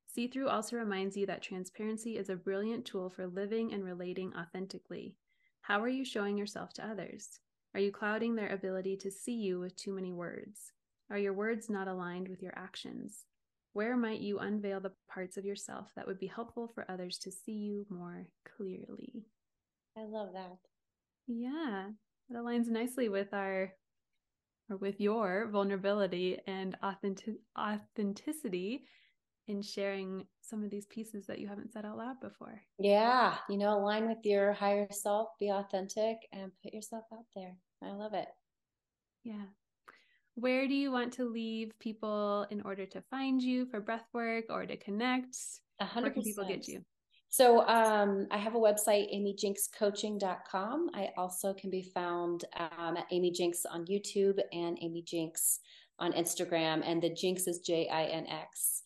See 0.05 0.27
through 0.27 0.49
also 0.49 0.75
reminds 0.75 1.17
you 1.17 1.25
that 1.25 1.41
transparency 1.41 2.15
is 2.19 2.29
a 2.29 2.35
brilliant 2.35 2.85
tool 2.85 3.09
for 3.09 3.25
living 3.25 3.73
and 3.73 3.83
relating 3.83 4.31
authentically. 4.35 5.17
How 5.61 5.81
are 5.81 5.89
you 5.89 6.05
showing 6.05 6.37
yourself 6.37 6.73
to 6.73 6.87
others? 6.87 7.39
Are 7.73 7.81
you 7.81 7.91
clouding 7.91 8.35
their 8.35 8.53
ability 8.53 8.97
to 8.97 9.09
see 9.09 9.33
you 9.33 9.61
with 9.61 9.75
too 9.75 9.93
many 9.93 10.13
words? 10.13 10.73
Are 11.09 11.17
your 11.17 11.33
words 11.33 11.71
not 11.71 11.87
aligned 11.87 12.27
with 12.27 12.43
your 12.43 12.53
actions? 12.55 13.25
Where 13.71 13.97
might 13.97 14.19
you 14.19 14.37
unveil 14.37 14.79
the 14.79 14.93
parts 15.09 15.37
of 15.37 15.45
yourself 15.45 15.91
that 15.95 16.05
would 16.05 16.19
be 16.19 16.27
helpful 16.27 16.67
for 16.67 16.85
others 16.87 17.17
to 17.17 17.31
see 17.31 17.53
you 17.53 17.87
more 17.89 18.27
clearly? 18.45 19.25
I 19.97 20.03
love 20.05 20.33
that. 20.33 20.57
Yeah, 21.27 21.89
it 22.29 22.33
aligns 22.35 22.67
nicely 22.67 23.09
with 23.09 23.33
our 23.33 23.73
or 24.69 24.77
with 24.77 24.99
your 25.01 25.47
vulnerability 25.51 26.39
and 26.47 26.75
authentic- 26.81 27.41
authenticity 27.59 28.85
in 29.47 29.61
sharing 29.61 30.25
some 30.41 30.63
of 30.63 30.69
these 30.69 30.85
pieces 30.85 31.27
that 31.27 31.39
you 31.39 31.47
haven't 31.49 31.71
said 31.73 31.85
out 31.85 31.97
loud 31.97 32.19
before. 32.21 32.61
Yeah, 32.79 33.37
you 33.49 33.57
know, 33.57 33.77
align 33.77 34.07
with 34.07 34.25
your 34.25 34.53
higher 34.53 34.87
self, 34.91 35.29
be 35.37 35.49
authentic, 35.49 36.17
and 36.31 36.51
put 36.63 36.73
yourself 36.73 37.03
out 37.13 37.25
there. 37.35 37.57
I 37.81 37.91
love 37.91 38.13
it. 38.13 38.27
Yeah. 39.23 39.45
where 40.35 40.67
do 40.67 40.73
you 40.73 40.91
want 40.91 41.13
to 41.13 41.29
leave 41.29 41.77
people 41.79 42.47
in 42.49 42.61
order 42.61 42.85
to 42.87 43.01
find 43.03 43.41
you 43.41 43.65
for 43.67 43.79
breath 43.79 44.07
work 44.13 44.45
or 44.49 44.65
to 44.65 44.75
connect? 44.77 45.37
100%. 45.79 46.01
Where 46.01 46.11
can 46.11 46.23
people 46.23 46.45
get 46.47 46.67
you? 46.67 46.83
So 47.33 47.67
um, 47.67 48.27
I 48.29 48.37
have 48.37 48.53
a 48.53 48.59
website, 48.59 49.11
amyjinxcoaching.com. 49.11 50.91
I 50.93 51.09
also 51.17 51.51
can 51.51 51.71
be 51.71 51.81
found 51.81 52.45
um, 52.55 52.95
at 52.95 53.07
Amy 53.09 53.31
Jinx 53.31 53.65
on 53.65 53.87
YouTube 53.87 54.37
and 54.51 54.77
Amy 54.83 55.01
Jinx 55.01 55.59
on 55.97 56.13
Instagram. 56.13 56.83
And 56.85 57.01
the 57.01 57.09
Jinx 57.09 57.47
is 57.47 57.57
J 57.57 57.89
I 57.89 58.03
N 58.03 58.27
X. 58.27 58.83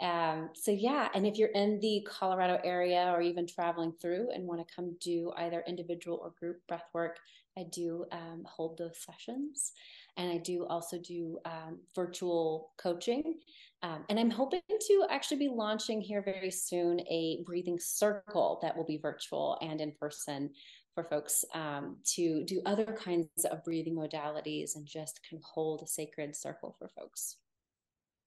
Um, 0.00 0.50
so 0.54 0.70
yeah, 0.70 1.08
and 1.14 1.26
if 1.26 1.38
you're 1.38 1.48
in 1.48 1.80
the 1.80 2.06
Colorado 2.08 2.58
area 2.64 3.12
or 3.14 3.22
even 3.22 3.46
traveling 3.46 3.92
through 4.00 4.28
and 4.34 4.46
want 4.46 4.66
to 4.66 4.74
come 4.74 4.96
do 5.00 5.32
either 5.36 5.64
individual 5.66 6.18
or 6.22 6.34
group 6.38 6.58
breath 6.68 6.84
work, 6.92 7.18
I 7.58 7.64
do 7.72 8.04
um, 8.12 8.44
hold 8.46 8.76
those 8.76 8.98
sessions. 8.98 9.72
And 10.18 10.30
I 10.30 10.38
do 10.38 10.66
also 10.66 10.98
do 10.98 11.38
um, 11.44 11.78
virtual 11.94 12.72
coaching. 12.78 13.38
Um, 13.82 14.04
and 14.08 14.18
I'm 14.18 14.30
hoping 14.30 14.60
to 14.68 15.06
actually 15.10 15.38
be 15.38 15.48
launching 15.48 16.00
here 16.00 16.22
very 16.22 16.50
soon 16.50 17.00
a 17.00 17.42
breathing 17.44 17.78
circle 17.78 18.58
that 18.62 18.76
will 18.76 18.84
be 18.84 18.98
virtual 18.98 19.58
and 19.60 19.80
in 19.80 19.92
person 19.92 20.50
for 20.94 21.04
folks 21.04 21.44
um, 21.54 21.96
to 22.14 22.42
do 22.44 22.62
other 22.64 22.86
kinds 22.86 23.44
of 23.50 23.62
breathing 23.64 23.94
modalities 23.94 24.76
and 24.76 24.86
just 24.86 25.20
kind 25.28 25.40
of 25.40 25.44
hold 25.44 25.82
a 25.82 25.86
sacred 25.86 26.34
circle 26.34 26.74
for 26.78 26.88
folks. 26.88 27.36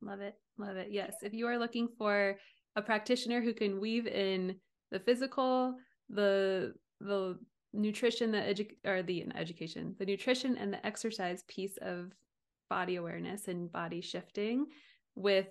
Love 0.01 0.21
it. 0.21 0.35
Love 0.57 0.77
it. 0.77 0.87
Yes. 0.91 1.15
If 1.21 1.33
you 1.33 1.47
are 1.47 1.57
looking 1.57 1.89
for 1.97 2.37
a 2.75 2.81
practitioner 2.81 3.41
who 3.41 3.53
can 3.53 3.79
weave 3.79 4.07
in 4.07 4.55
the 4.91 4.99
physical, 4.99 5.75
the 6.09 6.73
the 7.01 7.37
nutrition, 7.73 8.31
the 8.31 8.37
edu- 8.37 8.75
or 8.85 9.03
the 9.03 9.25
education, 9.35 9.95
the 9.99 10.05
nutrition 10.05 10.57
and 10.57 10.73
the 10.73 10.85
exercise 10.85 11.43
piece 11.47 11.77
of 11.81 12.11
body 12.69 12.95
awareness 12.95 13.47
and 13.47 13.71
body 13.71 14.01
shifting 14.01 14.67
with 15.15 15.47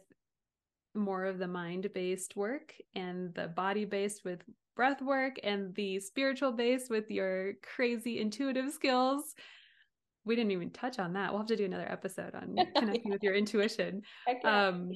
more 0.95 1.25
of 1.25 1.39
the 1.39 1.49
mind 1.49 1.89
based 1.95 2.37
work 2.37 2.75
and 2.95 3.35
the 3.35 3.49
body 3.49 3.85
based 3.85 4.25
with 4.25 4.43
breath 4.75 5.03
work 5.03 5.37
and 5.43 5.75
the 5.75 6.01
spiritual 6.01 6.53
based 6.53 6.91
with 6.91 7.11
your 7.11 7.55
crazy 7.75 8.20
intuitive 8.20 8.70
skills. 8.73 9.35
We 10.28 10.36
didn't 10.36 10.52
even 10.52 10.70
touch 10.70 10.98
on 10.98 11.14
that. 11.14 11.30
We'll 11.30 11.40
have 11.40 11.48
to 11.48 11.56
do 11.56 11.64
another 11.64 11.90
episode 11.90 12.34
on 12.34 12.55
connecting 12.76 13.10
with 13.10 13.22
your 13.22 13.34
intuition. 13.34 14.02
Um, 14.44 14.90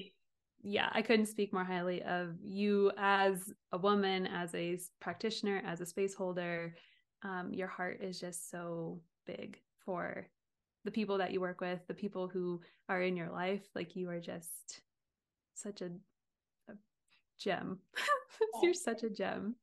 yeah, 0.62 0.90
I 0.92 1.02
couldn't 1.02 1.26
speak 1.26 1.52
more 1.52 1.64
highly 1.64 2.02
of 2.02 2.36
you 2.42 2.92
as 2.96 3.52
a 3.72 3.78
woman, 3.78 4.26
as 4.26 4.54
a 4.54 4.78
practitioner, 5.00 5.62
as 5.66 5.80
a 5.80 5.86
space 5.86 6.14
holder. 6.14 6.76
Um, 7.22 7.52
your 7.52 7.66
heart 7.66 8.00
is 8.02 8.20
just 8.20 8.50
so 8.50 9.00
big 9.26 9.59
for 9.84 10.28
the 10.84 10.90
people 10.90 11.18
that 11.18 11.32
you 11.32 11.40
work 11.40 11.60
with, 11.60 11.80
the 11.88 11.94
people 11.94 12.28
who 12.28 12.60
are 12.88 13.02
in 13.02 13.16
your 13.16 13.30
life. 13.30 13.62
Like 13.74 13.96
you 13.96 14.10
are 14.10 14.20
just 14.20 14.82
such 15.54 15.80
a 15.80 15.90
gem. 17.38 17.78
You're 18.62 18.74
such 18.74 19.02
a 19.02 19.10
gem. 19.10 19.54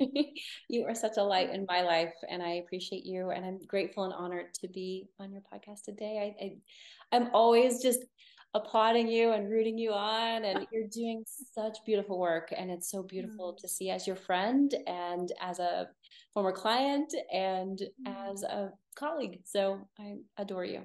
you 0.68 0.84
are 0.86 0.94
such 0.94 1.16
a 1.18 1.22
light 1.22 1.50
in 1.50 1.66
my 1.68 1.82
life, 1.82 2.14
and 2.28 2.42
I 2.42 2.54
appreciate 2.54 3.04
you. 3.04 3.30
And 3.30 3.44
I'm 3.44 3.58
grateful 3.66 4.04
and 4.04 4.12
honored 4.12 4.54
to 4.60 4.68
be 4.68 5.08
on 5.20 5.32
your 5.32 5.42
podcast 5.42 5.84
today. 5.84 6.34
I, 6.40 6.44
I 6.44 7.16
I'm 7.16 7.30
always 7.32 7.82
just 7.82 8.00
applauding 8.54 9.08
you 9.08 9.32
and 9.32 9.50
rooting 9.50 9.76
you 9.76 9.92
on 9.92 10.44
and 10.44 10.66
you're 10.72 10.88
doing 10.88 11.24
such 11.52 11.78
beautiful 11.84 12.18
work 12.18 12.52
and 12.56 12.70
it's 12.70 12.90
so 12.90 13.02
beautiful 13.02 13.52
mm. 13.52 13.56
to 13.58 13.68
see 13.68 13.90
as 13.90 14.06
your 14.06 14.16
friend 14.16 14.74
and 14.86 15.32
as 15.40 15.58
a 15.58 15.88
former 16.32 16.52
client 16.52 17.12
and 17.32 17.80
mm. 18.06 18.30
as 18.30 18.44
a 18.44 18.70
colleague 18.94 19.40
so 19.44 19.80
i 19.98 20.14
adore 20.38 20.64
you 20.64 20.82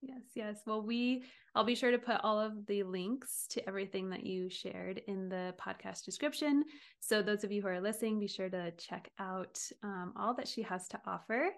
yes 0.00 0.22
yes 0.34 0.60
well 0.64 0.82
we 0.82 1.24
i'll 1.54 1.64
be 1.64 1.74
sure 1.74 1.90
to 1.90 1.98
put 1.98 2.20
all 2.22 2.38
of 2.38 2.66
the 2.66 2.82
links 2.84 3.46
to 3.50 3.66
everything 3.68 4.08
that 4.08 4.24
you 4.24 4.48
shared 4.48 5.02
in 5.08 5.28
the 5.28 5.52
podcast 5.60 6.04
description 6.04 6.62
so 7.00 7.20
those 7.20 7.42
of 7.42 7.50
you 7.50 7.60
who 7.62 7.68
are 7.68 7.80
listening 7.80 8.18
be 8.18 8.28
sure 8.28 8.48
to 8.48 8.70
check 8.72 9.10
out 9.18 9.58
um, 9.82 10.12
all 10.16 10.34
that 10.34 10.46
she 10.46 10.62
has 10.62 10.86
to 10.86 11.00
offer 11.06 11.50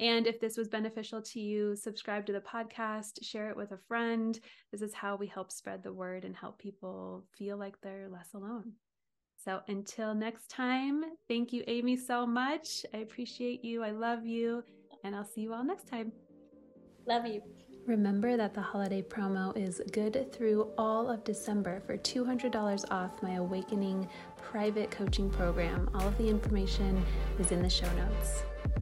and 0.00 0.26
if 0.26 0.40
this 0.40 0.56
was 0.56 0.68
beneficial 0.68 1.22
to 1.22 1.40
you, 1.40 1.76
subscribe 1.76 2.26
to 2.26 2.32
the 2.32 2.40
podcast, 2.40 3.22
share 3.22 3.48
it 3.50 3.56
with 3.56 3.70
a 3.70 3.78
friend. 3.86 4.38
This 4.72 4.82
is 4.82 4.92
how 4.92 5.16
we 5.16 5.28
help 5.28 5.52
spread 5.52 5.82
the 5.82 5.92
word 5.92 6.24
and 6.24 6.34
help 6.34 6.58
people 6.58 7.24
feel 7.38 7.56
like 7.56 7.80
they're 7.80 8.08
less 8.08 8.34
alone. 8.34 8.72
So 9.44 9.60
until 9.68 10.14
next 10.14 10.48
time, 10.48 11.02
thank 11.28 11.52
you, 11.52 11.62
Amy, 11.68 11.96
so 11.96 12.26
much. 12.26 12.84
I 12.92 12.98
appreciate 12.98 13.64
you. 13.64 13.84
I 13.84 13.90
love 13.90 14.26
you. 14.26 14.64
And 15.04 15.14
I'll 15.14 15.24
see 15.24 15.42
you 15.42 15.52
all 15.52 15.64
next 15.64 15.86
time. 15.86 16.10
Love 17.06 17.26
you. 17.26 17.42
Remember 17.86 18.34
that 18.38 18.54
the 18.54 18.62
holiday 18.62 19.02
promo 19.02 19.54
is 19.54 19.82
good 19.92 20.32
through 20.32 20.70
all 20.78 21.10
of 21.10 21.22
December 21.22 21.82
for 21.86 21.98
$200 21.98 22.90
off 22.90 23.22
my 23.22 23.34
Awakening 23.34 24.08
private 24.38 24.90
coaching 24.90 25.28
program. 25.28 25.90
All 25.92 26.08
of 26.08 26.16
the 26.16 26.26
information 26.26 27.04
is 27.38 27.52
in 27.52 27.60
the 27.60 27.68
show 27.68 27.92
notes. 27.92 28.44